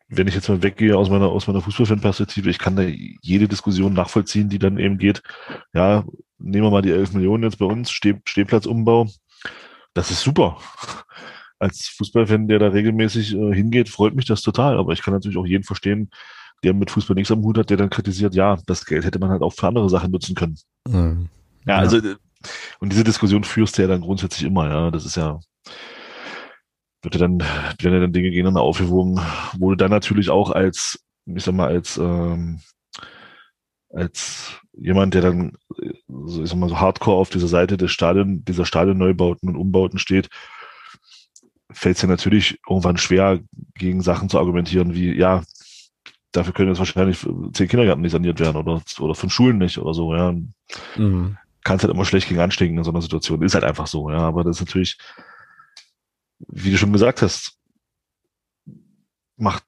[0.09, 3.93] wenn ich jetzt mal weggehe aus meiner, aus meiner Fußballfan-Perspektive, ich kann da jede Diskussion
[3.93, 5.23] nachvollziehen, die dann eben geht,
[5.73, 6.05] ja,
[6.37, 9.07] nehmen wir mal die 11 Millionen jetzt bei uns, Steh, Stehplatzumbau,
[9.93, 10.57] das ist super.
[11.59, 15.37] Als Fußballfan, der da regelmäßig äh, hingeht, freut mich das total, aber ich kann natürlich
[15.37, 16.09] auch jeden verstehen,
[16.63, 19.29] der mit Fußball nichts am Hut hat, der dann kritisiert, ja, das Geld hätte man
[19.29, 20.57] halt auch für andere Sachen nutzen können.
[20.87, 21.29] Mhm.
[21.65, 22.15] Ja, also, äh,
[22.79, 25.39] und diese Diskussion führst du ja dann grundsätzlich immer, ja, das ist ja,
[27.01, 29.19] wird dann, werden dann Dinge gegeneinander aufgewogen,
[29.57, 32.61] wo du dann natürlich auch als, ich sag mal, als, ähm,
[33.93, 35.57] als jemand, der dann,
[36.07, 39.99] so, ich sag mal, so hardcore auf dieser Seite des Stadion, dieser Stadionneubauten und Umbauten
[39.99, 40.29] steht,
[41.71, 43.39] fällt es ja natürlich irgendwann schwer,
[43.75, 45.43] gegen Sachen zu argumentieren, wie, ja,
[46.31, 47.19] dafür können jetzt wahrscheinlich
[47.53, 50.33] zehn Kindergärten nicht saniert werden oder, oder fünf Schulen nicht oder so, ja.
[50.97, 51.37] Mhm.
[51.63, 53.41] Kannst halt immer schlecht gegen anstecken in so einer Situation.
[53.41, 54.17] Ist halt einfach so, ja.
[54.17, 54.97] Aber das ist natürlich,
[56.39, 57.57] wie du schon gesagt hast,
[59.37, 59.63] macht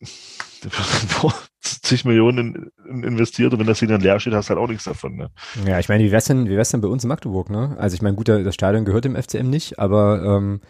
[1.64, 4.68] zig Millionen in, investiert und wenn das hier dann leer steht, hast du halt auch
[4.68, 5.16] nichts davon.
[5.16, 5.30] Ne?
[5.66, 7.76] Ja, ich meine, wie wär's denn, wie wär's denn bei uns in Magdeburg, ne?
[7.78, 10.60] Also ich meine, gut, das Stadion gehört dem FCM nicht, aber ähm,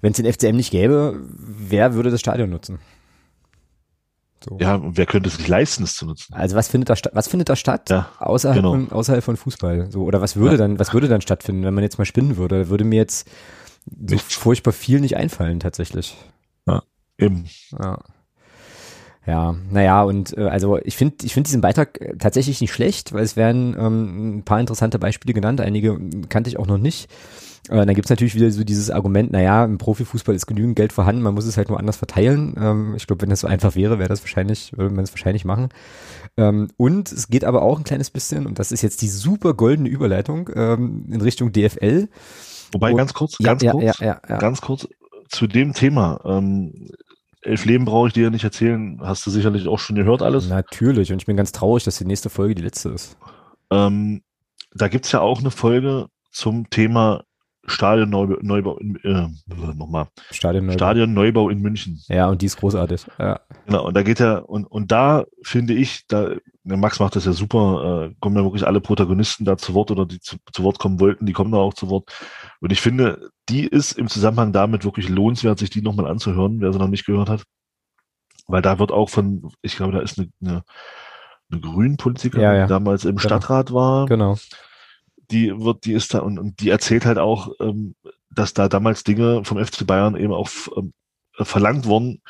[0.00, 2.78] wenn es den FCM nicht gäbe, wer würde das Stadion nutzen?
[4.44, 4.56] So.
[4.60, 6.32] Ja, und wer könnte es sich leisten, es zu nutzen?
[6.32, 7.12] Also was findet da statt?
[7.14, 8.70] Was findet da statt ja, außerhalb, genau.
[8.70, 9.90] von, außerhalb von Fußball?
[9.90, 10.58] So oder was würde ja.
[10.58, 12.68] dann, was würde dann stattfinden, wenn man jetzt mal spinnen würde?
[12.68, 13.28] Würde mir jetzt
[13.86, 14.32] so nicht.
[14.32, 16.16] furchtbar viel nicht einfallen tatsächlich.
[16.66, 16.82] Ja,
[17.18, 17.46] eben.
[17.72, 17.98] Ja.
[19.28, 23.12] Ja, naja, und äh, also ich finde ich finde diesen Beitrag äh, tatsächlich nicht schlecht,
[23.12, 26.00] weil es werden ähm, ein paar interessante Beispiele genannt, einige
[26.30, 27.10] kannte ich auch noch nicht.
[27.68, 31.20] Äh, dann gibt's natürlich wieder so dieses Argument, naja, im Profifußball ist genügend Geld vorhanden,
[31.20, 32.54] man muss es halt nur anders verteilen.
[32.58, 35.44] Ähm, ich glaube, wenn das so einfach wäre, wäre das wahrscheinlich, würde man es wahrscheinlich
[35.44, 35.68] machen.
[36.38, 39.52] Ähm, und es geht aber auch ein kleines bisschen, und das ist jetzt die super
[39.52, 42.08] goldene Überleitung ähm, in Richtung DFL.
[42.72, 44.88] Wobei, ganz kurz, ja, ganz ja, kurz, ja, ganz kurz
[45.28, 46.18] zu dem Thema.
[46.24, 46.88] Ähm,
[47.42, 50.48] Elf Leben brauche ich dir ja nicht erzählen, hast du sicherlich auch schon gehört alles.
[50.48, 53.16] Natürlich, und ich bin ganz traurig, dass die nächste Folge die letzte ist.
[53.70, 54.22] Ähm,
[54.74, 57.24] da gibt's ja auch eine Folge zum Thema
[57.66, 59.28] Stadionneubau, Neubau in, äh,
[59.74, 60.08] nochmal.
[60.30, 60.78] Stadionneubau.
[60.78, 62.00] Stadionneubau in München.
[62.08, 63.06] Ja, und die ist großartig.
[63.18, 63.40] Ja.
[63.66, 66.34] Genau, und da geht er, und, und da finde ich, da,
[66.76, 70.06] Max macht das ja super, äh, kommen ja wirklich alle Protagonisten da zu Wort oder
[70.06, 72.10] die zu, zu Wort kommen wollten, die kommen da auch zu Wort.
[72.60, 76.72] Und ich finde, die ist im Zusammenhang damit wirklich lohnenswert, sich die nochmal anzuhören, wer
[76.72, 77.44] sie noch nicht gehört hat.
[78.46, 80.62] Weil da wird auch von, ich glaube, da ist eine, eine,
[81.50, 82.66] eine Grünpolitikerin, ja, ja.
[82.66, 83.20] die damals im genau.
[83.20, 84.06] Stadtrat war.
[84.06, 84.36] Genau
[85.30, 87.94] die wird, die ist da und, und die erzählt halt auch, ähm,
[88.30, 90.92] dass da damals Dinge vom FC Bayern eben auch ähm,
[91.34, 92.22] verlangt wurden,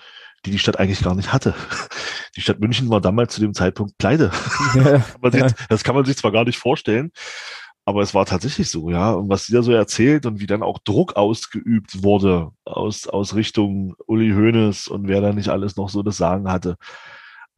[0.44, 1.54] die die Stadt eigentlich gar nicht hatte.
[2.36, 4.30] Die Stadt München war damals zu dem Zeitpunkt pleite.
[4.74, 5.48] Ja, ja.
[5.68, 7.10] das kann man sich zwar gar nicht vorstellen,
[7.84, 9.12] aber es war tatsächlich so, ja.
[9.12, 13.34] Und was sie da so erzählt und wie dann auch Druck ausgeübt wurde aus, aus
[13.34, 16.76] Richtung Uli Hoeneß und wer da nicht alles noch so das Sagen hatte,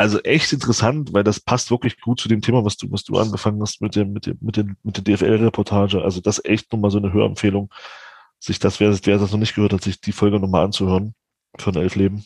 [0.00, 3.18] also echt interessant, weil das passt wirklich gut zu dem Thema, was du, was du
[3.18, 6.00] angefangen hast mit dem, mit dem, mit dem, mit der DFL-Reportage.
[6.00, 7.70] Also das echt nochmal so eine Hörempfehlung,
[8.38, 11.14] sich das, wer, wer das noch nicht gehört hat, sich die Folge nochmal anzuhören
[11.58, 12.24] von Elf Leben.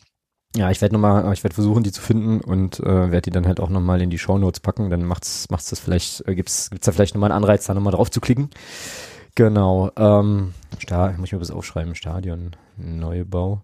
[0.55, 3.45] Ja, ich werde nochmal, ich werde versuchen, die zu finden und äh, werde die dann
[3.45, 4.89] halt auch nochmal in die Show Notes packen.
[4.89, 7.93] Dann macht's, macht's das vielleicht, äh, gibt's, gibt's da vielleicht nochmal einen Anreiz, da nochmal
[7.93, 8.49] drauf zu klicken.
[9.35, 9.91] Genau.
[9.97, 13.61] Ähm, Sta muss ich mir was aufschreiben, Stadion, Neubau.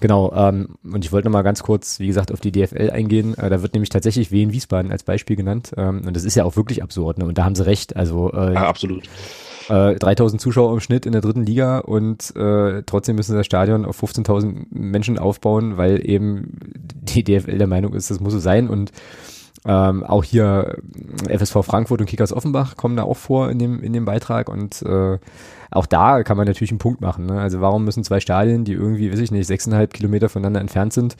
[0.00, 3.38] Genau, ähm, und ich wollte noch mal ganz kurz, wie gesagt, auf die DFL eingehen.
[3.38, 5.72] Äh, da wird nämlich tatsächlich Wien Wiesbaden als Beispiel genannt.
[5.76, 7.18] Ähm, und das ist ja auch wirklich absurd.
[7.18, 7.24] Ne?
[7.24, 7.94] Und da haben sie recht.
[7.94, 9.08] Also äh, ja, absolut.
[9.68, 13.46] Äh, 3000 Zuschauer im Schnitt in der dritten Liga und äh, trotzdem müssen sie das
[13.46, 18.38] Stadion auf 15.000 Menschen aufbauen, weil eben die DFL der Meinung ist, das muss so
[18.38, 18.92] sein und
[19.64, 20.78] ähm, auch hier
[21.28, 24.82] FSV Frankfurt und Kickers Offenbach kommen da auch vor in dem, in dem Beitrag und
[24.82, 25.18] äh,
[25.70, 27.26] auch da kann man natürlich einen Punkt machen.
[27.26, 27.40] Ne?
[27.40, 31.16] Also warum müssen zwei Stadien, die irgendwie, weiß ich nicht, sechseinhalb Kilometer voneinander entfernt sind,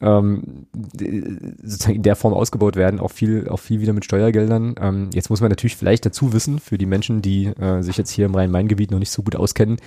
[0.00, 0.66] ähm,
[1.62, 4.74] sozusagen in der Form ausgebaut werden, auch viel, auch viel wieder mit Steuergeldern.
[4.80, 8.10] Ähm, jetzt muss man natürlich vielleicht dazu wissen, für die Menschen, die äh, sich jetzt
[8.10, 9.78] hier im Rhein-Main-Gebiet noch nicht so gut auskennen,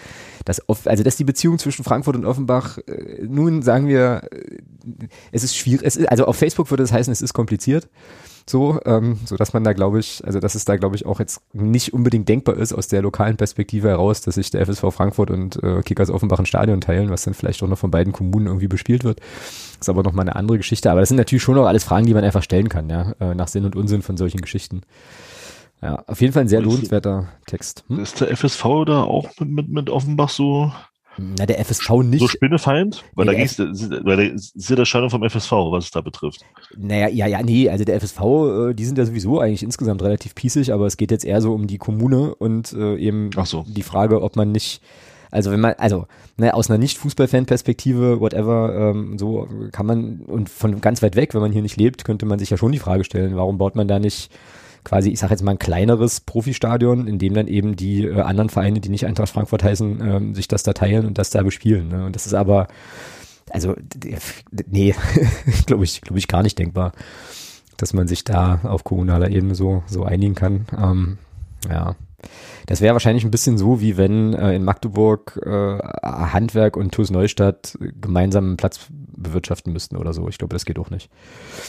[0.46, 4.58] dass, oft, also dass die Beziehung zwischen Frankfurt und Offenbach, äh, nun sagen wir, äh,
[5.32, 7.88] es ist schwierig, es ist, also auf Facebook würde es heißen, es ist kompliziert
[8.50, 11.20] so, ähm, so dass man da glaube ich, also dass es da glaube ich auch
[11.20, 15.32] jetzt nicht unbedingt denkbar ist aus der lokalen Perspektive heraus, dass sich der FSV Frankfurt
[15.32, 18.48] und äh, Kickers Offenbach ein Stadion teilen, was dann vielleicht auch noch von beiden Kommunen
[18.48, 19.20] irgendwie bespielt wird.
[19.20, 20.92] Das ist aber noch mal eine andere Geschichte.
[20.92, 23.36] Aber das sind natürlich schon noch alles Fragen, die man einfach stellen kann, ja, äh,
[23.36, 24.82] nach Sinn und Unsinn von solchen Geschichten.
[25.82, 27.86] Ja, auf jeden Fall ein sehr lohnenswerter Text.
[27.88, 28.00] Hm?
[28.00, 30.74] Ist der FSV da auch mit, mit, mit Offenbach so
[31.38, 32.20] na, der FSV nicht.
[32.20, 33.04] So Spinnefeind?
[33.16, 33.60] Weil nee, da ging's,
[34.04, 36.46] weil da ist ja der Scheidung vom FSV, was es da betrifft.
[36.78, 40.36] Naja, ja, ja, nee, also der FSV, äh, die sind ja sowieso eigentlich insgesamt relativ
[40.36, 43.66] pießig, aber es geht jetzt eher so um die Kommune und äh, eben Ach so.
[43.68, 44.82] die Frage, ob man nicht,
[45.32, 50.82] also wenn man, also ne, aus einer Nicht-Fußball-Fan-Perspektive, whatever, ähm, so kann man, und von
[50.82, 53.04] ganz weit weg, wenn man hier nicht lebt, könnte man sich ja schon die Frage
[53.04, 54.32] stellen, warum baut man da nicht
[54.84, 58.50] quasi, ich sage jetzt mal ein kleineres Profistadion, in dem dann eben die äh, anderen
[58.50, 61.90] Vereine, die nicht Eintracht Frankfurt heißen, ähm, sich das da teilen und das da bespielen.
[61.90, 62.06] Ne?
[62.06, 62.68] Und das ist aber,
[63.50, 63.76] also
[64.68, 64.96] nee,
[65.66, 66.94] glaube ich, glaube ich gar nicht denkbar,
[67.78, 70.66] dass man sich da auf kommunaler Ebene so so einigen kann.
[70.78, 71.18] Ähm,
[71.70, 71.96] ja.
[72.66, 77.10] Das wäre wahrscheinlich ein bisschen so, wie wenn äh, in Magdeburg äh, Handwerk und TuS
[77.12, 80.28] Neustadt gemeinsam einen Platz bewirtschaften müssten oder so.
[80.28, 81.10] Ich glaube, das geht auch nicht.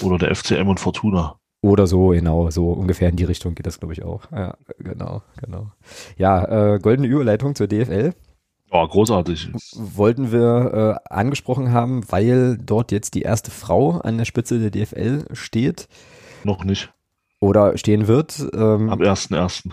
[0.03, 1.40] Oder der FCM und Fortuna.
[1.63, 4.31] Oder so, genau, so ungefähr in die Richtung geht das, glaube ich, auch.
[4.33, 5.71] Ja, genau, genau.
[6.17, 8.15] Ja, äh, goldene Überleitung zur DFL.
[8.71, 9.51] Oh, großartig.
[9.75, 14.71] Wollten wir äh, angesprochen haben, weil dort jetzt die erste Frau an der Spitze der
[14.71, 15.89] DFL steht.
[16.45, 16.93] Noch nicht.
[17.41, 18.39] Oder stehen wird.
[18.55, 19.73] Ähm, Am 1.1.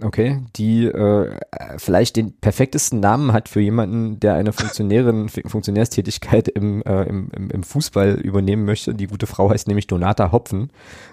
[0.00, 1.38] Okay, die äh,
[1.76, 7.62] vielleicht den perfektesten Namen hat für jemanden, der eine Funktionärin, Funktionärstätigkeit im, äh, im, im
[7.62, 8.94] Fußball übernehmen möchte.
[8.94, 10.70] Die gute Frau heißt nämlich Donata Hopfen.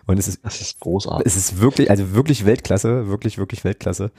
[0.07, 1.25] Und es ist, das ist großartig.
[1.25, 4.11] Es ist wirklich, also wirklich Weltklasse, wirklich, wirklich Weltklasse.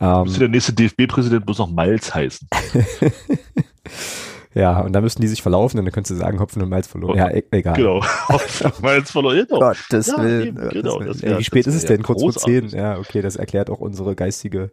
[0.00, 2.48] Ähm, Müsste der nächste DFB-Präsident bloß noch Malz heißen.
[4.54, 6.86] Ja, und da müssten die sich verlaufen und dann könntest du sagen, Hopfen und Malz
[6.86, 7.16] verloren.
[7.16, 7.74] Ja, e egal.
[7.74, 9.46] Genau, Hopfen und Malz verloren.
[9.48, 9.58] Genau.
[9.58, 10.46] Gottes ja, Willen.
[10.46, 12.02] Eben, genau, das wär, wie spät ist es denn?
[12.02, 12.68] Kurz vor zehn?
[12.68, 14.70] Ja, okay, das erklärt auch unsere geistige,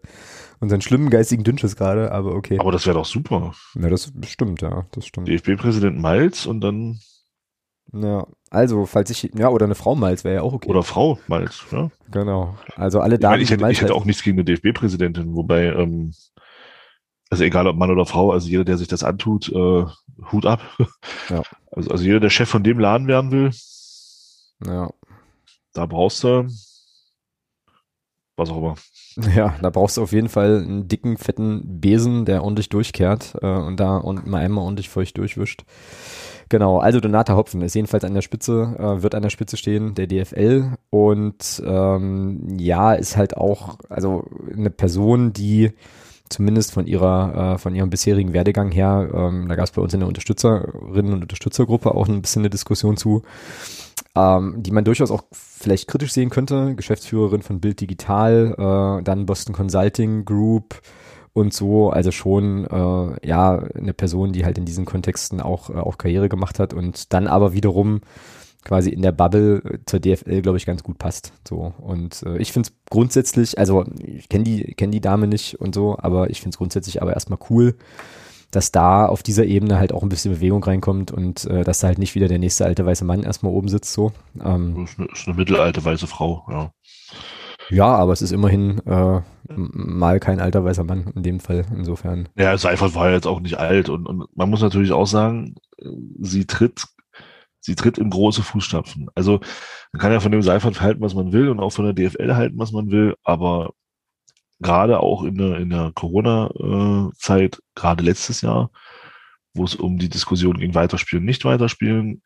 [0.60, 2.60] unseren schlimmen geistigen Dünnschiss gerade, aber okay.
[2.60, 3.54] Aber das wäre doch super.
[3.74, 5.28] Ja, das stimmt, ja, das stimmt.
[5.28, 7.00] DFB-Präsident Malz und dann
[7.94, 10.70] ja, also, falls ich, ja, oder eine Frau Malz wäre ja auch okay.
[10.70, 11.90] Oder Frau Malz, ja.
[12.10, 12.56] Genau.
[12.76, 13.42] Also alle Damen.
[13.42, 16.14] Ich, meine, ich, hätte, ich hätte auch nichts gegen eine DFB-Präsidentin, wobei ähm,
[17.32, 19.86] also egal ob Mann oder Frau, also jeder, der sich das antut, äh,
[20.32, 20.62] Hut ab.
[21.30, 21.42] Ja.
[21.72, 23.52] Also, also jeder, der Chef von dem Laden werden will,
[24.66, 24.90] ja.
[25.74, 26.46] da brauchst du
[28.36, 28.76] was auch immer.
[29.36, 33.46] Ja, da brauchst du auf jeden Fall einen dicken, fetten Besen, der ordentlich durchkehrt äh,
[33.46, 35.64] und da und mal einmal ordentlich feucht durchwischt.
[36.48, 39.96] Genau, also Donata Hopfen ist jedenfalls an der Spitze, äh, wird an der Spitze stehen,
[39.96, 45.72] der DFL und ähm, ja, ist halt auch, also eine Person, die
[46.32, 49.94] zumindest von ihrer, äh, von ihrem bisherigen Werdegang her, ähm, da gab es bei uns
[49.94, 53.22] in der Unterstützerinnen und Unterstützergruppe auch ein bisschen eine Diskussion zu,
[54.16, 56.76] ähm, die man durchaus auch vielleicht kritisch sehen könnte.
[56.76, 60.82] Geschäftsführerin von Bild Digital, äh, dann Boston Consulting Group
[61.34, 65.74] und so, also schon äh, ja eine Person, die halt in diesen Kontexten auch, äh,
[65.74, 68.02] auch Karriere gemacht hat und dann aber wiederum
[68.64, 71.34] quasi in der Bubble zur DFL, glaube ich, ganz gut passt.
[71.48, 71.74] So.
[71.80, 75.74] Und äh, ich finde es grundsätzlich, also ich kenne die, kenn die Dame nicht und
[75.74, 77.76] so, aber ich finde es grundsätzlich aber erstmal cool,
[78.52, 81.88] dass da auf dieser Ebene halt auch ein bisschen Bewegung reinkommt und äh, dass da
[81.88, 83.94] halt nicht wieder der nächste alte weiße Mann erstmal oben sitzt.
[83.94, 84.12] So.
[84.44, 86.72] Ähm, ist, eine, ist eine mittelalte weiße Frau, ja.
[87.70, 92.28] Ja, aber es ist immerhin äh, mal kein alter weißer Mann in dem Fall, insofern.
[92.36, 95.56] Ja, Seifert war jetzt auch nicht alt und, und man muss natürlich auch sagen,
[96.20, 96.84] sie tritt
[97.62, 99.10] sie tritt in große Fußstapfen.
[99.16, 99.40] Also
[99.94, 102.36] man kann ja von dem Seifert halten, was man will und auch von der DFL
[102.36, 103.72] halten, was man will, aber
[104.60, 108.72] gerade auch in der, in der Corona-Zeit, gerade letztes Jahr,
[109.54, 112.22] wo es um die Diskussion ging, weiterspielen, nicht weiterspielen,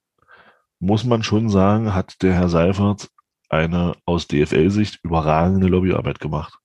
[0.79, 3.09] muss man schon sagen, hat der Herr Seifert
[3.49, 6.59] eine aus DFL-Sicht überragende Lobbyarbeit gemacht.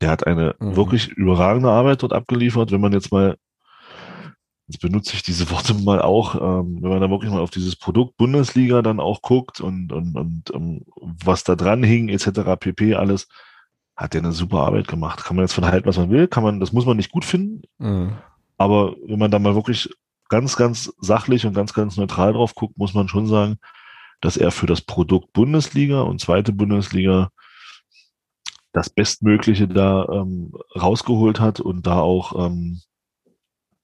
[0.00, 0.76] Der hat eine mhm.
[0.76, 3.36] wirklich überragende Arbeit dort abgeliefert, wenn man jetzt mal
[4.68, 7.76] Jetzt benutze ich diese Worte mal auch, ähm, wenn man da wirklich mal auf dieses
[7.76, 12.58] Produkt Bundesliga dann auch guckt und, und, und um, was da dran hing, etc.
[12.58, 12.94] pp.
[12.94, 13.28] alles.
[13.96, 15.24] hat der eine super Arbeit gemacht.
[15.24, 17.24] Kann man jetzt von halten, was man will, kann man, das muss man nicht gut
[17.24, 17.62] finden.
[17.78, 18.16] Mhm.
[18.58, 19.90] Aber wenn man da mal wirklich
[20.28, 23.58] ganz, ganz sachlich und ganz, ganz neutral drauf guckt, muss man schon sagen,
[24.20, 27.30] dass er für das Produkt Bundesliga und zweite Bundesliga
[28.72, 32.80] das Bestmögliche da ähm, rausgeholt hat und da auch ähm,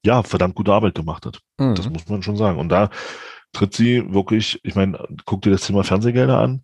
[0.05, 1.41] ja verdammt gute Arbeit gemacht hat.
[1.59, 1.75] Mhm.
[1.75, 2.59] Das muss man schon sagen.
[2.59, 2.91] Und da
[3.53, 6.63] tritt sie wirklich, ich meine, guck dir das Thema Fernsehgelder an.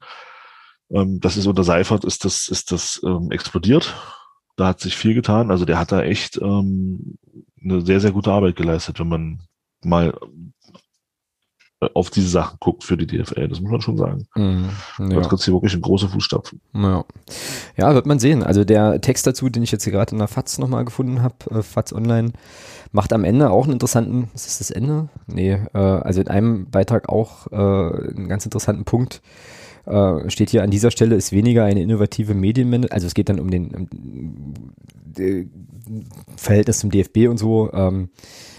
[0.91, 3.95] Ähm, das ist unter Seifert, ist das, ist das ähm, explodiert.
[4.57, 5.51] Da hat sich viel getan.
[5.51, 7.19] Also der hat da echt ähm,
[7.63, 9.41] eine sehr, sehr gute Arbeit geleistet, wenn man
[9.83, 10.15] mal
[11.95, 13.49] auf diese Sachen guckt für die DFL.
[13.49, 14.27] Das muss man schon sagen.
[14.35, 15.21] Mm, ja.
[15.21, 16.61] Das hier wirklich in große Fußstapfen.
[16.75, 17.05] Ja.
[17.77, 18.43] ja, wird man sehen.
[18.43, 21.37] Also der Text dazu, den ich jetzt hier gerade in der FATS nochmal gefunden habe,
[21.51, 22.33] äh, FATS Online,
[22.93, 25.09] macht am Ende auch einen interessanten, ist das das Ende?
[25.27, 29.23] Nee, äh, also in einem Beitrag auch äh, einen ganz interessanten Punkt.
[29.87, 33.41] Äh, steht hier an dieser Stelle ist weniger eine innovative Medienmanagement, also es geht dann
[33.41, 34.65] um den um,
[35.19, 35.47] äh,
[36.37, 37.73] Verhältnis zum DFB und so.
[37.73, 38.11] Ähm,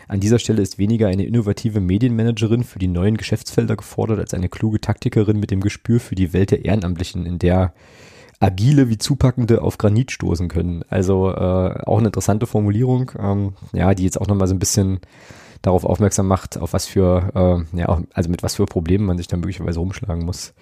[0.08, 4.50] an dieser Stelle ist weniger eine innovative Medienmanagerin für die neuen Geschäftsfelder gefordert, als eine
[4.50, 7.74] kluge Taktikerin mit dem Gespür für die Welt der Ehrenamtlichen, in der
[8.40, 10.84] agile wie zupackende auf Granit stoßen können.
[10.90, 15.00] Also äh, auch eine interessante Formulierung, ähm, ja, die jetzt auch nochmal so ein bisschen
[15.62, 19.28] darauf aufmerksam macht, auf was für, äh, ja, also mit was für Problemen man sich
[19.28, 20.54] da möglicherweise rumschlagen muss.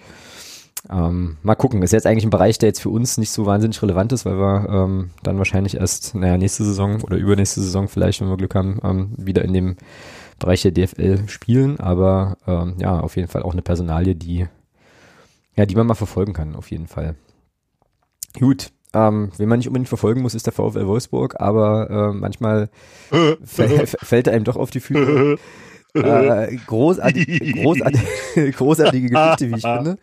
[0.90, 3.80] Ähm, mal gucken, ist jetzt eigentlich ein Bereich, der jetzt für uns nicht so wahnsinnig
[3.82, 8.20] relevant ist, weil wir ähm, dann wahrscheinlich erst, naja, nächste Saison oder übernächste Saison vielleicht,
[8.20, 9.76] wenn wir Glück haben, ähm, wieder in dem
[10.38, 11.78] Bereich der DFL spielen.
[11.80, 14.46] Aber ähm, ja, auf jeden Fall auch eine Personalie, die,
[15.56, 17.16] ja, die man mal verfolgen kann, auf jeden Fall.
[18.38, 22.70] Gut, ähm, wen man nicht unbedingt verfolgen muss, ist der VfL Wolfsburg, aber äh, manchmal
[23.44, 25.36] fällt er einem doch auf die Füße.
[25.94, 29.98] äh, großartig, großartig, großartige Geschichte, wie ich finde.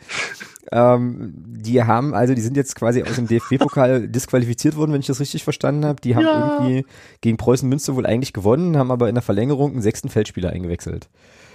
[0.72, 5.08] Ähm, die haben, also die sind jetzt quasi aus dem DFB-Pokal disqualifiziert worden, wenn ich
[5.08, 6.02] das richtig verstanden habe.
[6.02, 6.58] Die haben ja.
[6.60, 6.86] irgendwie
[7.22, 11.08] gegen Preußen Münster wohl eigentlich gewonnen, haben aber in der Verlängerung einen sechsten Feldspieler eingewechselt.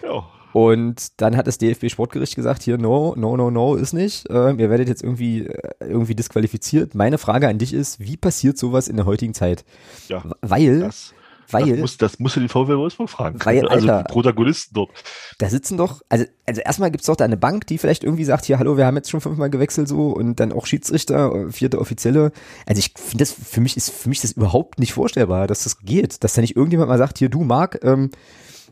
[0.02, 0.24] Ja.
[0.53, 4.29] Und dann hat das DFB-Sportgericht gesagt, hier, no, no, no, no, ist nicht.
[4.29, 6.95] Äh, ihr werdet jetzt irgendwie, äh, irgendwie disqualifiziert.
[6.95, 9.65] Meine Frage an dich ist, wie passiert sowas in der heutigen Zeit?
[10.09, 11.15] Ja, Weil das
[11.53, 13.39] weil, das, muss, das musst du die VW Wolfsburg fragen.
[13.45, 14.91] Weil, also Alter, die Protagonisten dort.
[15.39, 18.45] Da sitzen doch, also, also erstmal gibt's doch da eine Bank, die vielleicht irgendwie sagt,
[18.45, 22.33] hier, hallo, wir haben jetzt schon fünfmal gewechselt so und dann auch Schiedsrichter, vierte Offizielle.
[22.67, 25.81] Also ich finde das, für mich ist, für mich das überhaupt nicht vorstellbar, dass das
[25.81, 28.11] geht, dass da nicht irgendjemand mal sagt, hier, du Marc, ähm,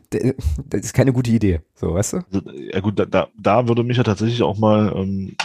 [0.09, 2.21] das ist keine gute Idee, so, weißt du?
[2.73, 5.35] Ja gut, da, da würde mich ja tatsächlich auch mal, ähm,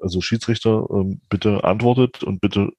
[0.00, 2.70] also Schiedsrichter, ähm, bitte antwortet und bitte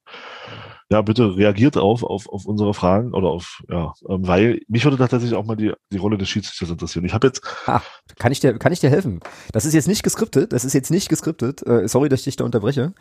[0.91, 4.97] ja, bitte reagiert auf, auf, auf unsere Fragen oder auf, ja, ähm, weil mich würde
[4.97, 7.05] tatsächlich auch mal die, die Rolle des Schiedsrichters interessieren.
[7.05, 7.41] Ich habe jetzt.
[7.65, 7.81] Ah,
[8.19, 9.21] kann ich dir, kann ich dir helfen?
[9.53, 11.65] Das ist jetzt nicht geskriptet, das ist jetzt nicht geskriptet.
[11.65, 12.93] Äh, sorry, dass ich dich da unterbreche.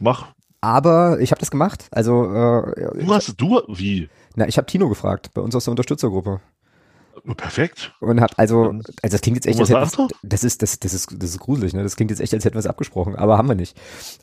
[0.00, 0.28] Mach.
[0.60, 1.88] Aber ich habe das gemacht.
[1.90, 4.08] Also äh, du hast du wie?
[4.36, 6.40] Na, ich habe Tino gefragt bei uns aus der Unterstützergruppe.
[7.36, 7.94] Perfekt.
[8.00, 11.14] Und hab also, also das klingt jetzt echt, als hätten, das ist, das, das ist,
[11.16, 11.82] das ist gruselig, ne?
[11.82, 13.76] Das klingt jetzt echt, als hätten wir es abgesprochen, aber haben wir nicht.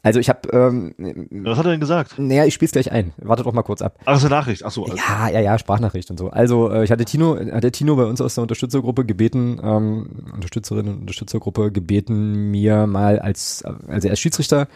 [0.04, 0.94] Also ich habe, ähm,
[1.32, 2.18] was hat er denn gesagt?
[2.18, 3.14] Naja, ich spiel's gleich ein.
[3.18, 3.98] Wartet doch mal kurz ab.
[4.06, 4.64] Ach, so Nachricht.
[4.64, 4.86] Ach so.
[4.86, 4.96] Also.
[4.96, 6.30] Ja, ja, ja, Sprachnachricht und so.
[6.30, 10.94] Also äh, ich hatte Tino, hatte Tino bei uns aus der Unterstützergruppe gebeten, ähm, Unterstützerinnen
[10.94, 14.68] und Unterstützergruppe gebeten, mir mal als, also als Schiedsrichter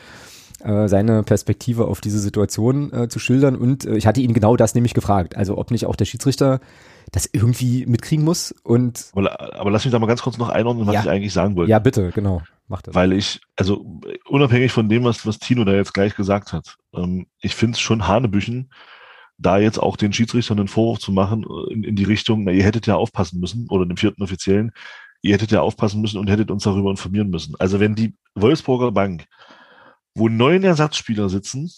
[0.64, 4.56] äh, seine Perspektive auf diese Situation äh, zu schildern und äh, ich hatte ihn genau
[4.56, 6.60] das nämlich gefragt, also ob nicht auch der Schiedsrichter
[7.12, 10.88] das irgendwie mitkriegen muss und aber, aber lass mich da mal ganz kurz noch einordnen,
[10.88, 11.02] was ja.
[11.02, 11.72] ich eigentlich sagen wollte.
[11.72, 12.42] Ja, bitte, genau.
[12.68, 12.94] Mach das.
[12.94, 17.28] Weil ich, also unabhängig von dem, was, was Tino da jetzt gleich gesagt hat, ähm,
[17.40, 18.72] ich finde es schon Hanebüchen,
[19.38, 22.52] da jetzt auch den Schiedsrichtern einen Vorwurf zu machen äh, in, in die Richtung, na,
[22.52, 24.72] ihr hättet ja aufpassen müssen, oder dem vierten Offiziellen,
[25.22, 27.56] ihr hättet ja aufpassen müssen und hättet uns darüber informieren müssen.
[27.58, 29.26] Also wenn die Wolfsburger Bank,
[30.14, 31.72] wo neun Ersatzspieler sitzen,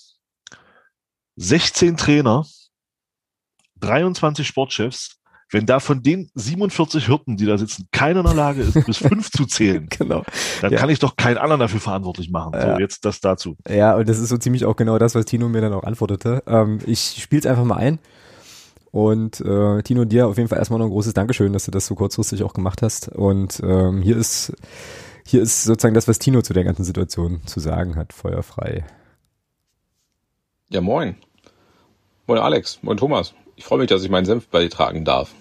[1.35, 2.45] 16 Trainer,
[3.79, 5.18] 23 Sportchefs,
[5.51, 8.97] wenn da von den 47 Hirten, die da sitzen, keiner in der Lage ist, bis
[8.97, 10.23] fünf zu zählen, genau.
[10.61, 10.79] dann ja.
[10.79, 12.53] kann ich doch keinen anderen dafür verantwortlich machen.
[12.53, 12.75] Ja.
[12.75, 13.57] So, jetzt das dazu.
[13.67, 16.43] Ja, und das ist so ziemlich auch genau das, was Tino mir dann auch antwortete.
[16.47, 17.99] Ähm, ich spiele es einfach mal ein.
[18.91, 21.85] Und äh, Tino, dir auf jeden Fall erstmal noch ein großes Dankeschön, dass du das
[21.85, 23.09] so kurzfristig auch gemacht hast.
[23.09, 24.53] Und ähm, hier ist
[25.29, 28.83] hier ist sozusagen das, was Tino zu der ganzen Situation zu sagen hat, feuerfrei.
[30.69, 31.17] Ja, moin.
[32.25, 33.35] Moin Alex, moin Thomas.
[33.55, 35.31] Ich freue mich, dass ich meinen Senf beitragen darf.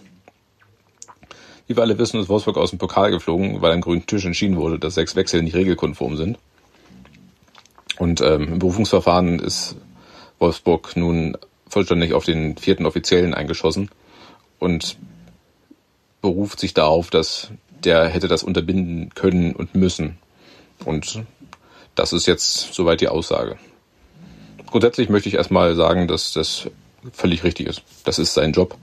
[1.69, 4.57] Wie wir alle wissen, ist Wolfsburg aus dem Pokal geflogen, weil am grünen Tisch entschieden
[4.57, 6.39] wurde, dass sechs Wechsel nicht regelkonform sind.
[7.99, 9.77] Und ähm, im Berufungsverfahren ist
[10.39, 11.37] Wolfsburg nun
[11.69, 13.91] vollständig auf den vierten Offiziellen eingeschossen
[14.59, 14.97] und
[16.23, 17.51] beruft sich darauf, dass
[17.85, 20.17] der hätte das unterbinden können und müssen.
[20.87, 21.23] Und
[21.95, 23.59] das ist jetzt soweit die Aussage.
[24.67, 26.71] grundsätzlich möchte ich erstmal sagen, dass das
[27.13, 27.83] völlig richtig ist.
[28.05, 28.75] Das ist sein Job.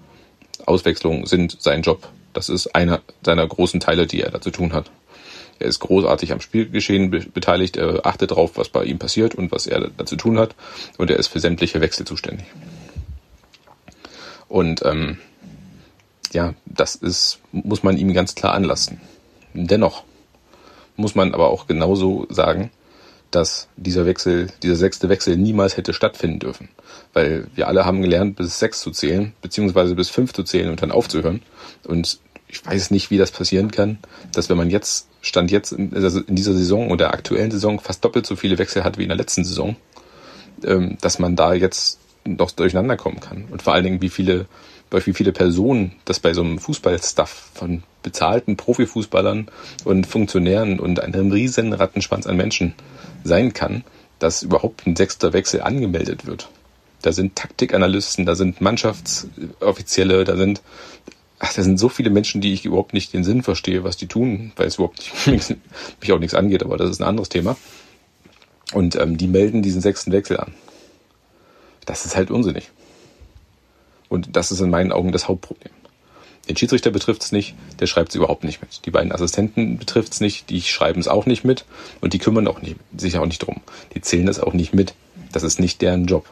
[0.68, 2.07] Auswechslungen sind sein Job.
[2.36, 4.91] Das ist einer seiner großen Teile, die er da zu tun hat.
[5.57, 7.78] Er ist großartig am Spielgeschehen be beteiligt.
[7.78, 10.53] Er achtet darauf, was bei ihm passiert und was er da zu tun hat.
[10.98, 12.45] Und er ist für sämtliche Wechsel zuständig.
[14.49, 15.18] Und ähm,
[16.34, 18.99] ja, das ist, muss man ihm ganz klar anlassen.
[19.53, 20.03] Dennoch
[20.98, 22.70] muss man aber auch genauso sagen,
[23.31, 26.69] dass dieser Wechsel, dieser sechste Wechsel niemals hätte stattfinden dürfen.
[27.14, 30.81] Weil wir alle haben gelernt, bis sechs zu zählen, beziehungsweise bis fünf zu zählen und
[30.81, 31.41] dann aufzuhören.
[31.85, 33.97] Und ich weiß nicht, wie das passieren kann,
[34.34, 38.26] dass wenn man jetzt, stand jetzt in, also dieser Saison oder aktuellen Saison fast doppelt
[38.26, 39.76] so viele Wechsel hat wie in der letzten Saison,
[40.64, 43.45] ähm, dass man da jetzt noch durcheinander kommen kann.
[43.52, 44.45] Und vor allen Dingen, wie viele,
[44.89, 49.47] wie viele Personen das bei so einem Fußballstuff von bezahlten Profifußballern
[49.84, 52.73] und Funktionären und einem riesen Rattenschwanz an Menschen
[53.26, 53.84] sein kann,
[54.19, 56.49] dass überhaupt ein sechster Wechsel angemeldet wird.
[57.02, 60.61] Da sind Taktikanalysten, da sind Mannschaftsoffizielle, da sind,
[61.39, 64.07] ach, da sind so viele Menschen, die ich überhaupt nicht den Sinn verstehe, was die
[64.07, 65.56] tun, weil es überhaupt nicht,
[66.02, 67.57] mich auch nichts angeht, aber das ist ein anderes Thema.
[68.73, 70.53] Und ähm, die melden diesen sechsten Wechsel an.
[71.85, 72.72] Das ist halt unsinnig.
[74.10, 75.73] Und das ist in meinen Augen das Hauptproblem.
[76.47, 78.85] Den Schiedsrichter betrifft es nicht, der schreibt es überhaupt nicht mit.
[78.85, 81.65] Die beiden Assistenten betrifft es nicht, die schreiben es auch nicht mit
[82.01, 83.61] und die kümmern auch nicht, sich auch nicht drum.
[83.95, 84.93] Die zählen es auch nicht mit.
[85.31, 86.30] Das ist nicht deren Job.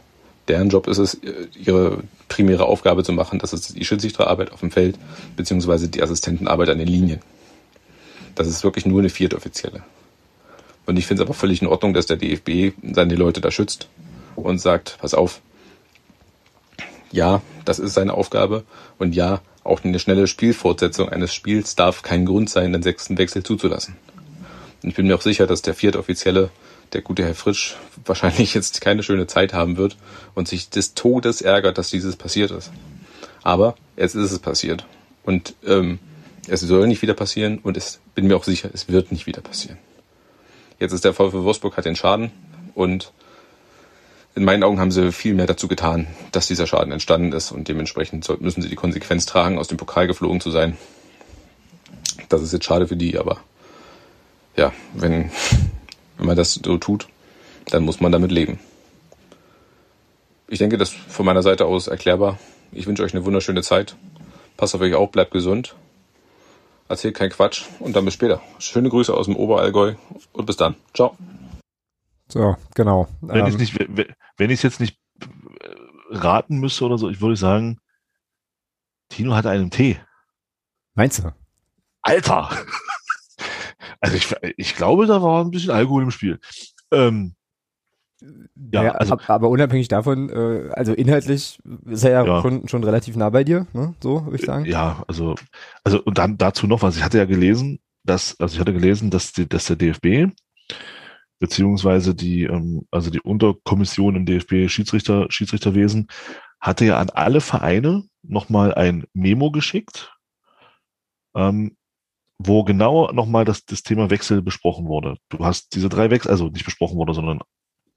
[0.47, 1.17] Deren Job ist es,
[1.55, 3.39] ihre primäre Aufgabe zu machen.
[3.39, 4.99] Das ist die Schiedsrichterarbeit auf dem Feld,
[5.35, 7.21] beziehungsweise die Assistentenarbeit an den Linien.
[8.35, 9.83] Das ist wirklich nur eine viertoffizielle.
[10.85, 13.87] Und ich finde es aber völlig in Ordnung, dass der DFB seine Leute da schützt
[14.35, 15.41] und sagt, pass auf,
[17.11, 18.63] ja, das ist seine Aufgabe
[18.97, 23.43] und ja, auch eine schnelle Spielfortsetzung eines Spiels darf kein Grund sein, den sechsten Wechsel
[23.43, 23.95] zuzulassen.
[24.81, 26.49] Und ich bin mir auch sicher, dass der Viertoffizielle,
[26.91, 27.75] der gute Herr Fritsch,
[28.05, 29.97] wahrscheinlich jetzt keine schöne Zeit haben wird
[30.35, 32.71] und sich des Todes ärgert, dass dieses passiert ist.
[33.41, 34.85] Aber jetzt ist es passiert.
[35.23, 35.99] Und ähm,
[36.47, 37.85] es soll nicht wieder passieren und ich
[38.15, 39.77] bin mir auch sicher, es wird nicht wieder passieren.
[40.79, 42.31] Jetzt ist der VfW Wolfsburg hat den Schaden
[42.75, 43.13] und
[44.35, 47.67] in meinen Augen haben sie viel mehr dazu getan, dass dieser Schaden entstanden ist und
[47.67, 50.77] dementsprechend müssen sie die Konsequenz tragen, aus dem Pokal geflogen zu sein.
[52.29, 53.37] Das ist jetzt schade für die, aber
[54.55, 55.31] ja, wenn,
[56.17, 57.07] wenn man das so tut,
[57.69, 58.59] dann muss man damit leben.
[60.47, 62.37] Ich denke, das von meiner Seite aus erklärbar.
[62.71, 63.95] Ich wünsche euch eine wunderschöne Zeit.
[64.57, 65.75] Passt auf euch auf, bleibt gesund.
[66.89, 68.41] Erzählt kein Quatsch und dann bis später.
[68.59, 69.93] Schöne Grüße aus dem Oberallgäu
[70.33, 70.75] und bis dann.
[70.93, 71.15] Ciao.
[72.27, 73.07] So, genau.
[73.21, 75.27] Wenn ähm, ich nicht, wenn ich es jetzt nicht äh,
[76.09, 77.79] raten müsste oder so, ich würde sagen,
[79.09, 79.99] Tino hat einen Tee.
[80.95, 81.33] Meinst du?
[82.01, 82.49] Alter!
[83.99, 86.37] Also ich, ich glaube, da war ein bisschen Alkohol im Spiel.
[86.91, 87.35] Ähm,
[88.71, 92.83] ja, ja, also, aber unabhängig davon, äh, also inhaltlich ist er ja, ja, Schon, schon
[92.83, 93.95] relativ nah bei dir, ne?
[94.01, 94.65] so würde ich sagen.
[94.65, 95.35] Ja, also,
[95.83, 96.97] also und dann dazu noch was.
[96.97, 100.33] Ich hatte ja gelesen, dass, also ich hatte gelesen, dass, die, dass der DFB
[101.43, 106.07] beziehungsweise die, ähm, also die Unterkommission im DFB Schiedsrichter, Schiedsrichterwesen
[106.61, 110.15] hatte ja an alle Vereine nochmal ein Memo geschickt,
[111.35, 111.75] ähm,
[112.37, 115.17] wo genau nochmal das, das Thema Wechsel besprochen wurde.
[115.27, 117.41] Du hast diese drei Wechsel, also nicht besprochen wurde, sondern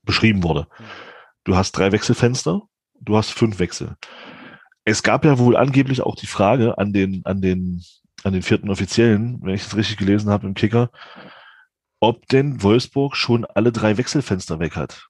[0.02, 0.66] beschrieben wurde.
[1.44, 2.62] Du hast drei Wechselfenster,
[3.00, 3.94] du hast fünf Wechsel.
[4.84, 7.84] Es gab ja wohl angeblich auch die Frage an den, an den,
[8.24, 10.90] an den vierten Offiziellen, wenn ich das richtig gelesen habe im Kicker,
[12.00, 15.08] ob denn Wolfsburg schon alle drei Wechselfenster weg hat.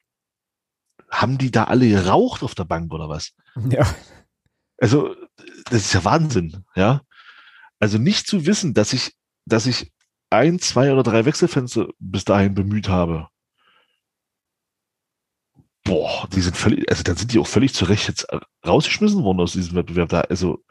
[1.10, 3.32] Haben die da alle geraucht auf der Bank oder was?
[3.70, 3.86] Ja.
[4.78, 5.14] Also,
[5.70, 7.00] das ist ja Wahnsinn, ja.
[7.78, 9.14] Also nicht zu wissen, dass ich,
[9.46, 9.92] dass ich
[10.30, 13.28] ein, zwei oder drei Wechselfenster bis dahin bemüht habe.
[15.84, 18.26] Boah, die sind völlig, also dann sind die auch völlig zurecht jetzt
[18.66, 20.20] rausgeschmissen worden aus diesem Wettbewerb da.
[20.22, 20.64] Also,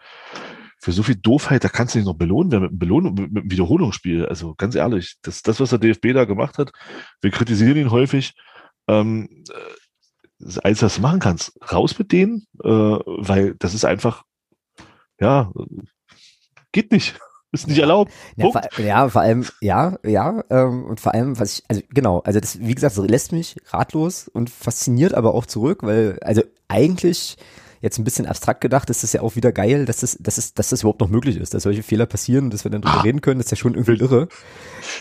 [0.78, 3.38] für so viel Doofheit, da kannst du dich noch belohnen werden mit einem Belohnung, mit,
[3.38, 4.26] einem Wiederholungsspiel.
[4.26, 6.72] Also ganz ehrlich, das, das, was der DFB da gemacht hat,
[7.22, 8.34] wir kritisieren ihn häufig.
[8.88, 9.44] Ähm,
[10.40, 14.24] das Einzige, was du machen kannst, raus mit denen, äh, weil das ist einfach,
[15.20, 15.52] ja,
[16.72, 17.18] geht nicht.
[17.52, 18.12] Ist nicht erlaubt.
[18.36, 22.20] Ja vor, ja, vor allem, ja, ja, ähm, und vor allem, was ich, also genau,
[22.20, 26.44] also das, wie gesagt, das lässt mich ratlos und fasziniert aber auch zurück, weil, also
[26.68, 27.38] eigentlich
[27.82, 30.54] jetzt ein bisschen abstrakt gedacht, ist es ja auch wieder geil, dass das, dass, es,
[30.54, 33.02] dass das überhaupt noch möglich ist, dass solche Fehler passieren, dass wir dann drüber ah.
[33.02, 34.28] reden können, das ist ja schon irgendwie irre.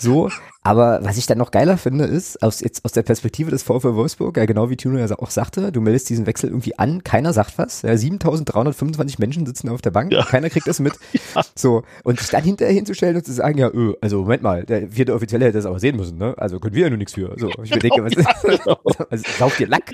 [0.01, 0.31] So,
[0.67, 3.97] Aber was ich dann noch geiler finde, ist, aus, jetzt aus der Perspektive des VfL
[3.97, 7.35] Wolfsburg, ja genau wie Tino ja auch sagte, du meldest diesen Wechsel irgendwie an, keiner
[7.35, 10.25] sagt was, ja, 7325 Menschen sitzen auf der Bank, ja.
[10.25, 10.95] keiner kriegt das mit.
[11.35, 11.43] Ja.
[11.57, 14.89] So, und sich dann hinterher hinzustellen und zu sagen, ja, öh, also Moment mal, der
[14.89, 16.35] vierte Offizielle hätte das aber sehen müssen, ne?
[16.37, 17.35] Also können wir ja nur nichts für.
[17.39, 18.29] So, ich mir denke, was ist,
[18.65, 18.79] genau.
[19.11, 19.93] also, saugt ihr Lack?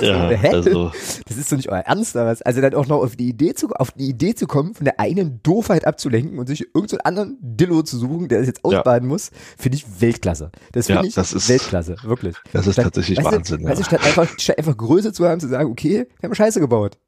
[0.00, 0.48] Ja, Hä?
[0.48, 0.90] Also.
[1.26, 2.42] Das ist doch nicht euer Ernst, was?
[2.42, 5.00] Also dann auch noch auf die Idee zu, auf die Idee zu kommen, von der
[5.00, 9.08] eigenen Doofheit abzulenken und sich irgendeinen so anderen Dillo zu suchen, der das jetzt ausbaden
[9.08, 10.50] muss, finde ich Weltklasse.
[10.72, 12.36] Das finde ja, ich das ist, Weltklasse, wirklich.
[12.52, 13.60] Das ist statt, tatsächlich weißt Wahnsinn.
[13.60, 13.74] Du, ja.
[13.74, 16.98] du, statt einfach, statt einfach Größe zu haben, zu sagen, okay, wir haben Scheiße gebaut.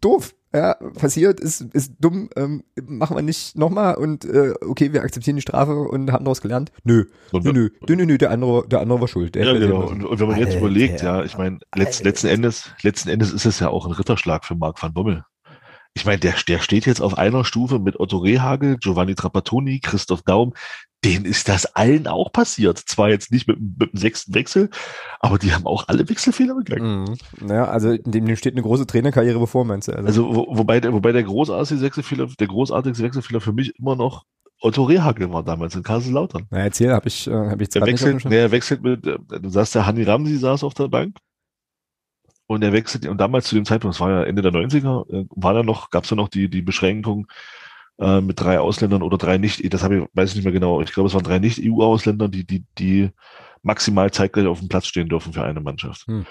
[0.00, 0.34] Doof.
[0.54, 5.36] Ja, passiert, ist, ist dumm, ähm, machen wir nicht nochmal und äh, okay, wir akzeptieren
[5.36, 6.72] die Strafe und haben daraus gelernt.
[6.84, 9.36] Nö, und, nö, nö, nö, nö, nö, der andere, der andere war schuld.
[9.36, 9.86] ja, genau.
[9.86, 13.30] Und, und, wenn man jetzt Alter, überlegt, ja, ich meine, letzt, letzten Endes, letzten Endes
[13.30, 15.22] ist es ja auch ein Ritterschlag für Marc van Bommel
[15.98, 20.22] ich meine, der, der steht jetzt auf einer Stufe mit Otto Rehagel, Giovanni Trapattoni, Christoph
[20.22, 20.54] Daum.
[21.04, 22.78] Denen ist das allen auch passiert.
[22.78, 24.70] Zwar jetzt nicht mit, mit dem sechsten Wechsel,
[25.20, 27.16] aber die haben auch alle Wechselfehler begangen.
[27.40, 27.48] Mhm.
[27.48, 29.92] Ja, also dem steht eine große Trainerkarriere bevor, meinst du?
[29.92, 33.96] Also, also wo, wobei, der, wobei der großartigste Wechselfehler, der großartigste Wechselfehler für mich immer
[33.96, 34.24] noch
[34.60, 36.46] Otto Rehagel war damals in Kaiserslautern.
[36.50, 39.48] Na, erzähl, habe ich, äh, hab ich jetzt der wechselt, er wechselt mit, äh, du
[39.50, 41.16] sagst, der Hanni Ramsi saß auf der Bank
[42.48, 45.26] und er wechselt, und damals zu dem Zeitpunkt, das war ja Ende der 90er, äh,
[45.30, 47.28] war da noch, gab es ja noch die, die Beschränkung
[47.98, 50.80] äh, mit drei Ausländern oder drei nicht, das habe ich, weiß ich nicht mehr genau,
[50.80, 53.10] ich glaube, es waren drei Nicht-EU-Ausländer, die, die, die
[53.62, 56.06] maximal zeitgleich auf dem Platz stehen dürfen für eine Mannschaft.
[56.06, 56.24] Hm.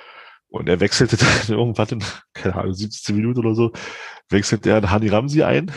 [0.49, 1.17] Und er wechselte
[1.47, 2.03] dann irgendwann in,
[2.33, 3.71] keine Ahnung, 17 Minuten oder so,
[4.29, 5.71] wechselte er Hani Ramsi ein.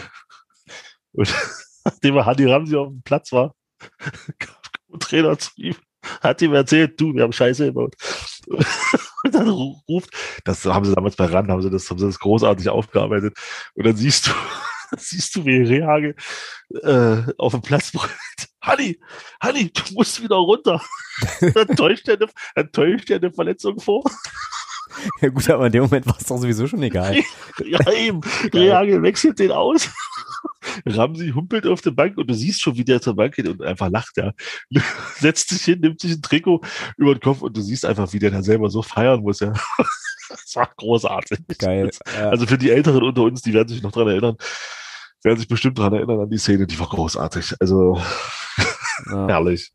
[1.12, 1.34] Und
[1.84, 3.54] nachdem er Hani Ramsi auf dem Platz war,
[4.38, 4.54] kam
[4.94, 5.76] ein Trainer zu ihm,
[6.20, 7.94] hat ihm erzählt, du, wir haben Scheiße gebaut.
[9.22, 10.10] Und dann ruft,
[10.44, 13.36] das haben sie damals bei RAN, haben sie das, haben sie das großartig aufgearbeitet.
[13.74, 14.30] Und dann siehst du,
[14.96, 16.14] siehst du, wie Rehage
[16.82, 18.10] äh, auf dem Platz brüllt.
[18.62, 18.98] Hanni,
[19.40, 20.82] Hanni, du musst wieder runter.
[21.40, 24.04] dann täuscht er eine, dann täuscht er eine Verletzung vor.
[25.20, 27.16] Ja gut, aber in dem Moment war es doch sowieso schon egal.
[27.64, 28.20] ja eben,
[28.52, 29.88] Rehage wechselt den aus.
[30.86, 33.62] Ramsi humpelt auf der Bank und du siehst schon, wie der zur Bank geht und
[33.62, 34.32] einfach lacht, ja.
[35.18, 36.60] Setzt sich hin, nimmt sich ein Trikot
[36.96, 39.52] über den Kopf und du siehst einfach, wie der da selber so feiern muss, ja.
[40.28, 41.40] Das war großartig.
[41.58, 41.90] Geil.
[42.16, 44.36] Also für die Älteren unter uns, die werden sich noch dran erinnern,
[45.24, 47.56] werden sich bestimmt dran erinnern an die Szene, die war großartig.
[47.58, 48.00] Also
[49.10, 49.26] ja.
[49.26, 49.72] herrlich.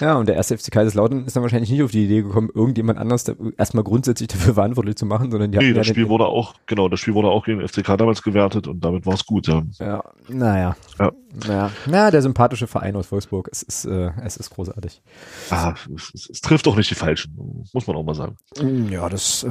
[0.00, 2.98] Ja, und der erste FC Kaiserslautern ist dann wahrscheinlich nicht auf die Idee gekommen, irgendjemand
[2.98, 6.26] anders da erstmal grundsätzlich dafür verantwortlich zu machen, sondern die nee, das ja Spiel wurde
[6.26, 9.26] auch, genau, das Spiel wurde auch gegen den FCK damals gewertet und damit war es
[9.26, 9.62] gut, ja.
[9.78, 10.76] Ja, naja.
[10.98, 11.12] Ja.
[11.46, 15.00] Naja, na, der sympathische Verein aus Wolfsburg, es ist, äh, es ist großartig.
[15.50, 18.36] Ah, es, es, es, trifft auch nicht die Falschen, muss man auch mal sagen.
[18.60, 19.50] Mm, ja, das, äh,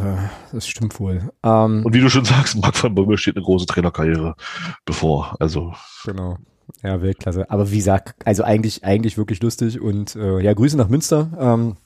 [0.51, 1.31] das stimmt wohl.
[1.41, 4.35] Ähm, und wie du schon sagst, Marc van Bommel steht eine große Trainerkarriere
[4.83, 5.73] bevor, also.
[6.03, 6.37] Genau.
[6.83, 7.49] Ja, Weltklasse.
[7.49, 11.29] Aber wie gesagt, also eigentlich, eigentlich wirklich lustig und äh, ja, Grüße nach Münster.
[11.39, 11.77] Ähm,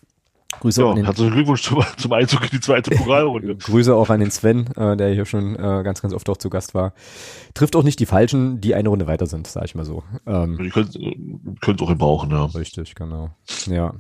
[0.60, 3.56] Grüße ja, an den, herzlichen Glückwunsch zum, zum Einzug in die zweite Pokalrunde.
[3.56, 6.50] Grüße auch an den Sven, äh, der hier schon äh, ganz, ganz oft auch zu
[6.50, 6.94] Gast war.
[7.54, 10.04] Trifft auch nicht die Falschen, die eine Runde weiter sind, sag ich mal so.
[10.26, 12.46] Ähm, die können es auch brauchen, ja.
[12.46, 13.32] Richtig, genau.
[13.68, 13.94] Ja.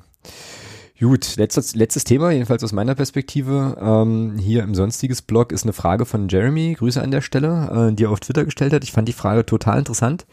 [0.99, 3.77] Gut, letztes, letztes Thema, jedenfalls aus meiner Perspektive.
[3.81, 7.93] Ähm, hier im sonstiges Blog ist eine Frage von Jeremy, Grüße an der Stelle, äh,
[7.93, 8.85] die er auf Twitter gestellt hat.
[8.85, 10.25] Ich fand die Frage total interessant.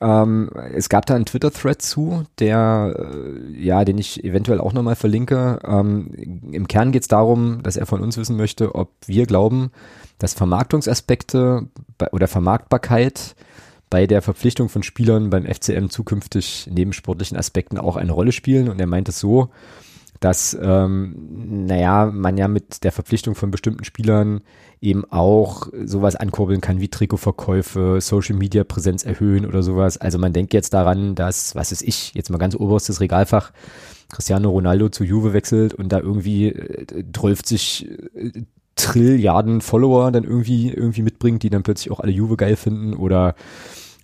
[0.00, 4.96] Ähm, es gab da einen Twitter-Thread zu, der, äh, ja, den ich eventuell auch nochmal
[4.96, 5.58] verlinke.
[5.64, 6.10] Ähm,
[6.50, 9.70] Im Kern geht es darum, dass er von uns wissen möchte, ob wir glauben,
[10.18, 11.68] dass Vermarktungsaspekte
[11.98, 13.34] bei, oder Vermarktbarkeit
[13.90, 18.68] bei der Verpflichtung von Spielern beim FCM zukünftig neben sportlichen Aspekten auch eine Rolle spielen.
[18.68, 19.50] Und er meint es so,
[20.24, 24.40] dass, ähm, naja, man ja mit der Verpflichtung von bestimmten Spielern
[24.80, 29.98] eben auch sowas ankurbeln kann wie Trikotverkäufe, Social Media Präsenz erhöhen oder sowas.
[29.98, 33.52] Also man denkt jetzt daran, dass, was ist ich, jetzt mal ganz oberstes Regalfach,
[34.10, 37.40] Cristiano Ronaldo zu Juve wechselt und da irgendwie äh, 12
[38.14, 38.42] äh,
[38.76, 43.34] Trilliarden Follower dann irgendwie irgendwie mitbringt, die dann plötzlich auch alle Juve geil finden oder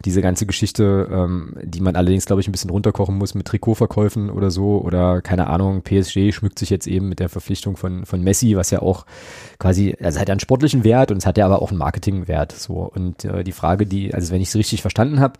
[0.05, 4.31] diese ganze Geschichte, ähm, die man allerdings, glaube ich, ein bisschen runterkochen muss mit Trikotverkäufen
[4.31, 8.23] oder so oder keine Ahnung, PSG schmückt sich jetzt eben mit der Verpflichtung von, von
[8.23, 9.05] Messi, was ja auch
[9.59, 12.53] quasi, also hat ja einen sportlichen Wert und es hat ja aber auch einen Marketingwert
[12.53, 15.39] so und äh, die Frage, die, also wenn ich es richtig verstanden habe,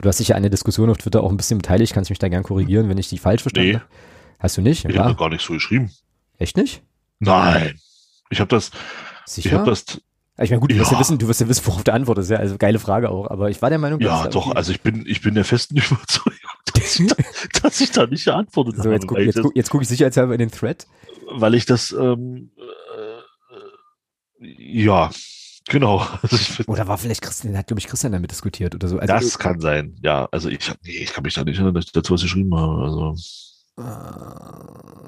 [0.00, 2.18] du hast dich ja an der Diskussion auf Twitter auch ein bisschen beteiligt, kannst mich
[2.18, 3.74] da gern korrigieren, wenn ich die falsch verstanden nee.
[3.76, 3.86] habe.
[4.40, 4.86] Hast du nicht?
[4.86, 5.90] Ich habe gar nicht so geschrieben.
[6.38, 6.82] Echt nicht?
[7.18, 7.78] Nein.
[8.30, 8.70] Ich habe das,
[9.26, 9.48] Sicher?
[9.48, 10.00] ich habe das,
[10.44, 10.80] ich meine, gut, du ja.
[10.80, 13.10] wirst ja wissen, du wirst ja wissen, worauf der Antwort ist, ja, also geile Frage
[13.10, 15.76] auch, aber ich war der Meinung, Ja, doch, also ich bin, ich bin der festen
[15.78, 16.38] Überzeugung,
[16.74, 17.16] dass ich da,
[17.62, 19.06] dass ich da nicht geantwortet so, jetzt habe.
[19.06, 20.86] Guck, jetzt, guck, jetzt gucke ich sicherheitshalber in den Thread.
[21.32, 22.50] Weil ich das, ähm,
[24.40, 25.10] äh, ja,
[25.68, 26.04] Genau.
[26.66, 28.98] Oder war vielleicht Christian, hat, glaube ich, Christian damit diskutiert oder so.
[28.98, 30.26] Also, das kann sein, ja.
[30.32, 32.82] Also ich, nee, ich kann mich da nicht erinnern, dass ich dazu was geschrieben habe.
[32.82, 33.14] Also.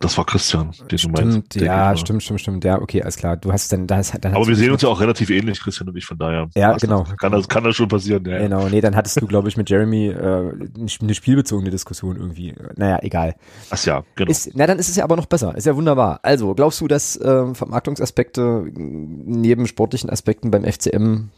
[0.03, 1.55] Das war Christian, den stimmt, du meinst.
[1.55, 2.65] Ja, stimmt, stimmt, stimmt.
[2.65, 3.36] Ja, okay, alles klar.
[3.36, 5.97] Du hast dann, das, dann Aber wir sehen uns ja auch relativ ähnlich, Christian und
[5.97, 6.49] ich, von daher.
[6.57, 7.05] Ja, genau.
[7.05, 8.39] Das, kann das, kann das schon passieren, ja.
[8.39, 10.53] Genau, nee, dann hattest du, glaube ich, mit Jeremy äh,
[11.01, 12.53] eine spielbezogene Diskussion irgendwie.
[12.74, 13.36] Naja, egal.
[13.70, 14.31] Ach ja, genau.
[14.31, 15.57] Ist, na, dann ist es ja aber noch besser.
[15.57, 16.19] Ist ja wunderbar.
[16.24, 21.28] Also, glaubst du, dass äh, Vermarktungsaspekte neben sportlichen Aspekten beim FCM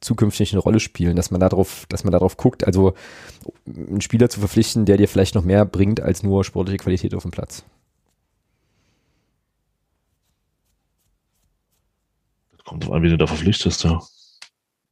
[0.00, 2.94] zukünftig eine Rolle spielen, dass man darauf, dass man darauf guckt, also
[3.66, 7.22] einen Spieler zu verpflichten, der dir vielleicht noch mehr bringt als nur sportliche Qualität auf
[7.22, 7.64] dem Platz.
[12.56, 14.00] Das kommt drauf an, wie du da verpflichtest, ja.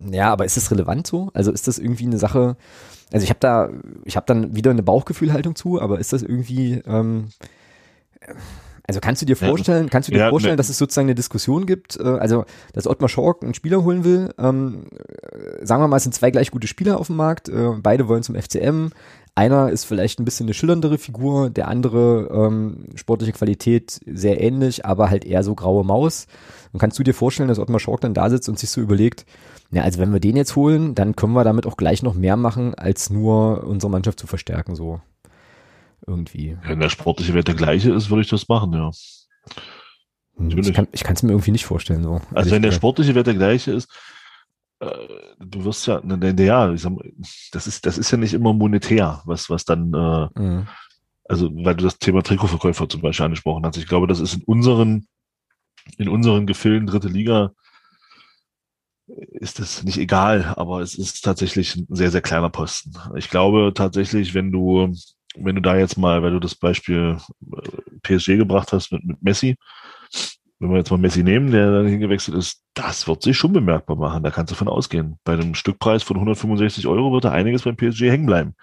[0.00, 1.30] Ja, aber ist das relevant so?
[1.34, 2.56] Also ist das irgendwie eine Sache?
[3.12, 3.70] Also ich habe da,
[4.04, 7.30] ich habe dann wieder eine Bauchgefühlhaltung zu, aber ist das irgendwie ähm,
[8.88, 9.90] also kannst du dir vorstellen, ja.
[9.90, 10.56] kannst du dir ja, vorstellen, ne.
[10.56, 14.30] dass es sozusagen eine Diskussion gibt, äh, also dass Ottmar Schork einen Spieler holen will,
[14.38, 14.86] ähm,
[15.62, 18.22] sagen wir mal, es sind zwei gleich gute Spieler auf dem Markt, äh, beide wollen
[18.22, 18.88] zum FCM,
[19.34, 24.84] einer ist vielleicht ein bisschen eine schillerndere Figur, der andere ähm, sportliche Qualität sehr ähnlich,
[24.84, 26.26] aber halt eher so graue Maus.
[26.72, 29.26] Und kannst du dir vorstellen, dass Ottmar Schork dann da sitzt und sich so überlegt,
[29.70, 32.36] ja, also wenn wir den jetzt holen, dann können wir damit auch gleich noch mehr
[32.36, 35.00] machen, als nur unsere Mannschaft zu verstärken, so
[36.08, 36.56] irgendwie.
[36.62, 38.90] Wenn der sportliche Wert der gleiche ist, würde ich das machen, ja.
[40.36, 40.58] Hm,
[40.92, 42.02] ich kann es mir irgendwie nicht vorstellen.
[42.02, 42.20] So.
[42.32, 43.88] Also wenn der sportliche Wert der gleiche ist,
[44.80, 45.08] äh,
[45.38, 46.92] du wirst ja, ne, ne, ja, ich sag,
[47.52, 50.68] das ist, das ist ja nicht immer monetär, was, was dann, äh, mhm.
[51.24, 53.76] also weil du das Thema Trikotverkäufer zum Beispiel angesprochen hast.
[53.76, 55.06] Ich glaube, das ist in unseren,
[55.96, 57.52] in unseren Gefilden dritte Liga
[59.08, 62.92] ist es nicht egal, aber es ist tatsächlich ein sehr, sehr kleiner Posten.
[63.16, 64.94] Ich glaube tatsächlich, wenn du
[65.40, 67.18] wenn du da jetzt mal, weil du das Beispiel
[67.52, 67.68] äh,
[68.02, 69.56] PSG gebracht hast mit, mit Messi,
[70.60, 73.96] wenn wir jetzt mal Messi nehmen, der dann hingewechselt ist, das wird sich schon bemerkbar
[73.96, 74.24] machen.
[74.24, 75.18] Da kannst du von ausgehen.
[75.24, 78.54] Bei einem Stückpreis von 165 Euro wird da einiges beim PSG hängen bleiben.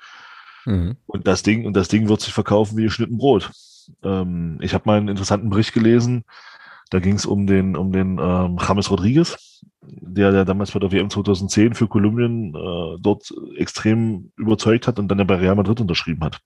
[0.66, 0.98] Mhm.
[1.06, 3.52] Und das Ding, und das Ding wird sich verkaufen wie geschnitten Brot.
[4.04, 6.26] Ähm, ich habe mal einen interessanten Bericht gelesen.
[6.96, 10.94] Da ging es um den, um den ähm, James Rodriguez, der, der damals bei der
[10.94, 15.82] WM 2010 für Kolumbien äh, dort extrem überzeugt hat und dann ja bei Real Madrid
[15.82, 16.40] unterschrieben hat.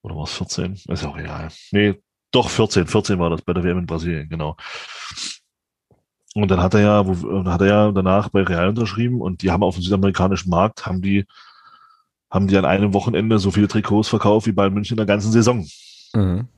[0.00, 0.72] Oder war es 14?
[0.88, 1.50] Ist auch egal.
[1.70, 2.86] Nee, doch 14.
[2.86, 4.56] 14 war das bei der WM in Brasilien, genau.
[6.34, 9.50] Und dann hat er ja, wo, hat er ja danach bei Real unterschrieben und die
[9.50, 11.26] haben auf dem südamerikanischen Markt, haben die,
[12.30, 15.30] haben die an einem Wochenende so viele Trikots verkauft wie bei München in der ganzen
[15.30, 15.66] Saison.
[16.14, 16.48] Mhm.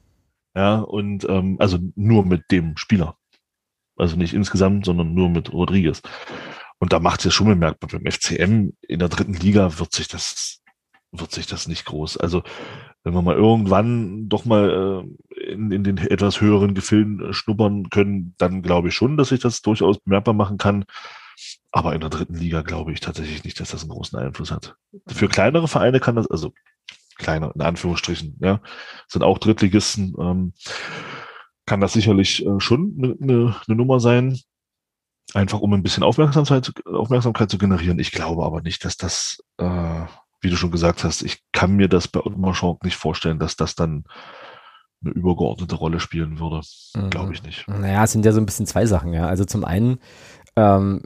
[0.55, 3.17] Ja, und ähm, also nur mit dem Spieler.
[3.97, 6.03] Also nicht insgesamt, sondern nur mit Rodriguez.
[6.79, 10.09] Und da macht es ja schon bemerkbar, beim FCM in der dritten Liga wird sich
[10.09, 10.61] das,
[11.13, 12.17] wird sich das nicht groß.
[12.17, 12.43] Also
[13.05, 15.05] wenn wir mal irgendwann doch mal
[15.37, 19.29] äh, in, in den etwas höheren Gefilden äh, schnuppern können, dann glaube ich schon, dass
[19.29, 20.85] sich das durchaus bemerkbar machen kann.
[21.71, 24.77] Aber in der dritten Liga glaube ich tatsächlich nicht, dass das einen großen Einfluss hat.
[25.07, 26.53] Für kleinere Vereine kann das, also
[27.17, 28.61] kleiner in Anführungsstrichen, ja,
[29.09, 30.53] sind auch Drittligisten, ähm,
[31.67, 34.39] kann das sicherlich äh, schon eine ne, ne Nummer sein.
[35.35, 37.99] Einfach um ein bisschen Aufmerksamkeit, Aufmerksamkeit zu generieren.
[37.99, 40.05] Ich glaube aber nicht, dass das äh,
[40.43, 43.57] wie du schon gesagt hast, ich kann mir das bei Ottmar Schonk nicht vorstellen, dass
[43.57, 44.05] das dann
[45.05, 46.61] eine übergeordnete Rolle spielen würde.
[46.95, 47.11] Mhm.
[47.11, 47.67] Glaube ich nicht.
[47.69, 49.27] Naja, es sind ja so ein bisschen zwei Sachen, ja.
[49.27, 49.99] Also zum einen
[50.55, 51.01] ähm,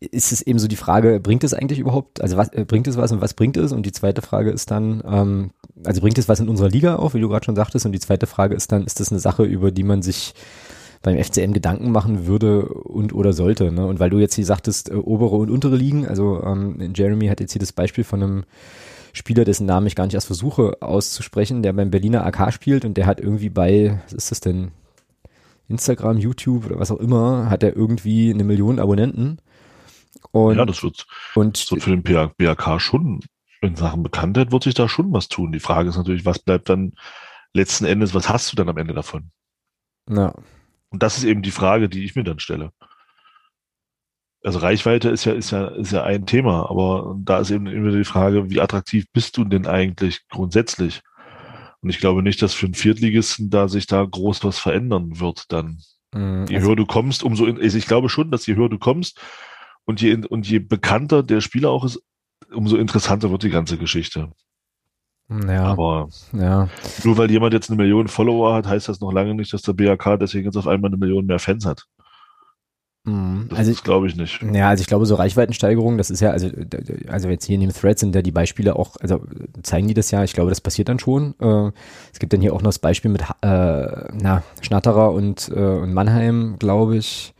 [0.00, 2.96] ist es eben so die Frage, bringt es eigentlich überhaupt, also was äh, bringt es
[2.96, 3.72] was und was bringt es?
[3.72, 5.50] Und die zweite Frage ist dann, ähm,
[5.84, 7.86] also bringt es was in unserer Liga auf, wie du gerade schon sagtest?
[7.86, 10.34] Und die zweite Frage ist dann, ist das eine Sache, über die man sich
[11.02, 13.72] beim FCM Gedanken machen würde und oder sollte.
[13.72, 13.86] Ne?
[13.86, 17.40] Und weil du jetzt hier sagtest, äh, obere und untere Ligen, also ähm, Jeremy hat
[17.40, 18.44] jetzt hier das Beispiel von einem
[19.12, 22.96] Spieler, dessen Namen ich gar nicht erst versuche auszusprechen, der beim Berliner AK spielt und
[22.96, 24.72] der hat irgendwie bei, was ist das denn,
[25.68, 29.38] Instagram, YouTube oder was auch immer, hat er irgendwie eine Million Abonnenten.
[30.30, 33.20] Und, ja, das wird, und, das wird für den BAK schon,
[33.60, 35.52] in Sachen Bekanntheit wird sich da schon was tun.
[35.52, 36.92] Die Frage ist natürlich, was bleibt dann
[37.52, 39.30] letzten Endes, was hast du dann am Ende davon?
[40.08, 40.34] Ja.
[40.90, 42.72] Und das ist eben die Frage, die ich mir dann stelle.
[44.42, 47.90] Also Reichweite ist ja, ist ja, ist ja ein Thema, aber da ist eben immer
[47.90, 51.02] die Frage, wie attraktiv bist du denn eigentlich grundsätzlich?
[51.80, 55.44] Und ich glaube nicht, dass für einen Viertligisten da sich da groß was verändern wird
[55.48, 55.78] dann.
[56.12, 58.78] Mhm, je also höher du kommst, umso, also ich glaube schon, dass je höher du
[58.78, 59.20] kommst
[59.84, 62.02] und je, und je bekannter der Spieler auch ist,
[62.52, 64.32] umso interessanter wird die ganze Geschichte.
[65.30, 65.64] Ja.
[65.64, 66.68] Aber ja.
[67.04, 69.74] nur weil jemand jetzt eine Million Follower hat, heißt das noch lange nicht, dass der
[69.74, 71.84] BAK deswegen jetzt auf einmal eine Million mehr Fans hat.
[73.08, 73.46] Mhm.
[73.48, 74.40] Das also glaube ich nicht.
[74.52, 76.48] Ja, also ich glaube, so Reichweitensteigerung, das ist ja, also,
[77.08, 79.22] also jetzt hier in dem Thread sind ja die Beispiele auch, also
[79.62, 81.34] zeigen die das ja, ich glaube, das passiert dann schon.
[81.40, 81.70] Äh,
[82.12, 85.94] es gibt dann hier auch noch das Beispiel mit äh, na, Schnatterer und, äh, und
[85.94, 87.34] Mannheim, glaube ich.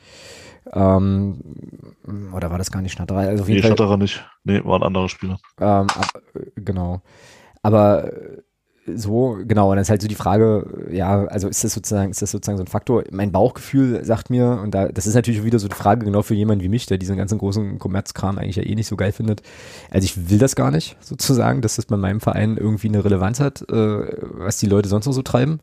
[0.73, 1.41] Ähm,
[2.35, 3.21] oder war das gar nicht Schnatterer?
[3.21, 4.25] Also auf jeden Nee, Fall, Schnatterer nicht.
[4.45, 5.39] Nee, war ein anderer Spieler.
[5.61, 6.23] ähm, ab,
[6.57, 7.03] genau.
[7.63, 8.11] Aber
[8.95, 12.23] so, genau, und dann ist halt so die Frage, ja, also ist das sozusagen, ist
[12.23, 13.05] das sozusagen so ein Faktor?
[13.11, 16.35] Mein Bauchgefühl sagt mir, und da, das ist natürlich wieder so die Frage genau für
[16.35, 19.43] jemanden wie mich, der diesen ganzen großen Kommerzkram eigentlich ja eh nicht so geil findet.
[19.91, 23.41] Also ich will das gar nicht, sozusagen, dass das bei meinem Verein irgendwie eine Relevanz
[23.41, 23.75] hat, äh,
[24.39, 25.61] was die Leute sonst noch so treiben.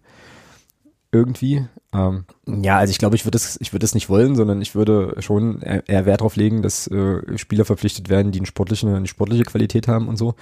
[1.16, 1.66] Irgendwie.
[1.94, 5.62] Ähm, ja, also ich glaube, ich würde es, ich nicht wollen, sondern ich würde schon
[5.62, 9.44] eher eher Wert darauf legen, dass äh, Spieler verpflichtet werden, die eine sportliche, eine sportliche
[9.44, 10.36] Qualität haben und so.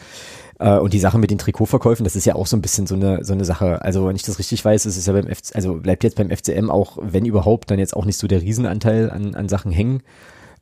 [0.58, 2.96] Äh, und die Sache mit den Trikotverkäufen, das ist ja auch so ein bisschen so
[2.96, 3.84] eine, so eine Sache.
[3.84, 6.32] Also, wenn ich das richtig weiß, ist es ja beim FC, also bleibt jetzt beim
[6.32, 10.02] FCM auch, wenn überhaupt, dann jetzt auch nicht so der Riesenanteil an, an Sachen hängen.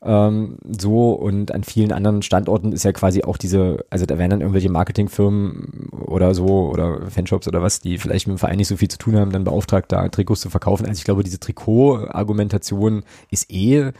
[0.03, 4.31] Ähm, so und an vielen anderen Standorten ist ja quasi auch diese, also da werden
[4.31, 8.67] dann irgendwelche Marketingfirmen oder so oder Fanshops oder was, die vielleicht mit dem Verein nicht
[8.67, 10.87] so viel zu tun haben, dann beauftragt, da Trikots zu verkaufen.
[10.87, 13.91] Also ich glaube, diese Trikot-Argumentation ist eh, äh,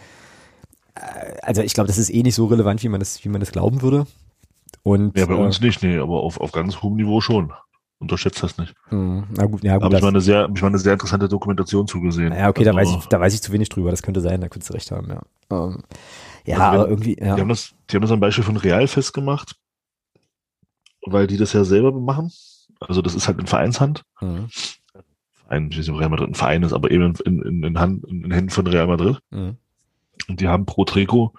[1.43, 3.51] also ich glaube, das ist eh nicht so relevant, wie man das, wie man das
[3.51, 4.07] glauben würde.
[4.81, 7.53] Und Ja, bei äh, uns nicht, nee, aber auf, auf ganz hohem Niveau schon.
[8.01, 8.73] Unterschätzt das nicht.
[8.89, 9.83] mh, na gut, ja gut.
[9.83, 12.33] habe ich mal eine sehr, ich mal eine sehr interessante Dokumentation zugesehen.
[12.33, 13.91] Ja, okay, da weiß Also, ich, da weiß ich zu wenig drüber.
[13.91, 15.21] Das könnte sein, da könntest du recht haben, ja.
[15.51, 15.83] Ähm,
[16.45, 17.35] ja, Also wenn- aber irgendwie, ja.
[17.35, 19.55] Die haben das, die haben das am Beispiel von Real festgemacht,
[21.05, 22.31] weil die das ja selber machen.
[22.79, 24.03] Also das ist halt in Vereinshand.
[24.19, 24.49] Mhm.
[25.47, 28.03] Ein, ich weiß nicht, Real Madrid ein Verein ist, aber eben in, in, in, Hand,
[28.05, 29.19] in Händen von Real Madrid.
[29.29, 29.57] Mhm.
[30.27, 31.33] Und die haben pro Trikot,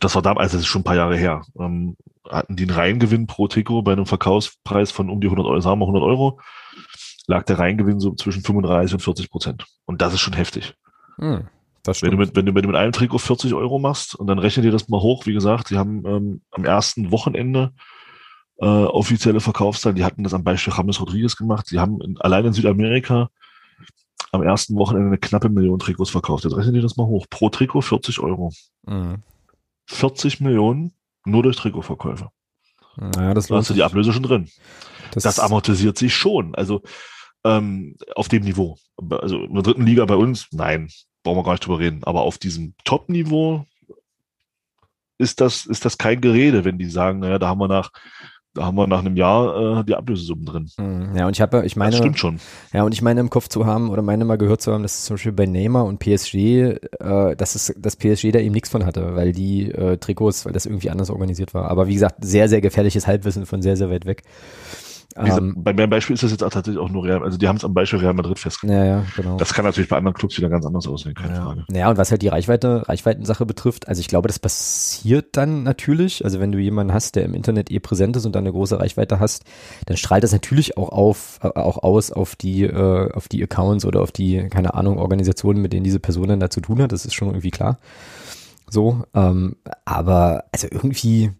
[0.00, 1.96] das war damals, das ist schon ein paar Jahre her, ähm,
[2.28, 5.80] hatten die einen Reingewinn pro Trikot bei einem Verkaufspreis von um die 100 Euro, sagen
[5.80, 6.40] wir 100 Euro,
[7.26, 9.66] lag der Reingewinn so zwischen 35 und 40 Prozent.
[9.84, 10.74] Und das ist schon heftig.
[11.82, 14.26] Das Wenn du, mit, wenn, du, wenn du mit einem Trikot 40 Euro machst und
[14.26, 17.72] dann rechne dir das mal hoch, wie gesagt, die haben ähm, am ersten Wochenende
[18.56, 22.46] äh, offizielle Verkaufszahlen, die hatten das am Beispiel James Rodriguez gemacht, die haben in, allein
[22.46, 23.28] in Südamerika
[24.32, 26.44] am ersten Wochenende eine knappe Million Trikots verkauft.
[26.44, 27.26] Jetzt rechne dir das mal hoch.
[27.30, 28.50] Pro Trikot 40 Euro.
[28.86, 29.22] Mhm.
[29.86, 30.94] 40 Millionen
[31.24, 32.30] nur durch Trikotverkäufe.
[32.96, 34.48] Naja, das Da hast du die Ablöse schon drin.
[35.12, 36.54] Das, Das amortisiert sich schon.
[36.54, 36.82] Also
[37.44, 38.78] ähm, auf dem Niveau.
[39.10, 40.88] Also in der dritten Liga bei uns, nein,
[41.22, 42.04] brauchen wir gar nicht drüber reden.
[42.04, 43.66] Aber auf diesem Top-Niveau
[45.18, 47.90] ist das, ist das kein Gerede, wenn die sagen, naja, da haben wir nach,
[48.54, 50.70] da haben wir nach einem Jahr äh, die Ablösesummen drin.
[50.78, 51.16] Mhm.
[51.16, 52.40] ja, und ich habe, ich meine, das stimmt schon.
[52.72, 55.04] ja, und ich meine im Kopf zu haben oder meine mal gehört zu haben, dass
[55.04, 58.86] zum Beispiel bei Neymar und PSG, äh, dass es, dass PSG da eben nichts von
[58.86, 61.68] hatte, weil die äh, Trikots, weil das irgendwie anders organisiert war.
[61.68, 64.22] Aber wie gesagt, sehr, sehr gefährliches Halbwissen von sehr, sehr weit weg.
[65.14, 67.46] Gesagt, Ähm, bei meinem Beispiel ist das jetzt auch tatsächlich auch nur Real, also die
[67.46, 68.76] haben es am Beispiel Real Madrid festgelegt.
[68.76, 69.36] ja, ja, genau.
[69.36, 71.44] Das kann natürlich bei anderen Clubs wieder ganz anders aussehen, keine ja.
[71.44, 71.64] Frage.
[71.72, 76.24] Ja, und was halt die Reichweite, Reichweitensache betrifft, also ich glaube, das passiert dann natürlich.
[76.24, 78.80] Also wenn du jemanden hast, der im Internet eh präsent ist und dann eine große
[78.80, 79.44] Reichweite hast,
[79.86, 83.84] dann strahlt das natürlich auch auf, äh, auch aus auf die, äh, auf die Accounts
[83.84, 86.92] oder auf die, keine Ahnung, Organisationen, mit denen diese Person dann da zu tun hat.
[86.92, 87.78] Das ist schon irgendwie klar.
[88.70, 91.30] So, ähm, aber also irgendwie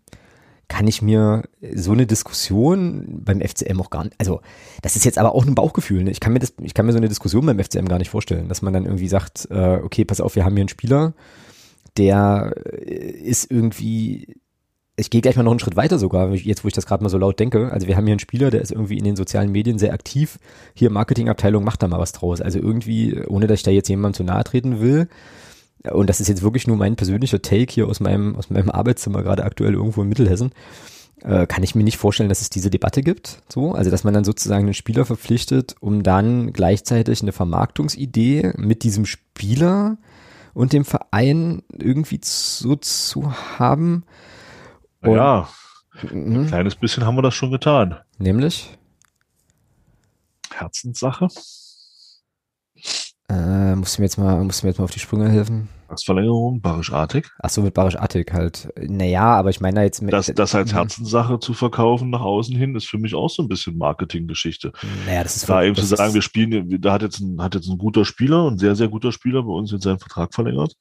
[0.75, 4.41] kann ich mir so eine Diskussion beim FCM auch gar nicht, also
[4.83, 6.03] das ist jetzt aber auch ein Bauchgefühl.
[6.03, 6.11] Ne?
[6.11, 8.49] Ich kann mir das, ich kann mir so eine Diskussion beim FCM gar nicht vorstellen,
[8.49, 11.15] dass man dann irgendwie sagt, äh, okay, pass auf, wir haben hier einen Spieler,
[11.97, 14.35] der äh, ist irgendwie,
[14.97, 17.09] ich gehe gleich mal noch einen Schritt weiter sogar, jetzt wo ich das gerade mal
[17.09, 17.71] so laut denke.
[17.71, 20.41] Also wir haben hier einen Spieler, der ist irgendwie in den sozialen Medien sehr aktiv.
[20.75, 22.41] Hier Marketingabteilung macht da mal was draus.
[22.41, 25.09] Also irgendwie, ohne dass ich da jetzt jemandem zu nahe treten will,
[25.93, 29.23] und das ist jetzt wirklich nur mein persönlicher Take hier aus meinem, aus meinem Arbeitszimmer,
[29.23, 30.53] gerade aktuell irgendwo in Mittelhessen,
[31.23, 33.43] äh, kann ich mir nicht vorstellen, dass es diese Debatte gibt.
[33.49, 38.83] So, also dass man dann sozusagen einen Spieler verpflichtet, um dann gleichzeitig eine Vermarktungsidee mit
[38.83, 39.97] diesem Spieler
[40.55, 44.05] und dem Verein irgendwie so zu haben.
[45.03, 45.49] Und- ja,
[46.11, 46.41] Mhm.
[46.41, 47.97] ein kleines bisschen haben wir das schon getan.
[48.19, 48.77] Nämlich,
[50.53, 51.29] Herzenssache,
[53.31, 55.69] äh, musst du mir jetzt mal, musst du mir jetzt mal auf die Sprünge helfen.
[55.87, 57.31] Vertragsverlängerung, Barisch Artig.
[57.41, 58.69] Ach so, mit Barisch Attic halt.
[58.81, 60.77] Naja, aber ich meine da jetzt mit, Das, das als Mhm.
[60.77, 64.73] Herzenssache zu verkaufen nach außen hin, ist für mich auch so ein bisschen Marketinggeschichte.
[65.07, 67.69] naja, das ist Da eben zu sagen, wir spielen, da hat jetzt ein, hat jetzt
[67.69, 70.77] ein guter Spieler, ein sehr, sehr guter Spieler bei uns jetzt seinen Vertrag verlängert.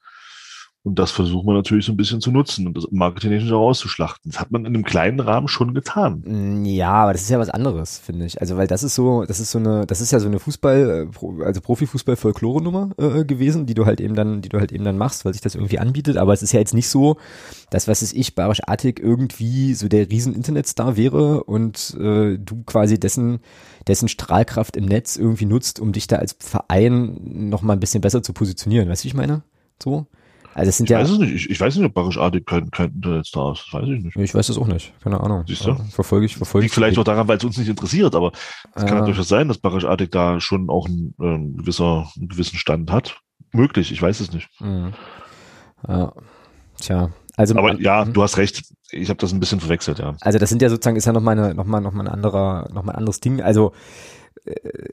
[0.86, 4.30] Und das versuchen wir natürlich so ein bisschen zu nutzen und das marketingtechnisch auch auszuschlachten.
[4.30, 6.24] Das hat man in einem kleinen Rahmen schon getan.
[6.26, 8.42] Mm, Ja, aber das ist ja was anderes, finde ich.
[8.42, 11.08] Also, weil das ist so, das ist so eine, das ist ja so eine Fußball,
[11.10, 14.98] äh, also Profifußball-Folklore-Nummer äh, gewesen, die du halt eben dann, die du halt eben dann
[14.98, 16.18] machst, weil sich das irgendwie anbietet.
[16.18, 17.16] Aber es ist ja jetzt nicht so,
[17.70, 22.64] dass, was ist ich, Barisch Artig irgendwie so der riesen Internetstar wäre und äh, du
[22.66, 23.40] quasi dessen,
[23.88, 27.20] dessen Strahlkraft im Netz irgendwie nutzt, um dich da als Verein
[27.50, 28.90] noch mal ein bisschen besser zu positionieren.
[28.90, 29.44] Weißt du, ich meine?
[29.82, 30.08] So?
[30.56, 31.00] Also es sind Ich ja.
[31.00, 31.34] weiß es nicht.
[31.34, 33.66] Ich, ich weiß nicht, ob Barisch Artig kein, kein Internetstar ist.
[33.66, 34.16] Das weiß ich nicht.
[34.16, 34.94] Ich weiß das auch nicht.
[35.04, 35.44] Keine Ahnung.
[35.48, 35.70] Siehst du?
[35.72, 36.76] Ja, Verfolge ich, verfolge Liegt ich.
[36.76, 38.32] vielleicht auch daran, weil es uns nicht interessiert, aber
[38.76, 42.28] es kann Äh, natürlich sein, dass Barisch Artig da schon auch ein, ähm, gewisser, einen
[42.30, 43.18] gewissen Stand hat.
[43.52, 44.50] Möglich, ich weiß es nicht.
[44.60, 44.94] Mhm.
[45.88, 46.14] Ja.
[46.80, 47.10] Tja.
[47.36, 48.64] Also, Aber ja, du hast recht.
[48.92, 50.16] Ich habe das ein bisschen verwechselt, ja.
[50.22, 52.70] Also das sind ja sozusagen, ist ja nochmal eine, noch mal, noch mal ein anderer,
[52.72, 53.42] noch mal ein anderes Ding.
[53.42, 53.74] Also äh,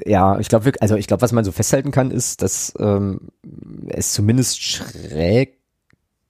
[0.04, 3.28] ja, ich glaube, also ich glaube, was man so festhalten kann, ist, dass ähm,
[3.88, 5.60] es zumindest schräg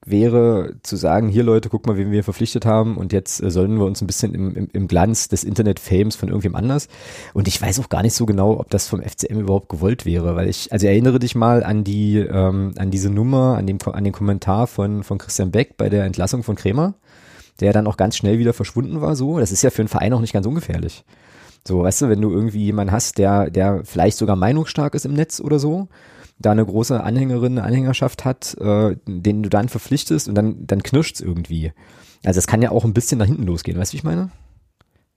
[0.06, 3.78] wäre zu sagen, hier Leute, guck mal, wen wir verpflichtet haben und jetzt äh, sollen
[3.78, 6.88] wir uns ein bisschen im, im, im Glanz des Internet-Fames von irgendwem anders.
[7.34, 10.36] Und ich weiß auch gar nicht so genau, ob das vom FCM überhaupt gewollt wäre,
[10.36, 14.04] weil ich, also erinnere dich mal an die, ähm, an diese Nummer, an dem, an
[14.04, 16.94] den Kommentar von, von Christian Beck bei der Entlassung von Kremer,
[17.60, 19.38] der dann auch ganz schnell wieder verschwunden war, so.
[19.38, 21.04] Das ist ja für einen Verein auch nicht ganz ungefährlich.
[21.66, 25.12] So, weißt du, wenn du irgendwie jemanden hast, der, der vielleicht sogar meinungsstark ist im
[25.12, 25.88] Netz oder so,
[26.38, 31.20] da eine große Anhängerin, Anhängerschaft hat, äh, den du dann verpflichtest und dann, dann knirscht's
[31.20, 31.72] irgendwie.
[32.24, 34.30] Also es kann ja auch ein bisschen nach hinten losgehen, weißt du, wie ich meine?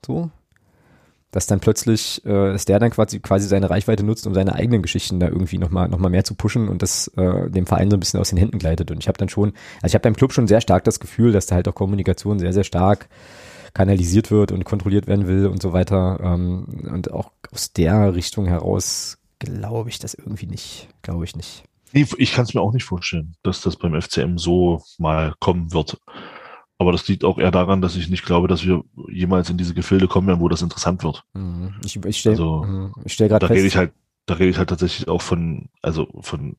[0.05, 0.29] So.
[1.31, 4.81] Dass dann plötzlich, äh, dass der dann quasi, quasi seine Reichweite nutzt, um seine eigenen
[4.81, 7.95] Geschichten da irgendwie nochmal noch mal mehr zu pushen und das äh, dem Verein so
[7.95, 8.91] ein bisschen aus den Händen gleitet.
[8.91, 11.31] Und ich habe dann schon, also ich habe beim Club schon sehr stark das Gefühl,
[11.31, 13.07] dass da halt auch Kommunikation sehr, sehr stark
[13.73, 16.19] kanalisiert wird und kontrolliert werden will und so weiter.
[16.21, 20.87] Ähm, und auch aus der Richtung heraus glaube ich das irgendwie nicht.
[21.01, 21.63] Glaube ich nicht.
[21.91, 25.73] Nee, ich kann es mir auch nicht vorstellen, dass das beim FCM so mal kommen
[25.73, 25.97] wird.
[26.79, 29.73] Aber das liegt auch eher daran, dass ich nicht glaube, dass wir jemals in diese
[29.75, 31.23] Gefilde kommen werden, wo das interessant wird.
[31.33, 31.75] Mhm.
[31.85, 32.93] Ich, ich stelle Also, mhm.
[33.05, 33.57] stell gerade Da fest.
[33.57, 33.93] rede ich halt,
[34.25, 36.57] da rede ich halt tatsächlich auch von, also von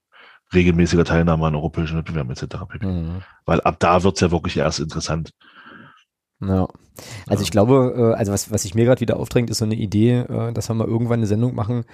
[0.53, 2.57] regelmäßiger Teilnahme an europäischen Wettbewerben etc.
[2.81, 3.23] Mhm.
[3.45, 5.31] Weil ab da wird's ja wirklich erst interessant.
[6.47, 6.69] Ja.
[7.27, 9.75] Also ich glaube, äh, also was, was sich mir gerade wieder aufdrängt, ist so eine
[9.75, 11.85] Idee, äh, dass wir mal irgendwann eine Sendung machen,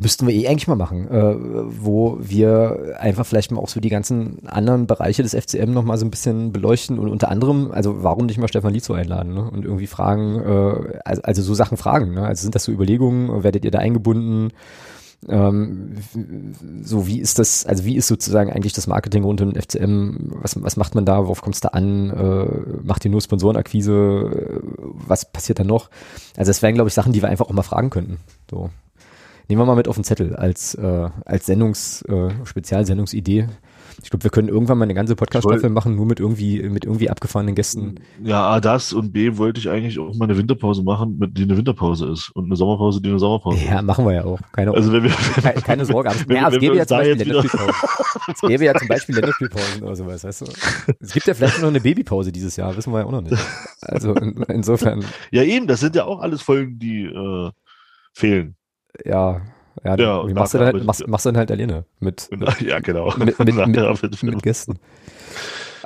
[0.00, 3.88] müssten wir eh eigentlich mal machen, äh, wo wir einfach vielleicht mal auch so die
[3.88, 8.26] ganzen anderen Bereiche des FCM nochmal so ein bisschen beleuchten und unter anderem, also warum
[8.26, 9.50] nicht mal Stefan Lietzow einladen ne?
[9.50, 12.26] und irgendwie fragen, äh, also, also so Sachen fragen, ne?
[12.26, 14.52] also sind das so Überlegungen, werdet ihr da eingebunden,
[15.26, 15.96] ähm,
[16.82, 20.32] so wie ist das, also wie ist sozusagen eigentlich das Marketing rund um den FCM,
[20.42, 23.92] was, was macht man da, worauf kommt es da an, äh, macht ihr nur Sponsorenakquise,
[23.92, 24.60] äh,
[24.92, 25.90] was passiert da noch?
[26.36, 28.18] Also das wären, glaube ich, Sachen, die wir einfach auch mal fragen könnten.
[28.48, 28.70] So.
[29.48, 33.48] Nehmen wir mal mit auf den Zettel als, äh, als Sendungs, äh, Spezialsendungsidee.
[34.02, 37.10] Ich glaube, wir können irgendwann mal eine ganze Podcast-Staffel machen, nur mit irgendwie, mit irgendwie
[37.10, 37.96] abgefahrenen Gästen.
[38.22, 41.42] Ja, A, das und B, wollte ich eigentlich auch mal eine Winterpause machen, mit, die
[41.42, 44.40] eine Winterpause ist und eine Sommerpause, die eine Sommerpause Ja, machen wir ja auch.
[44.52, 44.76] Keine, ist.
[44.76, 46.10] Also wenn wir, keine, keine Sorge.
[46.10, 47.74] Aber, wenn, ja, es gäbe ja zum Beispiel Länderspielpausen.
[48.28, 50.46] Es gäbe ja zum Beispiel Länderspielpausen oder sowas, weißt du?
[51.00, 53.36] Es gibt ja vielleicht noch eine Babypause dieses Jahr, wissen wir ja auch noch nicht.
[53.80, 57.50] Also in, insofern, ja eben, das sind ja auch alles Folgen, die äh,
[58.12, 58.56] fehlen.
[59.04, 59.42] ja,
[59.84, 62.28] ja, Ja, wie und machst du dann, mit- machst, machst du dann halt alleine mit,
[62.60, 63.12] ja, genau.
[63.18, 64.78] mit, mit, mit, mit Gästen.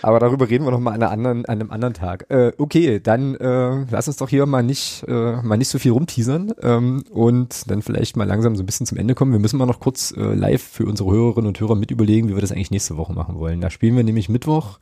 [0.05, 2.27] Aber darüber reden wir noch mal an, anderen, an einem anderen Tag.
[2.28, 5.93] Äh, okay, dann äh, lass uns doch hier mal nicht, äh, mal nicht so viel
[5.93, 9.31] rumteasern ähm, und dann vielleicht mal langsam so ein bisschen zum Ende kommen.
[9.31, 12.35] Wir müssen mal noch kurz äh, live für unsere Hörerinnen und Hörer mit überlegen, wie
[12.35, 13.60] wir das eigentlich nächste Woche machen wollen.
[13.60, 14.81] Da spielen wir nämlich Mittwoch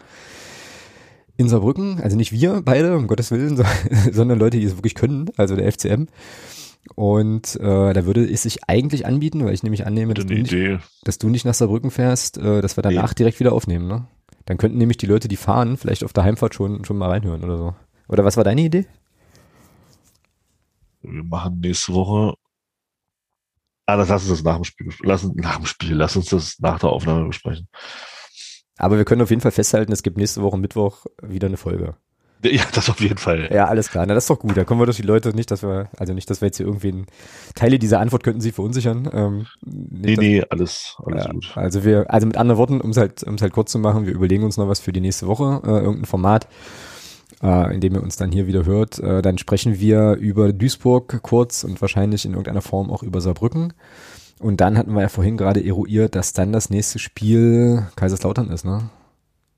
[1.36, 3.64] in Saarbrücken, also nicht wir beide, um Gottes Willen, so,
[4.12, 6.06] sondern Leute, die es wirklich können, also der FCM.
[6.94, 10.52] Und äh, da würde es sich eigentlich anbieten, weil ich nämlich annehme, dass du, nicht,
[11.04, 14.06] dass du nicht nach Saarbrücken fährst, äh, dass wir danach direkt wieder aufnehmen, ne?
[14.46, 17.44] Dann könnten nämlich die Leute, die fahren, vielleicht auf der Heimfahrt schon, schon mal reinhören
[17.44, 17.74] oder so.
[18.08, 18.86] Oder was war deine Idee?
[21.02, 22.34] Wir machen nächste Woche.
[23.86, 26.16] Ah, das lass uns das nach dem Spiel, bes- lass uns, nach dem Spiel, lass
[26.16, 27.68] uns das nach der Aufnahme besprechen.
[28.78, 31.96] Aber wir können auf jeden Fall festhalten, es gibt nächste Woche Mittwoch wieder eine Folge.
[32.50, 33.50] Ja, das auf jeden Fall.
[33.52, 34.06] Ja, alles klar.
[34.06, 34.56] Na, das ist doch gut.
[34.56, 36.66] Da kommen wir durch die Leute nicht, dass wir, also nicht, dass wir jetzt hier
[36.66, 37.06] irgendwen,
[37.54, 39.08] Teile dieser Antwort könnten sie verunsichern.
[39.12, 41.52] Ähm, Nee, dass- nee, alles, alles Ja, gut.
[41.54, 44.06] also wir, also mit anderen Worten, um es halt, um es halt kurz zu machen,
[44.06, 46.48] wir überlegen uns noch was für die nächste Woche, äh, irgendein Format,
[47.42, 48.98] äh, in dem ihr uns dann hier wieder hört.
[48.98, 53.72] Äh, dann sprechen wir über Duisburg kurz und wahrscheinlich in irgendeiner Form auch über Saarbrücken.
[54.38, 58.64] Und dann hatten wir ja vorhin gerade eruiert, dass dann das nächste Spiel Kaiserslautern ist,
[58.64, 58.88] ne?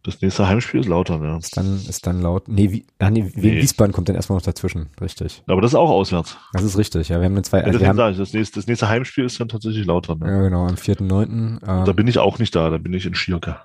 [0.05, 1.37] Das nächste Heimspiel ist Lautern, ja.
[1.37, 2.49] Ist dann, ist dann laut.
[2.49, 3.62] Nee, wie, ah, nee, Nee.
[3.62, 5.43] Wiesbaden kommt dann erstmal noch dazwischen, richtig.
[5.47, 6.37] Aber das ist auch auswärts.
[6.53, 7.20] Das ist richtig, ja.
[7.20, 9.87] Wir haben zwei, Ja, also wir haben, das nächste, das nächste Heimspiel ist dann tatsächlich
[9.87, 10.19] Lautern.
[10.19, 10.29] Ne?
[10.29, 11.61] ja genau, am 4.9.
[11.65, 13.59] Da Ähm, bin ich auch nicht da, da bin ich in Schierke.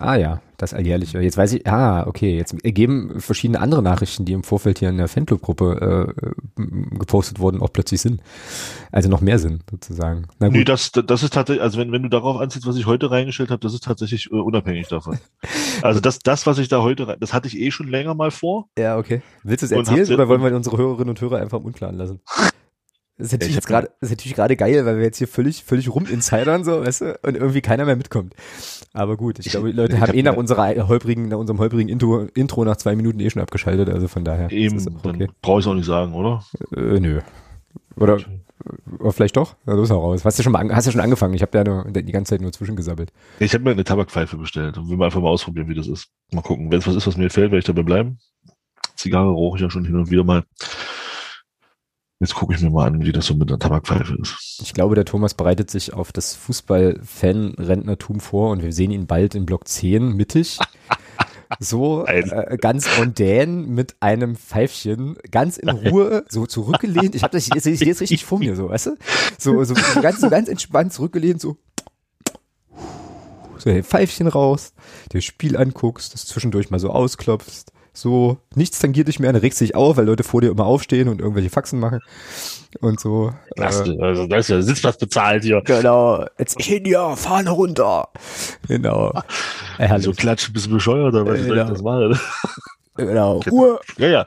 [0.00, 1.20] Ah ja, das alljährliche.
[1.20, 4.96] Jetzt weiß ich, ah, okay, jetzt ergeben verschiedene andere Nachrichten, die im Vorfeld hier in
[4.96, 6.62] der Fanclub-Gruppe äh,
[6.98, 8.20] gepostet wurden, auch plötzlich Sinn.
[8.92, 10.28] Also noch mehr Sinn, sozusagen.
[10.38, 10.68] Na Nee, gut.
[10.68, 13.60] das, das ist tatsächlich, also wenn, wenn du darauf anziehst, was ich heute reingestellt habe,
[13.60, 15.18] das ist tatsächlich äh, unabhängig davon.
[15.80, 18.68] Also das, das, was ich da heute das hatte ich eh schon länger mal vor.
[18.76, 19.22] ja, okay.
[19.44, 22.20] Willst du es erzählen oder wollen wir unsere Hörerinnen und Hörer einfach im Unklaren lassen?
[23.18, 25.92] Das ist natürlich gerade, das ist natürlich gerade geil, weil wir jetzt hier völlig, völlig
[25.92, 28.34] ruminsidern so, weißt du, und irgendwie keiner mehr mitkommt.
[28.92, 31.58] Aber gut, ich, glaube, die Leute ich haben hab eh nach unserer holprigen, nach unserem
[31.58, 34.52] holprigen Intro, Intro nach zwei Minuten eh schon abgeschaltet, also von daher.
[34.52, 35.28] Eben, auch dann okay.
[35.42, 36.44] brauche ich es auch nicht sagen, oder?
[36.76, 37.20] Äh, nö.
[37.96, 38.18] Oder
[38.98, 39.56] Oder vielleicht doch?
[39.66, 40.24] Ja, los heraus.
[40.24, 41.34] Hast du schon, mal hast du schon angefangen?
[41.34, 43.12] Ich habe ja nur, die ganze Zeit nur zwischengesabbelt.
[43.38, 46.08] Ich habe mir eine Tabakpfeife bestellt und will mal einfach mal ausprobieren, wie das ist.
[46.32, 46.70] Mal gucken.
[46.70, 48.18] Wenn es was ist, was mir gefällt, werde ich dabei bleiben.
[48.96, 50.44] Zigarre rauche ich ja schon hin und wieder mal.
[52.20, 54.60] Jetzt gucke ich mir mal an, wie das so mit einer Tabakpfeife ist.
[54.60, 59.36] Ich glaube, der Thomas bereitet sich auf das Fußball-Fan-Rentnertum vor und wir sehen ihn bald
[59.36, 60.58] in Block 10 mittig.
[61.60, 67.14] So äh, ganz mondän mit einem Pfeifchen, ganz in Ruhe, so zurückgelehnt.
[67.14, 68.96] Ich habe das jetzt, jetzt, jetzt richtig vor mir, so, weißt du?
[69.38, 71.56] So, so, so ganz, so ganz entspannt zurückgelehnt, so
[73.56, 74.72] so ein Pfeifchen raus,
[75.12, 79.60] dir Spiel anguckst, das zwischendurch mal so ausklopfst, so, nichts tangiert dich mehr, dann regst
[79.60, 82.00] du dich auf, weil Leute vor dir immer aufstehen und irgendwelche Faxen machen
[82.80, 83.32] und so.
[83.56, 85.60] Klasse, äh, also da ist ja Sitzplatz bezahlt hier.
[85.64, 88.08] Genau, jetzt hin ja, Fahne runter.
[88.68, 89.12] Genau.
[89.80, 91.48] Ja, so klatschen, bist du bescheuert, oder was genau.
[91.48, 92.18] soll ich das machen?
[92.98, 93.78] Genau, Ruhe.
[93.96, 94.26] Ja, ja,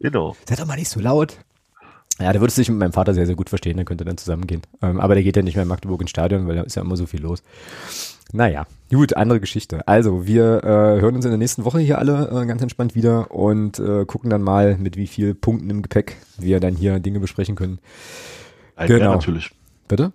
[0.00, 0.36] genau.
[0.48, 1.36] Sei doch mal nicht so laut.
[2.18, 4.62] Ja, der würde sich mit meinem Vater sehr, sehr gut verstehen, der könnte dann zusammengehen.
[4.82, 6.82] Ähm, aber der geht ja nicht mehr in Magdeburg ins Stadion, weil da ist ja
[6.82, 7.42] immer so viel los.
[8.34, 9.86] Naja, gut, andere Geschichte.
[9.86, 13.30] Also, wir äh, hören uns in der nächsten Woche hier alle äh, ganz entspannt wieder
[13.30, 17.20] und äh, gucken dann mal, mit wie viel Punkten im Gepäck wir dann hier Dinge
[17.20, 17.78] besprechen können.
[18.74, 19.00] Ein genau.
[19.00, 19.50] mehr natürlich.
[19.86, 20.12] Bitte?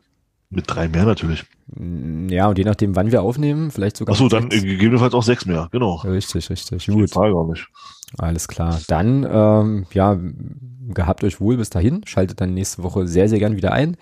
[0.49, 1.45] Mit drei mehr natürlich.
[1.67, 4.13] Mm, ja, und je nachdem, wann wir aufnehmen, vielleicht sogar.
[4.13, 5.95] Achso, dann gegebenenfalls auch sechs mehr, genau.
[5.97, 6.87] Richtig, richtig.
[6.87, 7.11] Gut.
[7.11, 7.67] Frage gar nicht.
[8.17, 8.79] Alles klar.
[8.87, 10.17] Dann, ähm, ja,
[10.87, 12.01] gehabt euch wohl bis dahin.
[12.05, 13.97] Schaltet dann nächste Woche sehr, sehr gern wieder ein.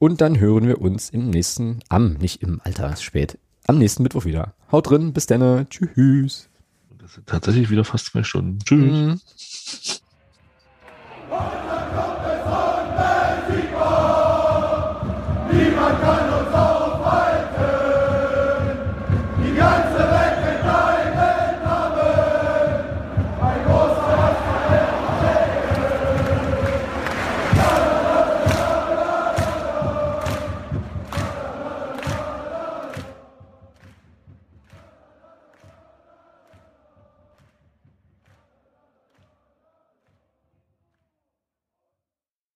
[0.00, 4.02] Und dann hören wir uns im nächsten, am, nicht im Alter, ist spät, am nächsten
[4.02, 4.54] Mittwoch wieder.
[4.72, 6.48] Haut drin, bis dann, tschüss.
[6.96, 8.60] Das sind tatsächlich wieder fast zwei Stunden.
[8.60, 8.80] Tschüss.
[8.80, 9.20] Mhm.